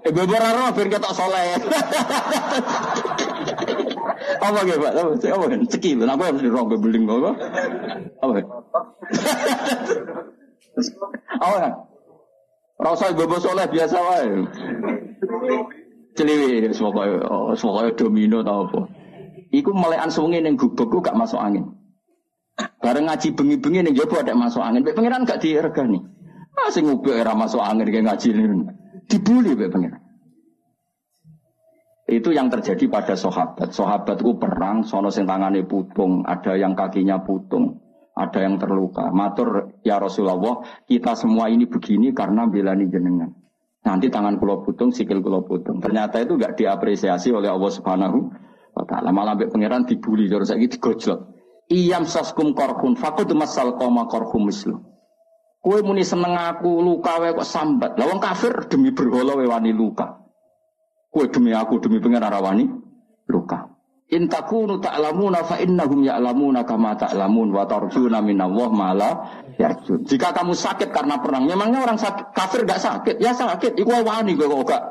Eh 0.08 0.12
beberapa 0.16 0.48
roh 0.48 0.72
ben 0.72 0.88
ketok 0.88 1.12
soleh. 1.12 1.60
apa 4.40 4.58
gitu 4.66 4.78
Pak? 4.80 4.92
Apa? 4.94 5.12
Apa? 5.14 5.44
Ceki 5.70 5.90
lho. 5.98 6.04
Apa 6.06 6.30
yang 6.30 6.50
roh 6.50 6.64
beling 6.66 7.04
apa? 7.06 7.30
Apa? 8.22 8.32
Apa 11.40 11.56
kan? 11.58 11.72
Rasa 12.74 13.14
bobo 13.14 13.38
soleh 13.38 13.66
biasa 13.70 13.96
wae. 13.96 14.28
Celiwi, 16.14 16.70
semoga 16.70 17.10
oh, 17.26 17.54
semoga 17.58 17.90
domino 17.94 18.42
tau 18.46 18.70
apa. 18.70 18.80
Iku 19.50 19.70
melekan 19.74 20.10
sungi 20.10 20.42
ning 20.42 20.58
gubek 20.58 20.90
gak 21.02 21.18
masuk 21.18 21.38
angin. 21.38 21.74
Bareng 22.78 23.10
ngaji 23.10 23.34
bengi-bengi 23.34 23.80
ning 23.82 23.94
jopo 23.96 24.20
ada 24.20 24.36
masuk 24.36 24.62
angin. 24.62 24.84
Bek 24.84 24.94
pangeran 24.94 25.26
gak 25.26 25.42
diregani. 25.42 26.04
Ah 26.54 26.70
sing 26.70 26.86
ngubek 26.86 27.18
era 27.18 27.34
masuk 27.34 27.58
angin 27.58 27.88
kayak 27.88 28.06
ngaji 28.06 28.28
ini. 28.30 28.66
Dibuli 29.10 29.58
bek 29.58 29.72
pangeran. 29.72 30.03
Itu 32.04 32.36
yang 32.36 32.52
terjadi 32.52 32.84
pada 32.92 33.16
sahabat. 33.16 33.72
Sahabat 33.72 34.20
itu 34.20 34.36
perang, 34.36 34.84
sono 34.84 35.08
sing 35.08 35.24
tangane 35.24 35.64
putung, 35.64 36.20
ada 36.28 36.52
yang 36.52 36.76
kakinya 36.76 37.24
putung, 37.24 37.80
ada 38.12 38.44
yang 38.44 38.60
terluka. 38.60 39.08
Matur 39.08 39.80
ya 39.80 39.96
Rasulullah, 39.96 40.60
kita 40.84 41.16
semua 41.16 41.48
ini 41.48 41.64
begini 41.64 42.12
karena 42.12 42.44
belani 42.44 42.92
jenengan. 42.92 43.32
Nanti 43.84 44.12
tangan 44.12 44.36
kulo 44.40 44.64
putung, 44.64 44.92
sikil 44.92 45.20
kulo 45.20 45.44
putung. 45.44 45.80
Ternyata 45.80 46.20
itu 46.20 46.36
gak 46.36 46.56
diapresiasi 46.60 47.32
oleh 47.32 47.48
Allah 47.48 47.72
Subhanahu 47.72 48.32
wa 48.76 48.84
taala. 48.88 49.08
Malah 49.12 49.36
mbek 49.36 49.52
pangeran 49.52 49.84
dibuli 49.84 50.28
terus 50.28 50.48
saiki 50.48 50.76
digojlok. 50.76 51.20
Iyam 51.72 52.04
saskum 52.04 52.52
korhun 52.52 52.96
fakut 52.96 53.28
masal 53.32 53.76
koma 53.80 54.08
korhum 54.08 54.48
mislu. 54.48 54.80
Kue 55.64 55.80
muni 55.80 56.04
seneng 56.04 56.36
aku 56.36 56.84
luka 56.84 57.16
kok 57.32 57.48
sambat. 57.48 57.96
Lawang 57.96 58.20
kafir 58.20 58.68
demi 58.68 58.92
berhala 58.92 59.36
wae 59.40 59.48
wani 59.48 59.72
luka. 59.72 60.23
Kue 61.14 61.30
demi 61.30 61.54
aku 61.54 61.78
demi 61.78 62.02
pangeran 62.02 62.34
rawani 62.34 62.66
luka. 63.30 63.70
In 64.10 64.26
takunu 64.26 64.82
ta'lamuna 64.82 65.46
fa 65.46 65.62
innahum 65.62 66.02
ya'lamuna 66.02 66.66
kama 66.66 66.98
ta'lamun 66.98 67.54
wa 67.54 67.64
tarjuna 67.70 68.18
minallah 68.18 68.68
mala 68.74 69.10
yarjun. 69.56 70.02
Jika 70.04 70.34
kamu 70.34 70.52
sakit 70.52 70.90
karena 70.90 71.22
perang, 71.22 71.46
memangnya 71.46 71.86
orang 71.86 71.96
sakit, 71.96 72.36
kafir 72.36 72.66
gak 72.66 72.82
sakit? 72.82 73.16
Ya 73.22 73.32
sakit, 73.32 73.78
iku 73.78 73.94
wani 73.94 74.36
gue 74.36 74.44
kok 74.44 74.62
gak. 74.68 74.82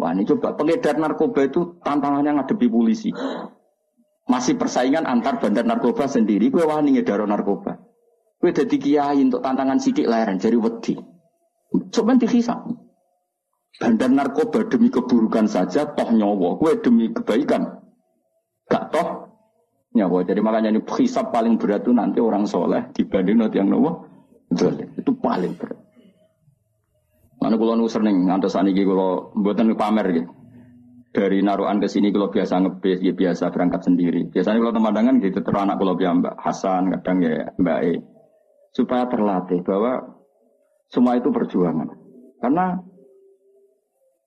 Wani 0.00 0.24
coba 0.24 0.56
pengedar 0.56 0.96
narkoba 0.96 1.44
itu 1.44 1.76
tantangannya 1.84 2.40
ngadepi 2.40 2.66
polisi. 2.72 3.10
Masih 4.30 4.56
persaingan 4.56 5.04
antar 5.04 5.42
bandar 5.42 5.66
narkoba 5.66 6.08
sendiri, 6.08 6.48
gue 6.48 6.64
wani 6.64 6.96
ngedaro 6.96 7.28
narkoba. 7.28 7.82
Gue 8.40 8.50
jadi 8.50 8.76
kiai 8.80 9.20
untuk 9.22 9.44
tantangan 9.44 9.76
sidik 9.76 10.08
leren, 10.08 10.40
jadi 10.40 10.56
wedi. 10.56 10.96
Coba 11.92 12.16
dihisap. 12.16 12.64
Bandar 13.80 14.12
narkoba 14.12 14.68
demi 14.68 14.92
keburukan 14.92 15.48
saja, 15.48 15.88
toh 15.88 16.12
nyawa. 16.12 16.60
Gue 16.60 16.76
demi 16.82 17.08
kebaikan 17.08 17.82
Gak 18.72 18.88
toh 18.88 19.08
nyawa. 19.92 20.24
Jadi 20.24 20.40
makanya 20.40 20.72
ini 20.72 20.80
hisap 20.96 21.28
paling 21.28 21.60
berat 21.60 21.84
itu 21.84 21.92
nanti 21.92 22.18
orang 22.24 22.48
soleh 22.48 22.88
dibanding 22.96 23.44
nanti 23.44 23.60
yang 23.60 23.68
nawa 23.68 24.08
itu 24.52 25.12
paling 25.20 25.52
berat. 25.56 25.78
Mana 27.42 27.58
kalau 27.58 27.74
nu 27.74 27.90
sering 27.90 28.30
ngantos 28.30 28.54
aniki 28.54 28.86
kalau 28.86 29.34
buatan 29.34 29.74
pamer 29.76 30.06
gitu. 30.14 30.30
Dari 31.12 31.44
naruhan 31.44 31.76
ke 31.76 31.92
sini 31.92 32.08
kalau 32.08 32.32
biasa 32.32 32.64
ngebis, 32.64 33.04
ya 33.04 33.12
biasa 33.12 33.52
berangkat 33.52 33.84
sendiri. 33.84 34.32
Biasanya 34.32 34.64
kalau 34.64 34.72
teman 34.72 35.20
gitu 35.20 35.44
terus 35.44 35.60
anak 35.60 35.76
kalau 35.76 35.92
Mbak 35.92 36.40
Hasan, 36.40 36.88
kadang 36.88 37.20
ya 37.20 37.52
Mbak 37.60 37.78
E. 37.84 37.92
Supaya 38.72 39.04
terlatih 39.12 39.60
bahwa 39.60 40.24
semua 40.88 41.20
itu 41.20 41.28
perjuangan. 41.28 41.92
Karena 42.40 42.80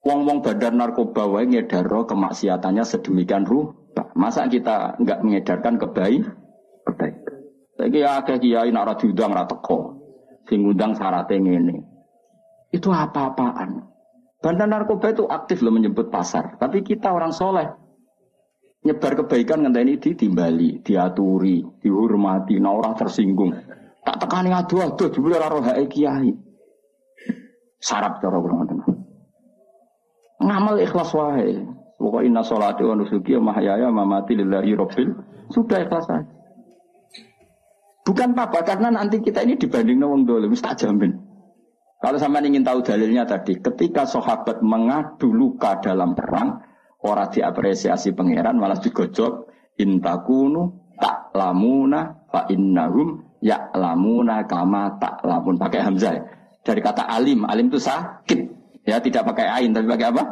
wong-wong 0.06 0.46
badan 0.46 0.78
narkoba 0.78 1.26
wae 1.26 1.50
ngedaro 1.50 2.06
kemaksiatannya 2.06 2.86
sedemikian 2.86 3.42
ruh 3.42 3.86
Masa 4.16 4.48
kita 4.48 4.96
nggak 5.00 5.20
mengedarkan 5.24 5.76
kebaik? 5.80 6.24
Kebaik. 6.84 7.16
Saya 7.76 7.88
ya 7.92 8.10
ada 8.20 8.34
kiai 8.40 8.72
nak 8.72 8.96
diundang 9.00 9.32
rata 9.32 9.56
teko. 9.56 10.00
Sing 10.48 10.64
syaratnya 10.72 11.36
ini. 11.36 11.76
Itu 12.72 12.88
apa-apaan. 12.92 13.84
Bandar 14.40 14.68
narkoba 14.68 15.12
itu 15.12 15.24
aktif 15.28 15.60
loh 15.60 15.74
menyebut 15.74 16.08
pasar. 16.08 16.56
Tapi 16.56 16.80
kita 16.80 17.12
orang 17.12 17.32
soleh. 17.32 17.68
Nyebar 18.86 19.18
kebaikan 19.18 19.66
nggak 19.66 19.82
ini 19.82 19.94
ditimbali, 19.98 20.70
diaturi, 20.86 21.82
dihormati, 21.82 22.54
nah 22.62 22.70
orang 22.70 22.94
tersinggung. 22.94 23.50
Tak 24.06 24.22
tekani 24.22 24.54
adu 24.54 24.78
adu, 24.78 25.10
jebule 25.10 25.34
ora 25.34 25.50
roh 25.50 25.64
kiai. 25.90 26.30
Sarap 27.82 28.22
cara 28.22 28.38
kurang 28.38 28.70
Ngamal 30.40 30.80
ikhlas 30.84 31.10
wae. 31.16 31.60
Pokok 31.96 32.22
inna 32.22 32.44
sholati 32.44 32.84
wa 32.84 32.94
nusuki 32.96 33.32
wa 33.40 33.52
mahyaya 33.52 33.88
mamati 33.88 34.36
lillahi 34.36 34.76
rabbil. 34.76 35.10
Sudah 35.48 35.80
ikhlas 35.80 36.04
saja. 36.04 36.28
Bukan 38.06 38.38
apa 38.38 38.62
karena 38.62 38.94
nanti 38.94 39.18
kita 39.18 39.42
ini 39.42 39.58
dibanding 39.58 39.98
wong 39.98 40.22
dolim, 40.30 40.54
tak 40.54 40.78
jamin. 40.78 41.10
Kalau 41.98 42.22
sama 42.22 42.38
ingin 42.38 42.62
tahu 42.62 42.86
dalilnya 42.86 43.26
tadi, 43.26 43.58
ketika 43.58 44.06
sahabat 44.06 44.62
mengadu 44.62 45.34
luka 45.34 45.82
dalam 45.82 46.14
perang, 46.14 46.62
orang 47.02 47.30
diapresiasi 47.30 48.14
pangeran 48.14 48.58
malah 48.58 48.78
digojok 48.78 49.50
intakunu 49.78 50.94
tak 50.96 51.30
lamuna 51.36 52.26
fa 52.32 52.48
innahum 52.48 53.20
ya 53.44 53.68
lamuna 53.76 54.48
kama 54.48 54.96
tak 54.96 55.20
lamun 55.22 55.60
pakai 55.60 55.80
hamzah 55.84 56.16
dari 56.64 56.80
kata 56.80 57.04
alim 57.06 57.44
alim 57.44 57.68
itu 57.68 57.78
sakit 57.78 58.40
ya 58.86 59.02
tidak 59.02 59.26
pakai 59.26 59.46
ain 59.50 59.74
tapi 59.74 59.90
pakai 59.90 60.08
apa 60.14 60.22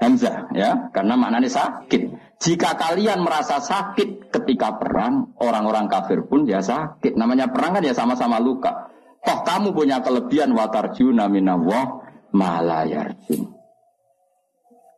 Hamzah 0.00 0.48
ya 0.56 0.88
karena 0.96 1.12
maknanya 1.12 1.52
sakit. 1.52 2.02
Jika 2.40 2.72
kalian 2.72 3.20
merasa 3.20 3.60
sakit 3.60 4.32
ketika 4.32 4.80
perang, 4.80 5.36
orang-orang 5.36 5.92
kafir 5.92 6.24
pun 6.24 6.48
ya 6.48 6.64
sakit. 6.64 7.20
Namanya 7.20 7.52
perang 7.52 7.76
kan 7.76 7.84
ya 7.84 7.92
sama-sama 7.92 8.40
luka. 8.40 8.88
Toh 9.20 9.44
kamu 9.44 9.76
punya 9.76 10.00
kelebihan 10.00 10.56
watarjuna 10.56 11.28
minallah 11.28 12.00
malayarjun. 12.32 13.52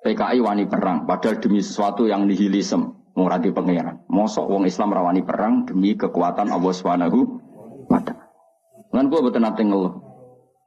PKI 0.07 0.39
wani 0.39 0.71
perang, 0.71 1.07
padahal 1.07 1.39
demi 1.39 1.63
sesuatu 1.63 2.07
yang 2.07 2.27
nihilisme, 2.27 3.15
muradi 3.19 3.51
pangeran. 3.51 4.07
Mosok 4.07 4.51
wong 4.51 4.67
Islam 4.71 4.95
rawani 4.95 5.27
perang 5.27 5.67
demi 5.67 5.99
kekuatan 5.99 6.51
Allah 6.51 6.73
Subhanahu 6.75 7.19
wa 7.91 7.99
taala. 8.03 8.31
Lan 8.95 9.11
gua 9.11 9.19
boten 9.19 9.43
nate 9.43 9.67
ngeluh. 9.67 10.12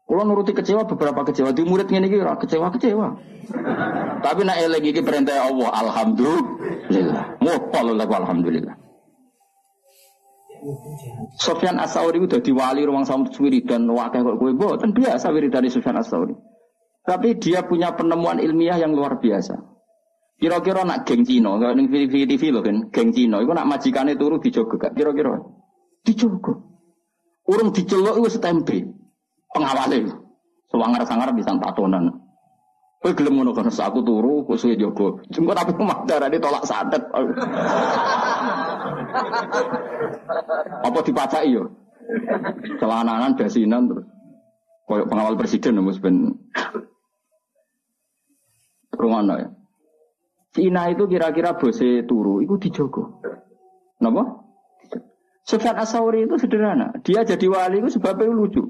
Kalau 0.06 0.22
nuruti 0.22 0.54
kecewa 0.54 0.86
beberapa 0.86 1.26
kecewa 1.26 1.50
di 1.50 1.66
murid 1.66 1.90
ini 1.90 2.06
kira 2.06 2.38
kecewa 2.38 2.70
kecewa. 2.70 3.18
Tapi 4.22 4.42
nak 4.46 4.58
lagi 4.70 4.94
ini 4.94 5.02
perintah 5.02 5.50
Allah, 5.50 5.70
alhamdulillah. 5.82 7.42
Mupal 7.42 7.88
lah 7.98 8.06
alhamdulillah. 8.06 8.76
Sofyan 11.42 11.78
Asauri 11.82 12.22
itu 12.22 12.30
jadi 12.38 12.52
wali 12.54 12.86
ruang 12.86 13.06
sama 13.06 13.30
dan 13.30 13.82
wakil 13.86 14.22
kok 14.26 14.38
gue 14.42 14.72
dan 14.82 14.90
biasa 14.94 15.26
dari 15.30 15.70
Sofyan 15.74 15.98
Asauri. 15.98 16.38
Tapi 17.06 17.38
dia 17.38 17.66
punya 17.66 17.94
penemuan 17.94 18.38
ilmiah 18.42 18.78
yang 18.82 18.94
luar 18.94 19.18
biasa. 19.22 19.58
Kira-kira 20.36 20.84
nak 20.86 21.06
geng 21.08 21.24
Cino, 21.24 21.58
kalau 21.62 21.74
ning 21.74 21.88
TV 21.88 22.28
TV 22.28 22.52
loh 22.52 22.60
kan, 22.60 22.92
geng 22.92 23.14
Cino, 23.14 23.40
itu 23.40 23.52
nak 23.56 23.70
majikannya 23.72 24.20
turu 24.20 24.42
dijogo 24.42 24.76
gak? 24.76 24.92
Kira-kira 24.98 25.38
dijogo. 26.04 26.54
Urung 27.46 27.70
dicelok 27.72 28.20
itu 28.20 28.30
setempe 28.34 28.95
pengawalnya. 29.56 30.12
Sewangar-sangar 30.68 31.32
bisa 31.32 31.56
tatonan. 31.56 32.12
Kowe 33.00 33.14
gelem 33.16 33.38
ngono 33.40 33.54
kan 33.56 33.70
aku 33.70 34.02
turu 34.04 34.44
kok 34.44 34.60
suwe 34.60 34.76
jogo. 34.76 35.22
Jengko 35.32 35.54
tapi 35.56 35.72
darah 36.10 36.28
dia 36.28 36.42
tolak 36.42 36.66
santet. 36.68 37.06
Apa 40.84 41.00
dipacaki 41.06 41.56
yo? 41.56 41.70
Celananan 42.82 43.38
basinan 43.38 43.88
terus. 43.88 44.06
Koyok 44.86 45.10
pengawal 45.10 45.34
presiden 45.38 45.82
mus 45.82 45.98
ben 45.98 46.34
Rumana 48.96 49.36
ya. 49.38 49.50
Cina 50.56 50.88
itu 50.88 51.04
kira-kira 51.12 51.60
bose 51.60 52.08
turu, 52.08 52.40
itu 52.40 52.56
dijogo. 52.56 53.20
Napa? 54.00 54.40
Sufyan 55.44 55.76
Asauri 55.76 56.24
itu 56.24 56.40
sederhana. 56.40 56.96
Dia 57.04 57.28
jadi 57.28 57.44
wali 57.52 57.84
itu 57.84 58.00
sebabnya 58.00 58.32
lucu. 58.32 58.64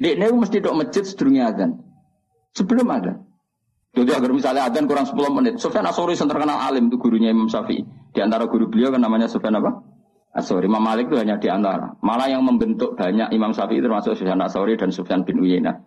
Dek 0.00 0.14
nih 0.16 0.32
mesti 0.32 0.64
dok 0.64 0.74
masjid 0.80 1.04
sedurungnya 1.04 1.52
adzan. 1.52 1.76
Sebelum 2.56 2.88
ada. 2.88 3.20
Jadi 3.92 4.10
agar 4.16 4.30
misalnya 4.32 4.64
adzan 4.64 4.88
kurang 4.88 5.04
10 5.04 5.36
menit. 5.36 5.54
Sufyan 5.60 5.84
Asori 5.84 6.16
yang 6.16 6.24
terkenal 6.24 6.56
alim 6.56 6.88
itu 6.88 6.96
gurunya 6.96 7.28
Imam 7.28 7.52
Syafi'i. 7.52 7.84
Di 8.16 8.24
antara 8.24 8.48
guru 8.48 8.72
beliau 8.72 8.88
kan 8.96 9.04
namanya 9.04 9.28
Sufyan 9.28 9.60
apa? 9.60 9.84
Asori. 10.32 10.72
Imam 10.72 10.80
Malik 10.80 11.12
itu 11.12 11.20
hanya 11.20 11.36
di 11.36 11.52
antara. 11.52 12.00
Malah 12.00 12.32
yang 12.32 12.48
membentuk 12.48 12.96
banyak 12.96 13.28
Imam 13.36 13.52
Syafi'i 13.52 13.84
termasuk 13.84 14.16
Sufyan 14.16 14.40
Asori 14.40 14.80
dan 14.80 14.88
Sufyan 14.88 15.20
bin 15.28 15.36
Uyainah. 15.36 15.84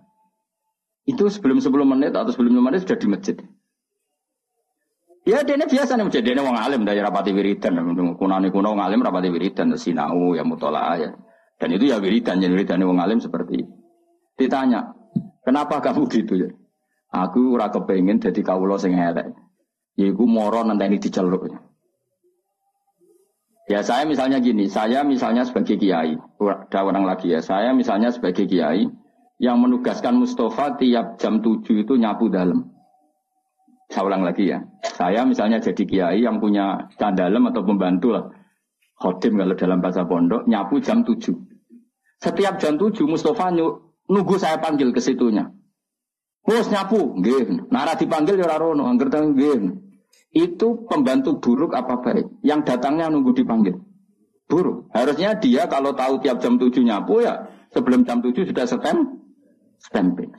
Itu 1.10 1.28
sebelum 1.34 1.58
10 1.58 1.74
menit 1.84 2.14
atau 2.14 2.30
sebelum 2.30 2.54
5 2.62 2.68
menit 2.70 2.80
sudah 2.86 2.98
di 3.02 3.08
masjid. 3.10 3.36
Ya 5.24 5.40
dene 5.40 5.66
biasa 5.72 5.96
nih 5.96 6.20
jadi 6.20 6.36
wong 6.36 6.52
alim 6.60 6.84
dari 6.84 7.00
rapati 7.00 7.32
wiridan, 7.32 7.80
kunani 8.20 8.52
kuno 8.52 8.76
wong 8.76 8.84
alim 8.84 9.00
rapati 9.00 9.32
wiridan, 9.32 9.72
sinau 9.80 10.36
ya 10.36 10.44
mutola 10.44 11.00
ya. 11.00 11.16
Dan 11.56 11.72
itu 11.80 11.88
ya 11.88 12.04
wiridan, 12.04 12.44
jadi 12.44 12.52
wiridan 12.52 12.84
wong 12.84 13.00
alim 13.00 13.24
seperti 13.24 13.64
itu. 13.64 13.83
Ditanya, 14.38 14.94
kenapa 15.46 15.82
kamu 15.82 16.10
gitu 16.16 16.34
ya? 16.48 16.50
Aku 17.14 17.54
ora 17.54 17.70
kepengen 17.70 18.18
jadi 18.18 18.42
kawula 18.42 18.82
sing 18.82 18.98
elek. 18.98 19.38
Yaiku 19.94 20.26
moro 20.26 20.66
ini 20.66 20.98
diceluk. 20.98 21.46
Ya 23.70 23.80
saya 23.86 24.04
misalnya 24.04 24.42
gini, 24.44 24.68
saya 24.68 25.06
misalnya 25.06 25.46
sebagai 25.46 25.80
kiai, 25.80 26.18
ada 26.20 26.80
orang 26.84 27.06
lagi 27.08 27.32
ya, 27.32 27.40
saya 27.40 27.72
misalnya 27.72 28.12
sebagai 28.12 28.44
kiai 28.44 28.92
yang 29.40 29.62
menugaskan 29.62 30.20
Mustafa 30.20 30.76
tiap 30.76 31.16
jam 31.22 31.40
7 31.40 31.64
itu 31.86 31.94
nyapu 31.96 32.28
dalam. 32.28 32.74
Saya 33.88 34.10
ulang 34.10 34.26
lagi 34.26 34.50
ya. 34.50 34.66
Saya 34.84 35.24
misalnya 35.24 35.62
jadi 35.62 35.84
kiai 35.86 36.20
yang 36.26 36.42
punya 36.42 36.90
candalem 36.98 37.54
atau 37.54 37.62
pembantu 37.62 38.18
lah. 38.18 38.26
Khodim 39.00 39.38
kalau 39.38 39.56
dalam 39.56 39.80
bahasa 39.80 40.04
pondok, 40.04 40.44
nyapu 40.50 40.82
jam 40.82 41.06
7. 41.06 41.32
Setiap 42.20 42.58
jam 42.60 42.76
7 42.76 43.06
Mustafa 43.06 43.54
nunggu 44.10 44.36
saya 44.40 44.60
panggil 44.60 44.92
ke 44.92 45.00
situnya. 45.00 45.52
Bos 46.44 46.68
nyapu, 46.68 47.16
nggih. 47.20 47.72
Nara 47.72 47.96
dipanggil 47.96 48.36
ya 48.36 48.60
rono, 48.60 48.84
angger. 48.84 49.08
Itu 50.34 50.90
pembantu 50.90 51.38
buruk 51.40 51.78
apa 51.78 52.02
baik? 52.02 52.42
Yang 52.42 52.74
datangnya 52.74 53.08
nunggu 53.14 53.32
dipanggil. 53.38 53.80
Buruk. 54.50 54.90
Harusnya 54.92 55.40
dia 55.40 55.70
kalau 55.70 55.96
tahu 55.96 56.20
tiap 56.20 56.44
jam 56.44 56.60
7 56.60 56.84
nyapu 56.84 57.24
ya 57.24 57.48
sebelum 57.72 58.04
jam 58.04 58.20
7 58.20 58.50
sudah 58.50 58.66
stem 58.68 59.24
stempel. 59.80 60.34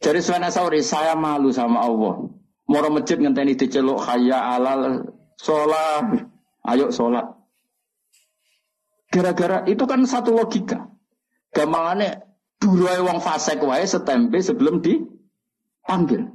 Dari 0.00 0.20
Suwana 0.24 0.48
Sauri, 0.48 0.80
saya 0.80 1.12
malu 1.12 1.52
sama 1.52 1.84
Allah. 1.84 2.30
Moro 2.70 2.88
masjid 2.88 3.18
ngenteni 3.20 3.58
diceluk 3.58 4.00
khaya 4.00 4.56
alal 4.56 5.12
sholat. 5.36 6.24
Ayo 6.64 6.88
sholat. 6.94 7.26
Gara-gara 9.10 9.66
itu 9.66 9.82
kan 9.88 10.06
satu 10.06 10.36
logika. 10.36 10.89
Gampangannya 11.50 12.22
buruai 12.60 13.00
wong 13.02 13.18
fasek 13.18 13.62
wae 13.64 13.86
setempe 13.86 14.38
sebelum 14.38 14.84
dipanggil. 14.84 16.30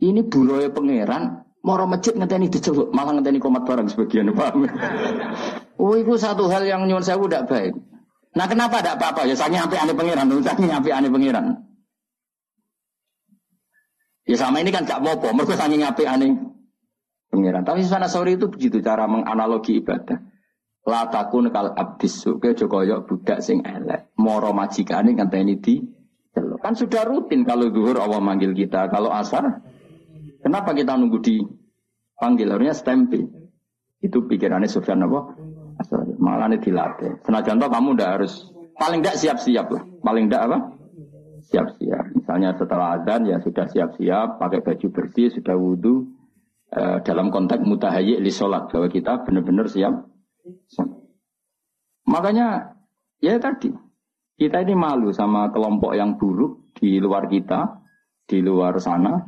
Ini 0.00 0.24
buruai 0.24 0.72
pangeran 0.72 1.44
moro 1.60 1.84
masjid 1.84 2.16
ngenteni 2.16 2.48
diceluk, 2.48 2.88
malah 2.96 3.12
ngenteni 3.12 3.36
komat 3.36 3.68
barang 3.68 3.92
sebagian 3.92 4.32
paham. 4.32 4.64
oh, 5.82 5.94
itu 6.00 6.16
satu 6.16 6.48
hal 6.48 6.64
yang 6.64 6.88
nyuwun 6.88 7.04
saya 7.04 7.20
udah 7.20 7.44
baik. 7.44 7.76
Nah 8.32 8.46
kenapa 8.48 8.80
tidak 8.80 8.96
apa-apa? 8.96 9.28
Ya 9.28 9.36
saya 9.36 9.52
nyampe 9.52 9.76
aneh 9.76 9.92
pangeran, 9.92 10.30
saya 10.40 10.56
nyampe 10.56 10.88
aneh 10.88 11.10
pangeran. 11.12 11.46
Ya 14.30 14.38
sama 14.38 14.62
ini 14.62 14.70
kan 14.70 14.86
gak 14.86 15.02
apa-apa, 15.02 15.34
mereka 15.34 15.58
saking 15.58 15.82
ngapi 15.82 16.04
aneh 16.06 16.30
pengiran. 17.34 17.66
Tapi 17.66 17.82
sana 17.82 18.06
sore 18.06 18.38
itu 18.38 18.46
begitu 18.46 18.78
cara 18.78 19.10
menganalogi 19.10 19.82
ibadah. 19.82 20.22
Latakun 20.80 21.52
kal 21.52 21.76
abdis 21.76 22.24
suke 22.24 22.56
jokoyo 22.56 23.04
budak 23.04 23.44
sing 23.44 23.60
elek. 23.62 24.10
Moro 24.16 24.50
majikane 24.56 25.12
ini 25.14 25.56
di 25.60 25.76
Kan 26.60 26.76
sudah 26.76 27.08
rutin 27.08 27.42
kalau 27.42 27.72
zuhur 27.72 27.96
Allah 28.00 28.20
manggil 28.20 28.52
kita. 28.52 28.86
Kalau 28.92 29.10
asar, 29.10 29.64
kenapa 30.44 30.76
kita 30.76 30.94
nunggu 30.94 31.18
di 31.20 31.42
panggil? 32.16 32.52
Harusnya 32.52 32.76
stempel. 32.76 33.28
Itu 34.00 34.24
pikirannya 34.28 34.68
Sufyan 34.68 35.04
apa? 35.04 35.36
Malah 36.20 36.52
ini 36.52 36.60
dilatih. 36.60 37.24
Senajan 37.24 37.60
kamu 37.60 37.96
udah 37.96 38.08
harus 38.20 38.52
paling 38.76 39.00
tidak 39.00 39.16
siap-siap 39.20 39.66
lah. 39.72 39.82
Paling 40.04 40.28
tidak 40.28 40.42
apa? 40.48 40.58
siap-siap. 41.50 42.04
Misalnya 42.14 42.54
setelah 42.54 43.00
azan 43.00 43.26
ya 43.26 43.42
sudah 43.42 43.66
siap-siap, 43.66 44.38
pakai 44.38 44.60
baju 44.62 44.86
bersih, 44.92 45.28
sudah 45.34 45.56
wudhu. 45.58 46.06
E, 46.70 47.02
dalam 47.02 47.34
konteks 47.34 47.66
mutahayi 47.66 48.22
li 48.22 48.30
sholat 48.30 48.70
bahwa 48.70 48.86
kita 48.86 49.26
benar-benar 49.26 49.66
siap. 49.66 50.06
Makanya 52.10 52.76
ya 53.22 53.38
tadi 53.38 53.70
kita 54.40 54.64
ini 54.64 54.72
malu 54.72 55.12
sama 55.12 55.52
kelompok 55.52 55.92
yang 55.92 56.16
buruk 56.16 56.72
di 56.80 56.96
luar 56.96 57.28
kita, 57.28 57.84
di 58.24 58.40
luar 58.40 58.80
sana. 58.80 59.20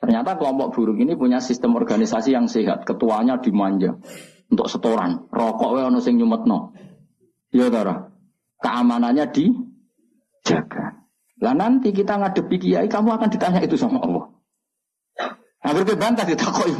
Ternyata 0.00 0.38
kelompok 0.38 0.72
buruk 0.72 0.96
ini 1.02 1.18
punya 1.18 1.42
sistem 1.42 1.76
organisasi 1.76 2.32
yang 2.32 2.46
sehat. 2.46 2.86
Ketuanya 2.86 3.42
dimanja 3.42 3.98
untuk 4.46 4.66
setoran. 4.70 5.26
Rokok 5.28 5.76
we 5.76 5.80
ono 5.82 5.98
sing 5.98 6.16
nyumetno. 6.16 6.72
Ya 7.50 7.66
Tara. 7.66 8.08
Keamanannya 8.62 9.26
dijaga. 9.34 11.02
Lah 11.40 11.54
nanti 11.56 11.90
kita 11.90 12.20
ngadepi 12.20 12.56
kiai, 12.60 12.86
kamu 12.86 13.16
akan 13.16 13.28
ditanya 13.32 13.60
itu 13.64 13.74
sama 13.74 14.04
Allah. 14.04 14.28
Hampir 15.60 15.82
kebantah 15.92 16.24
ditakoi. 16.24 16.72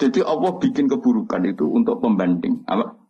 Jadi 0.00 0.20
Allah 0.26 0.52
bikin 0.58 0.90
keburukan 0.90 1.42
itu 1.46 1.70
untuk 1.70 2.02
pembanding. 2.02 2.66
Apa? 2.66 3.03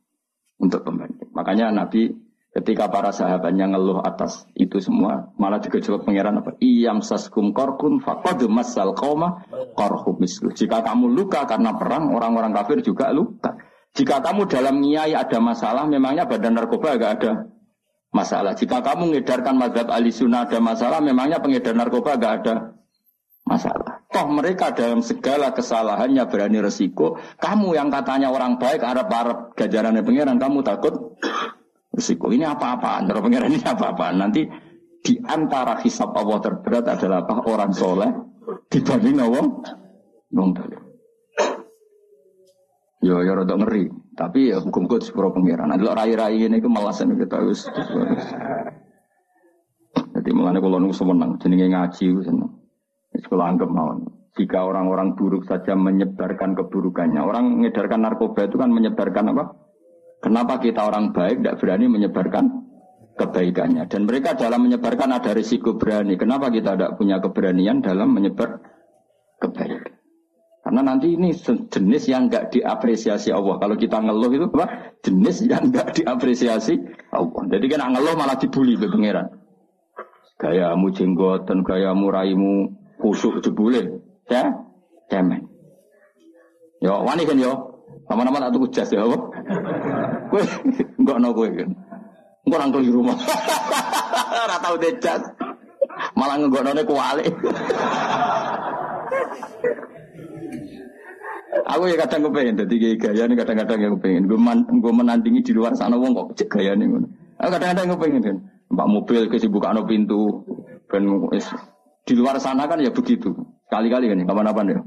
Untuk 0.64 0.80
pembanding. 0.80 1.28
Makanya 1.36 1.68
Nabi 1.68 2.08
ketika 2.56 2.88
para 2.88 3.12
sahabatnya 3.12 3.68
ngeluh 3.68 4.00
atas 4.00 4.48
itu 4.56 4.80
semua, 4.80 5.28
malah 5.36 5.60
digejolak 5.60 6.08
pangeran 6.08 6.40
apa? 6.40 6.56
Iyam 6.62 7.04
saskum 7.04 7.52
korkun 7.52 8.00
fakod 8.00 8.40
masal 8.48 8.96
koma 8.96 9.44
korhum 9.76 10.16
Jika 10.56 10.80
kamu 10.80 11.12
luka 11.12 11.44
karena 11.44 11.76
perang, 11.76 12.14
orang-orang 12.16 12.56
kafir 12.56 12.80
juga 12.80 13.12
luka. 13.12 13.60
Jika 13.94 14.24
kamu 14.24 14.50
dalam 14.50 14.80
niai 14.82 15.14
ada 15.14 15.38
masalah, 15.38 15.86
memangnya 15.86 16.26
badan 16.26 16.58
narkoba 16.58 16.98
agak 16.98 17.10
ada 17.20 17.32
masalah. 18.10 18.54
Jika 18.58 18.82
kamu 18.82 19.14
mengedarkan 19.14 19.54
mazhab 19.54 19.86
ahli 19.90 20.10
sunnah 20.10 20.46
ada 20.46 20.58
masalah, 20.58 20.98
memangnya 20.98 21.38
pengedar 21.38 21.74
narkoba 21.78 22.18
gak 22.18 22.34
ada 22.42 22.73
masalah. 23.44 24.04
Toh 24.08 24.26
mereka 24.32 24.72
dalam 24.72 25.04
segala 25.04 25.52
kesalahannya 25.52 26.24
berani 26.26 26.58
resiko. 26.64 27.20
Kamu 27.38 27.76
yang 27.76 27.92
katanya 27.92 28.32
orang 28.32 28.56
baik, 28.56 28.80
Arab-Arab 28.80 29.52
gajarannya 29.54 30.02
pengiran, 30.02 30.40
kamu 30.40 30.64
takut 30.64 31.20
resiko. 31.92 32.32
Ini 32.32 32.48
apa-apaan? 32.56 33.06
Terus 33.06 33.22
pengiran 33.22 33.52
ini 33.52 33.64
apa-apaan? 33.64 34.16
Nanti 34.18 34.42
di 35.04 35.20
antara 35.28 35.78
hisab 35.84 36.16
Allah 36.16 36.40
terberat 36.40 36.84
adalah 36.88 37.28
apa? 37.28 37.44
Orang 37.44 37.76
soleh 37.76 38.10
dibanding 38.72 39.20
Allah. 39.20 39.44
Nong 40.34 40.50
Yo 43.04 43.20
yo 43.20 43.32
rada 43.36 43.54
ngeri. 43.60 43.92
Tapi 44.16 44.48
ya 44.48 44.64
hukum 44.64 44.88
kut 44.88 45.04
sepuro 45.04 45.28
pengiran. 45.36 45.68
Nanti 45.68 45.84
rai-rai 45.84 46.40
ini 46.40 46.56
ke 46.64 46.68
malasan 46.72 47.12
kita 47.20 47.36
harus. 47.36 47.68
Jadi 50.14 50.30
mengenai 50.32 50.62
kalau 50.62 50.80
nunggu 50.80 50.96
semenang, 50.96 51.36
jenenge 51.36 51.68
ngaji 51.68 52.06
seneng. 52.24 52.63
Sekolah 53.24 53.56
anggap 53.56 53.70
mawon. 53.72 54.04
Jika 54.34 54.66
orang-orang 54.66 55.14
buruk 55.14 55.46
saja 55.46 55.78
menyebarkan 55.78 56.58
keburukannya, 56.58 57.22
orang 57.22 57.54
mengedarkan 57.54 58.02
narkoba 58.02 58.50
itu 58.50 58.58
kan 58.58 58.70
menyebarkan 58.70 59.30
apa? 59.30 59.44
Kenapa 60.18 60.58
kita 60.58 60.82
orang 60.84 61.14
baik 61.14 61.40
tidak 61.40 61.58
berani 61.62 61.86
menyebarkan 61.86 62.44
kebaikannya? 63.14 63.86
Dan 63.86 64.10
mereka 64.10 64.34
dalam 64.34 64.66
menyebarkan 64.66 65.14
ada 65.14 65.30
risiko 65.36 65.78
berani. 65.78 66.18
Kenapa 66.18 66.50
kita 66.50 66.74
tidak 66.74 66.98
punya 66.98 67.22
keberanian 67.22 67.78
dalam 67.78 68.10
menyebar 68.10 68.58
kebaikan? 69.38 69.94
Karena 70.64 70.80
nanti 70.80 71.12
ini 71.12 71.30
jenis 71.68 72.08
yang 72.08 72.26
enggak 72.26 72.48
diapresiasi 72.56 73.28
Allah. 73.30 73.60
Kalau 73.60 73.76
kita 73.76 74.00
ngeluh 74.00 74.32
itu 74.32 74.48
apa? 74.48 74.96
Jenis 75.04 75.44
yang 75.44 75.68
enggak 75.68 75.92
diapresiasi 75.92 76.74
Allah. 77.12 77.42
Jadi 77.52 77.66
kan 77.68 77.92
ngeluh 77.92 78.16
malah 78.16 78.34
dibully 78.34 78.80
ke 78.80 78.88
pangeran. 78.88 79.28
Gayamu 80.40 80.88
jenggotan, 80.90 81.62
gayamu 81.62 82.08
raimu 82.10 82.56
kusuk 83.04 83.44
jebule. 83.44 84.00
Ya? 84.32 84.48
Cemen. 85.12 85.44
Yo, 86.80 87.04
wani 87.04 87.28
kan 87.28 87.36
yo. 87.36 87.52
Nama-nama 88.08 88.48
tak 88.48 88.52
tuku 88.56 88.66
jas 88.72 88.88
ya 88.92 89.04
apa? 89.04 89.16
Kowe 90.28 90.42
enggak 91.00 91.18
no 91.20 91.28
kowe 91.36 91.48
kan. 91.48 91.68
Engko 92.44 92.56
nang 92.60 92.72
di 92.72 92.92
rumah. 92.92 93.16
Ora 94.44 94.56
tau 94.60 94.76
jas. 94.80 95.24
Malah 96.16 96.36
ngegono 96.40 96.72
kuali. 96.84 97.24
Aku 101.64 101.86
ya 101.86 101.96
kadang 101.96 102.28
kepengen, 102.28 102.60
jadi 102.66 102.98
gaya 102.98 103.24
ini 103.24 103.34
kadang-kadang 103.38 103.78
yang 103.78 103.92
kepengen. 103.96 104.26
Gue 104.26 104.36
man, 104.36 104.66
gue 104.68 104.92
menandingi 104.92 105.40
di 105.40 105.54
luar 105.54 105.72
sana, 105.78 105.94
wong 105.96 106.12
kok 106.12 106.34
cek 106.36 106.50
gaya 106.50 106.74
nih. 106.74 106.86
Aku 107.40 107.50
kadang-kadang 107.50 107.94
kepengen 107.94 108.22
kan. 108.22 108.36
Mbak 108.74 108.88
mobil 108.90 109.22
kesibukan 109.30 109.78
pintu, 109.86 110.42
dan 110.90 111.06
di 112.04 112.12
luar 112.16 112.36
sana 112.36 112.68
kan 112.68 112.80
ya 112.80 112.92
begitu. 112.92 113.32
Kali-kali 113.72 114.12
kan, 114.12 114.20
kapan-kapan 114.28 114.76
ya. 114.76 114.80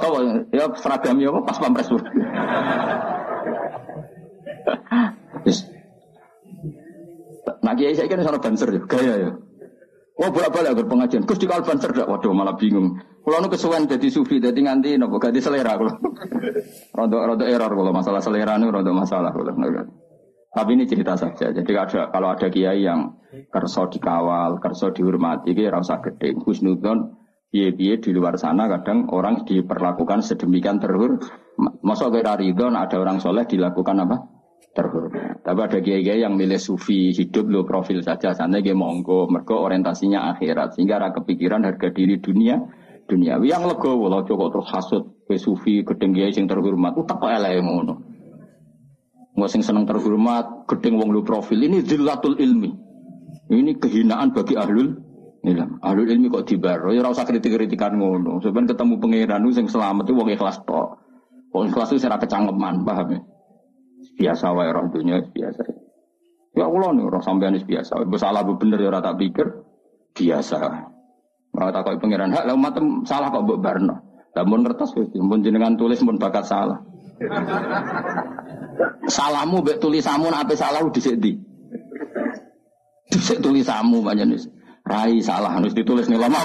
Oh, 0.00 0.18
ya 0.50 0.64
seragam 0.74 1.16
ya 1.20 1.30
pas 1.44 1.58
pampres. 1.60 1.88
yes. 5.46 5.60
Nah 7.64 7.72
kiai 7.72 7.96
saya 7.96 8.12
kan 8.12 8.20
sana 8.20 8.36
banser 8.36 8.76
ya, 8.76 8.80
gaya 8.84 9.14
ya. 9.24 9.30
Wah 10.14 10.30
bolak-balik 10.30 10.76
agar 10.76 10.86
pengajian. 10.86 11.24
Gus 11.24 11.40
di 11.42 11.48
kalban 11.48 11.80
cerdak. 11.80 12.06
Waduh 12.06 12.30
malah 12.36 12.54
bingung. 12.54 13.00
Kalau 13.24 13.40
nu 13.40 13.48
kesuwen 13.48 13.88
jadi 13.88 14.08
sufi, 14.12 14.36
jadi 14.36 14.54
nganti 14.54 15.00
nopo 15.00 15.16
ganti 15.16 15.40
selera 15.40 15.74
kalau. 15.80 15.96
rodo 17.00 17.16
rodo 17.24 17.44
error 17.48 17.72
kalau 17.72 17.90
masalah 17.90 18.20
selera 18.20 18.60
nu 18.60 18.68
rodo 18.68 18.92
masalah 18.92 19.32
kalau. 19.32 19.56
Tapi 20.54 20.70
ini 20.78 20.86
cerita 20.86 21.18
saja. 21.18 21.50
Jadi 21.50 21.72
ada 21.74 22.08
kalau 22.14 22.30
ada 22.30 22.46
kiai 22.46 22.86
yang 22.86 23.18
kerso 23.50 23.90
dikawal, 23.90 24.62
kerso 24.62 24.94
dihormati, 24.94 25.50
dia 25.50 25.74
rasa 25.74 25.98
gede. 25.98 26.38
Husnudon, 26.38 27.18
biye-biye 27.50 27.98
di 27.98 28.14
luar 28.14 28.38
sana 28.38 28.70
kadang 28.70 29.10
orang 29.10 29.42
diperlakukan 29.42 30.22
sedemikian 30.22 30.78
terhur. 30.78 31.18
Masa 31.82 32.06
kira 32.14 32.38
ridon 32.38 32.78
ada 32.78 32.94
orang 33.02 33.18
soleh 33.18 33.42
dilakukan 33.50 34.06
apa? 34.06 34.16
terhormat. 34.74 35.40
Tapi 35.46 35.60
ada 35.62 35.78
kiai 35.78 36.18
yang 36.18 36.34
milih 36.34 36.58
sufi 36.58 37.14
hidup 37.14 37.46
lo 37.46 37.62
profil 37.62 38.02
saja 38.02 38.34
sana 38.34 38.58
dia 38.58 38.74
monggo 38.74 39.30
mereka 39.30 39.54
orientasinya 39.54 40.34
akhirat 40.34 40.74
sehingga 40.74 40.98
ada 40.98 41.14
kepikiran 41.14 41.62
harga 41.62 41.94
diri 41.94 42.18
dunia 42.18 42.58
dunia. 43.06 43.38
Yang 43.38 43.62
lego 43.70 43.92
walau 44.02 44.26
cukup 44.26 44.50
terus 44.50 44.68
hasut 44.74 45.04
ke 45.30 45.38
sufi 45.38 45.86
gedeng 45.86 46.12
kiai 46.12 46.34
yang 46.34 46.50
terhormat 46.50 46.98
utak 46.98 47.22
elek 47.22 47.62
ngono. 47.62 48.13
Nggak 49.34 49.50
sing 49.50 49.62
seneng 49.66 49.84
terhormat 49.84 50.66
gedeng 50.70 50.98
wong 50.98 51.10
lo 51.10 51.26
profil 51.26 51.58
ini 51.66 51.82
zillatul 51.82 52.38
ilmi. 52.38 52.70
Ini 53.50 53.76
kehinaan 53.76 54.32
bagi 54.32 54.54
ahlul 54.56 55.04
Nilam, 55.44 55.76
alul 55.84 56.08
ilmi 56.08 56.32
kok 56.32 56.48
dibaro, 56.48 56.88
ya 56.88 57.04
usah 57.04 57.28
kritik-kritikan 57.28 58.00
ngono. 58.00 58.40
Sebenarnya 58.40 58.72
ketemu 58.72 58.96
pangeran 58.96 59.44
sing 59.52 59.68
selamat 59.68 60.08
itu 60.08 60.16
wong 60.16 60.32
ikhlas 60.32 60.56
tok. 60.64 61.04
Wong 61.52 61.68
ikhlas 61.68 61.92
itu 61.92 62.00
secara 62.00 62.16
kecangkeman, 62.16 62.80
paham 62.80 63.12
ya? 63.12 63.20
Biasa 64.16 64.56
wae 64.56 64.72
orang 64.72 64.88
dunia 64.88 65.20
biasa. 65.20 65.60
Ya 66.56 66.64
Allah 66.64 66.96
nih 66.96 67.04
orang 67.04 67.20
sampean 67.20 67.60
biasa. 67.60 67.92
Ibu 68.08 68.16
salah 68.16 68.40
bu 68.40 68.56
bener 68.56 68.80
ya 68.80 68.88
tak 69.04 69.20
pikir 69.20 69.46
biasa. 70.16 70.58
Ora 71.54 71.68
tak 71.76 71.92
kok 71.92 72.00
pangeran 72.00 72.32
hak 72.32 72.44
lah 72.48 72.56
salah 73.04 73.28
kok 73.28 73.44
mbok 73.44 73.60
barno. 73.60 73.94
Namun 74.32 74.64
ngertos 74.64 74.96
wis 74.96 75.12
mun 75.20 75.44
jenengan 75.44 75.76
tulis 75.76 76.00
pun 76.00 76.16
bakat 76.16 76.48
salah. 76.48 76.80
Salahmu 79.06 79.62
mbek 79.62 79.78
tulisamu 79.78 80.32
nek 80.32 80.48
ape 80.48 80.54
salah 80.58 80.80
dhisik 80.90 81.20
ndi? 81.20 81.38
Tulisamu 83.40 84.02
panjenengan. 84.02 84.50
Rai 84.84 85.16
salah 85.24 85.56
harus 85.56 85.72
ditulis 85.72 86.12
nih 86.12 86.20
lama. 86.20 86.44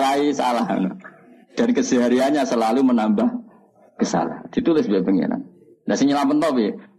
Rai 0.00 0.28
salah. 0.36 0.68
Dan 1.56 1.68
kesehariannya 1.72 2.44
selalu 2.44 2.84
menambah 2.84 3.28
kesalahan. 3.96 4.44
Ditulis 4.52 4.84
biar 4.84 5.00
pangeran. 5.00 5.48
Nah 5.88 5.96
sing 5.96 6.12
nyelamet 6.12 6.44
to? 6.44 6.50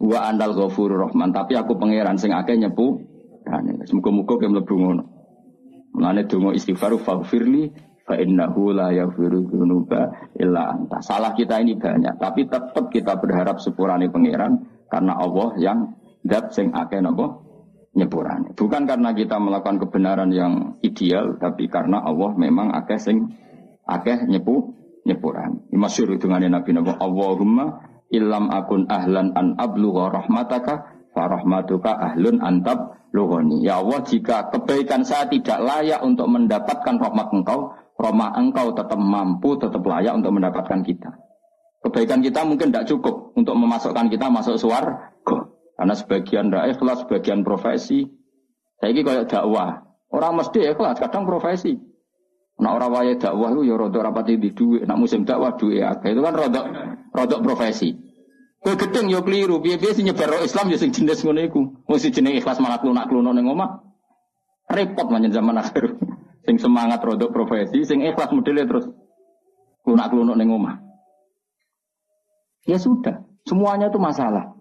Wa 0.01 0.33
andal 0.33 0.57
ghafurur 0.57 1.05
rahman, 1.05 1.29
tapi 1.29 1.53
aku 1.53 1.77
pangeran 1.77 2.17
sing 2.17 2.33
akeh 2.33 2.57
nyepu. 2.57 3.05
Semoga-moga 3.85 4.41
kayak 4.41 4.51
mlebu 4.57 4.73
ngono. 4.77 5.03
Mulane 5.93 6.25
donga 6.25 6.53
istighfar 6.57 6.97
faghfirli 7.01 7.73
la 8.17 8.87
yaghfiru 8.89 9.45
dzunuba 9.45 10.31
illa 10.33 10.73
anta. 10.73 11.03
Salah 11.05 11.37
kita 11.37 11.61
ini 11.61 11.77
banyak, 11.77 12.17
tapi 12.17 12.49
tetap 12.49 12.89
kita 12.89 13.21
berharap 13.21 13.61
sepurane 13.61 14.09
pangeran 14.09 14.65
karena 14.89 15.13
Allah 15.13 15.49
yang 15.61 15.79
dat 16.25 16.51
sing 16.55 16.73
akeh 16.73 16.99
napa 17.03 17.45
nyepurane. 17.93 18.57
Bukan 18.57 18.89
karena 18.89 19.13
kita 19.13 19.37
melakukan 19.37 19.77
kebenaran 19.77 20.29
yang 20.33 20.81
ideal, 20.81 21.37
tapi 21.37 21.69
karena 21.69 22.01
Allah 22.01 22.33
memang 22.33 22.73
akeh 22.73 22.97
sing 22.97 23.29
akeh 23.85 24.25
nyepu 24.25 24.73
nyepuran. 25.05 25.69
Masyhur 25.73 26.17
dengan 26.17 26.45
Nabi 26.49 26.73
Nabi 26.73 26.93
Allahumma 26.97 27.65
illam 28.09 28.49
akun 28.49 28.89
ahlan 28.89 29.33
an 29.37 29.57
ablugha 29.57 30.09
rahmataka 30.13 30.97
farahmatuka 31.13 31.93
ahlun 31.93 32.41
antab 32.41 32.99
lughani. 33.13 33.65
Ya 33.65 33.81
Allah, 33.81 34.05
jika 34.05 34.53
kebaikan 34.53 35.01
saya 35.05 35.25
tidak 35.29 35.59
layak 35.61 36.01
untuk 36.05 36.29
mendapatkan 36.29 36.95
rahmat 37.01 37.27
engkau, 37.33 37.73
rahmat 37.99 38.31
engkau 38.39 38.71
tetap 38.71 38.95
mampu, 38.95 39.59
tetap 39.59 39.83
layak 39.83 40.15
untuk 40.15 40.31
mendapatkan 40.31 40.79
kita. 40.87 41.11
Kebaikan 41.83 42.23
kita 42.23 42.47
mungkin 42.47 42.71
tidak 42.71 42.87
cukup 42.87 43.35
untuk 43.35 43.55
memasukkan 43.59 44.07
kita 44.07 44.31
masuk 44.31 44.55
suar, 44.55 45.15
karena 45.79 45.95
sebagian 45.95 46.51
tidak 46.51 46.75
ikhlas, 46.75 46.97
sebagian 47.07 47.39
profesi. 47.43 48.07
Saya 48.79 48.95
ini 48.95 49.03
kayak 49.03 49.31
dakwah. 49.31 49.83
Orang 50.11 50.39
mesti 50.39 50.63
ikhlas, 50.63 50.99
kadang 50.99 51.23
profesi. 51.27 51.75
Nah 52.59 52.75
orang 52.75 52.91
waya 52.91 53.13
dakwah 53.15 53.55
itu 53.55 53.71
ya 53.71 53.79
rodok 53.79 54.03
rapati 54.03 54.35
di 54.35 54.51
duit. 54.51 54.83
Nak 54.83 54.99
musim 54.99 55.23
dakwah 55.23 55.55
duit 55.55 55.79
ya. 55.79 55.95
Itu 56.03 56.19
kan 56.19 56.35
rodok 56.35 56.65
rodok 57.15 57.39
profesi. 57.43 57.95
Kowe 58.59 58.75
gedeng 58.75 59.07
yo 59.07 59.23
keliru, 59.23 59.63
nyebar 59.63 60.43
Islam 60.43 60.67
yo 60.67 60.75
sing 60.75 60.91
jenis 60.91 61.23
ngono 61.23 61.95
sing 61.95 62.11
jenenge 62.11 62.43
ikhlas 62.43 62.59
malah 62.59 62.83
klunak-kluno 62.83 63.31
ning 63.31 63.47
omah. 63.47 63.79
Repot 64.67 65.07
manjen 65.07 65.31
zaman 65.31 65.63
akhir. 65.63 65.95
Sing 66.49 66.57
semangat 66.57 67.05
rodok 67.05 67.29
profesi, 67.29 67.85
sing 67.85 68.01
ikhlas 68.01 68.33
modelnya 68.33 68.65
terus 68.65 68.89
klunak-kluno 69.85 70.33
ning 70.33 70.49
omah. 70.49 70.81
Ya 72.65 72.81
sudah, 72.81 73.21
semuanya 73.45 73.93
itu 73.93 74.01
masalah. 74.01 74.57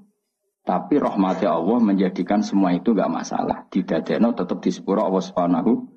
Tapi 0.69 1.01
rahmatnya 1.01 1.57
Allah 1.57 1.81
menjadikan 1.81 2.45
semua 2.45 2.77
itu 2.77 2.93
gak 2.93 3.09
masalah. 3.09 3.65
Ada 3.73 4.21
tetap 4.37 4.61
di 4.61 4.69
sepura 4.69 5.09
Allah 5.09 5.25
Subhanahu 5.25 5.89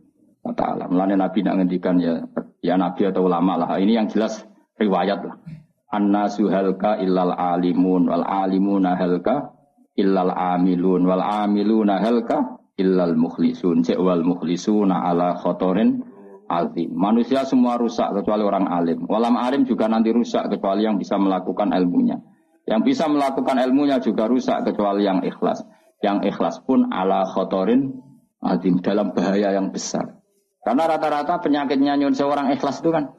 wa 0.47 0.55
taala. 0.55 0.87
Mulane 0.87 1.19
Nabi 1.19 1.43
nak 1.43 1.59
ngendikan 1.59 1.99
ya 1.99 2.23
ya 2.63 2.79
Nabi 2.79 3.11
atau 3.11 3.27
ulama 3.27 3.59
lah. 3.59 3.75
Ini 3.75 3.99
yang 3.99 4.07
jelas 4.07 4.47
riwayat 4.79 5.27
lah. 5.27 5.43
Annasu 5.91 6.47
halka 6.47 7.03
illal 7.03 7.35
alimun 7.35 8.07
wal 8.07 8.23
alimuna 8.23 8.95
halka 8.95 9.51
illal 9.99 10.31
amilun 10.31 11.03
wal 11.03 11.19
amiluna 11.19 11.99
halka 11.99 12.60
illal 12.81 13.13
mukhlisun. 13.13 13.85
Cek 13.85 14.01
wal 14.01 14.25
mukhlisuna 14.25 15.05
ala 15.05 15.37
khotorin 15.37 16.01
azim. 16.49 16.89
Manusia 16.91 17.45
semua 17.47 17.77
rusak 17.77 18.11
kecuali 18.17 18.43
orang 18.43 18.67
alim. 18.67 19.05
Walam 19.05 19.37
alim 19.37 19.63
juga 19.63 19.87
nanti 19.87 20.09
rusak 20.11 20.49
kecuali 20.49 20.83
yang 20.83 20.97
bisa 20.97 21.15
melakukan 21.15 21.71
ilmunya. 21.71 22.17
Yang 22.65 22.81
bisa 22.93 23.05
melakukan 23.07 23.57
ilmunya 23.61 24.01
juga 24.01 24.27
rusak 24.27 24.65
kecuali 24.67 25.05
yang 25.05 25.21
ikhlas. 25.21 25.63
Yang 26.01 26.33
ikhlas 26.33 26.59
pun 26.65 26.89
ala 26.89 27.29
khotorin 27.29 28.01
azim 28.41 28.81
dalam 28.81 29.13
bahaya 29.13 29.53
yang 29.53 29.69
besar. 29.69 30.17
Karena 30.61 30.85
rata-rata 30.85 31.41
penyakitnya 31.41 31.97
nyun 31.97 32.13
seorang 32.13 32.53
ikhlas 32.53 32.81
itu 32.81 32.93
kan 32.93 33.17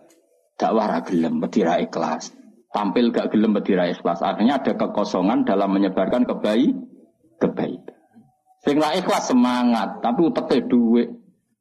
dakwah 0.59 1.03
gelem, 1.03 1.43
bedira 1.43 1.79
ikhlas. 1.83 2.31
Tampil 2.73 3.13
gak 3.13 3.35
gelem 3.35 3.53
bedira 3.53 3.85
ikhlas. 3.91 4.25
Akhirnya 4.25 4.63
ada 4.63 4.73
kekosongan 4.79 5.45
dalam 5.45 5.75
menyebarkan 5.75 6.25
kebaik 6.25 6.73
kebaik. 7.43 7.92
Sing 8.63 8.79
ikhlas 8.79 9.27
semangat, 9.27 9.99
tapi 9.99 10.31
uteknya 10.31 10.63
duit. 10.71 11.09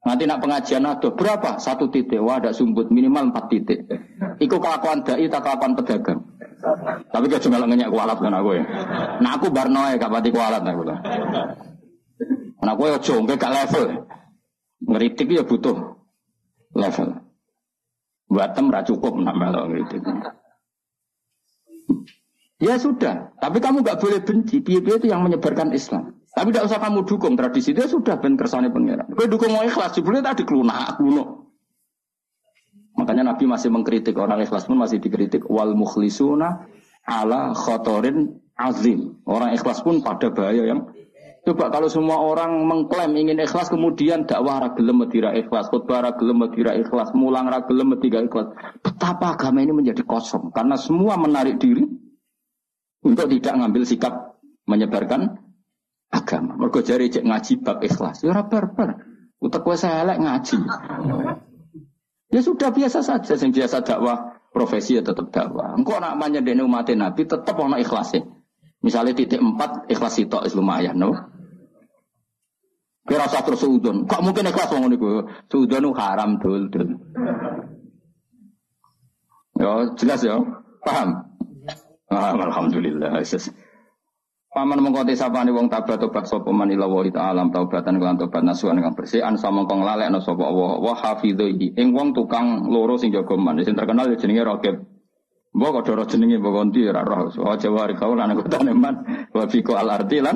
Nanti 0.01 0.25
nak 0.25 0.41
pengajian 0.41 0.85
ada 0.85 1.13
berapa? 1.13 1.61
Satu 1.61 1.89
titik. 1.93 2.17
Wah 2.17 2.41
ada 2.41 2.49
sumbut 2.53 2.89
minimal 2.89 3.29
empat 3.29 3.53
titik. 3.53 3.85
Iku 4.41 4.57
kelakuan 4.57 5.05
dai, 5.05 5.29
tak 5.29 5.45
kelakuan 5.45 5.77
pedagang. 5.77 6.21
Tapi 7.09 7.25
gak 7.29 7.41
cuma 7.45 7.61
ngenyak 7.61 7.89
kualat 7.89 8.17
kan 8.17 8.33
aku 8.33 8.57
ya. 8.57 8.63
Nah 9.21 9.31
aku 9.37 9.49
barno 9.49 9.81
ya 9.89 9.97
gak 9.97 10.13
pati 10.13 10.29
kualat 10.29 10.61
aku 10.61 10.83
lah. 10.85 10.99
Nah 12.61 12.71
aku 12.73 12.81
ya 12.89 12.97
jongke 13.01 13.33
gak 13.37 13.53
level. 13.53 13.85
Ngeritik 14.81 15.29
ya 15.29 15.45
butuh 15.45 15.77
level. 16.73 17.09
Buatem 18.29 18.65
ra 18.73 18.81
cukup 18.85 19.17
nak 19.21 19.37
melok 19.37 19.69
ngeritik. 19.69 20.01
Ya 22.61 22.77
sudah, 22.77 23.33
tapi 23.41 23.57
kamu 23.57 23.81
gak 23.81 23.97
boleh 23.97 24.21
benci. 24.21 24.61
Piye-piye 24.61 25.01
itu 25.01 25.07
yang 25.09 25.25
menyebarkan 25.25 25.73
Islam. 25.73 26.20
Tapi 26.31 26.47
tidak 26.55 26.71
usah 26.71 26.79
kamu 26.79 27.03
dukung 27.03 27.35
tradisi 27.35 27.75
dia 27.75 27.91
sudah 27.91 28.15
ben 28.17 28.39
kersane 28.39 28.71
pangeran. 28.71 29.11
Kau 29.11 29.27
dukung 29.27 29.51
mau 29.51 29.67
ikhlas, 29.67 29.91
jebule 29.99 30.23
tadi 30.23 30.47
kelunak, 30.47 30.95
kluno. 30.95 31.51
Makanya 32.95 33.35
Nabi 33.35 33.47
masih 33.47 33.67
mengkritik 33.67 34.15
orang 34.15 34.39
ikhlas 34.39 34.63
pun 34.63 34.79
masih 34.79 35.03
dikritik 35.03 35.47
wal 35.51 35.75
mukhlisuna 35.75 36.67
ala 37.03 37.51
khotorin 37.51 38.39
azim. 38.55 39.19
Orang 39.27 39.51
ikhlas 39.51 39.83
pun 39.83 39.99
pada 39.99 40.31
bahaya 40.31 40.63
yang 40.71 40.87
Coba 41.41 41.73
kalau 41.73 41.89
semua 41.89 42.21
orang 42.21 42.69
mengklaim 42.69 43.17
ingin 43.17 43.41
ikhlas 43.41 43.73
kemudian 43.73 44.29
dakwah 44.29 44.61
ragilem 44.61 45.01
medira 45.01 45.33
ikhlas, 45.33 45.73
khutbah 45.73 46.05
ragilem 46.05 46.37
medira 46.37 46.77
ikhlas, 46.77 47.17
mulang 47.17 47.49
ragilem 47.49 47.97
medira 47.97 48.21
ikhlas. 48.21 48.53
Betapa 48.85 49.33
agama 49.33 49.65
ini 49.65 49.73
menjadi 49.73 50.05
kosong 50.05 50.53
karena 50.53 50.77
semua 50.77 51.17
menarik 51.17 51.57
diri 51.57 51.81
untuk 53.01 53.25
tidak 53.25 53.57
ngambil 53.57 53.83
sikap 53.89 54.37
menyebarkan 54.69 55.40
agama. 56.11 56.59
Mergo 56.59 56.83
jari 56.83 57.07
cek 57.07 57.23
ngaji 57.23 57.53
bab 57.63 57.79
ikhlas. 57.81 58.21
Ya 58.21 58.35
ora 58.35 58.43
barbar. 58.45 59.07
Utek 59.41 59.63
kowe 59.65 59.73
elek 59.73 60.19
ngaji. 60.21 60.57
Ya 62.31 62.39
sudah 62.39 62.69
biasa 62.71 63.03
saja, 63.03 63.35
yang 63.35 63.51
biasa 63.51 63.83
dakwah 63.83 64.39
profesi 64.53 64.95
ya 64.95 65.03
tetap 65.03 65.33
dakwah. 65.33 65.75
Engkau 65.75 65.99
nak 65.99 66.15
dene 66.31 66.63
umat 66.63 66.87
Nabi 66.93 67.27
tetap 67.27 67.55
ono 67.57 67.75
ikhlasnya. 67.79 68.27
Misalnya 68.81 69.13
titik 69.13 69.39
empat 69.41 69.89
ikhlas 69.91 70.17
itu 70.17 70.37
lumayan, 70.57 70.97
no? 70.97 71.13
Kira 73.05 73.25
usah 73.29 73.41
terus. 73.45 73.61
Kok 73.65 74.21
mungkin 74.21 74.49
ikhlas 74.49 74.69
ngomong 74.71 74.89
niku? 74.93 75.07
Sudun 75.49 75.91
haram 75.97 76.37
dul 76.37 76.69
dul. 76.69 76.97
Ya 79.61 79.93
jelas 79.93 80.25
ya, 80.25 80.41
paham? 80.81 81.29
Ah, 82.09 82.33
Alhamdulillah. 82.33 83.21
Paman 84.51 84.83
mengkoti 84.83 85.15
sapane 85.15 85.47
wong 85.55 85.71
tabat 85.71 85.95
tobat 85.95 86.27
sapa 86.27 86.51
man 86.51 86.67
ila 86.67 86.83
wa 86.83 87.07
ta'ala 87.07 87.47
taubatan 87.55 88.03
kelan 88.03 88.19
tobat 88.19 88.43
nasuhan 88.43 88.83
kang 88.83 88.91
bersih 88.99 89.23
an 89.23 89.39
sama 89.39 89.63
kong 89.63 89.79
lalekno 89.87 90.19
sapa 90.19 90.43
Allah 90.43 90.75
wa 90.75 90.91
hafidhi 90.91 91.71
ing 91.79 91.95
wong 91.95 92.11
tukang 92.11 92.67
loro 92.67 92.99
sing 92.99 93.15
jaga 93.15 93.31
man. 93.39 93.63
Sing 93.63 93.79
terkenal 93.79 94.11
ya 94.11 94.19
jenenge 94.19 94.43
Raqib 94.43 94.75
Mbok 95.55 95.71
kok 95.71 95.83
doro 95.87 96.03
jenenge 96.03 96.35
mbok 96.39 96.51
konti 96.51 96.83
ora 96.83 96.99
roh. 97.03 97.31
Wa 97.31 97.55
jawari 97.55 97.95
kau 97.95 98.11
lan 98.11 98.35
kutane 98.35 98.75
man 98.75 99.27
wa 99.31 99.47
fiko 99.47 99.79
al 99.79 99.87
arti 99.87 100.19
lan 100.19 100.35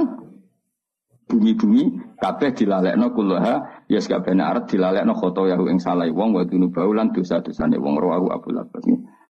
bumi-bumi 1.28 2.16
kabeh 2.16 2.56
dilalekno 2.56 3.12
kullaha 3.12 3.84
yes 3.92 4.08
kabeh 4.08 4.32
arep 4.32 4.72
dilalekno 4.72 5.12
khoto 5.12 5.44
yahu 5.52 5.68
ing 5.68 5.84
salah 5.84 6.08
wong 6.08 6.32
wa 6.32 6.48
dunubau 6.48 6.92
lan 6.96 7.12
dosa-dosane 7.12 7.76
wong 7.76 8.00
rawu 8.00 8.32
Abu 8.32 8.56
Labas 8.56 8.84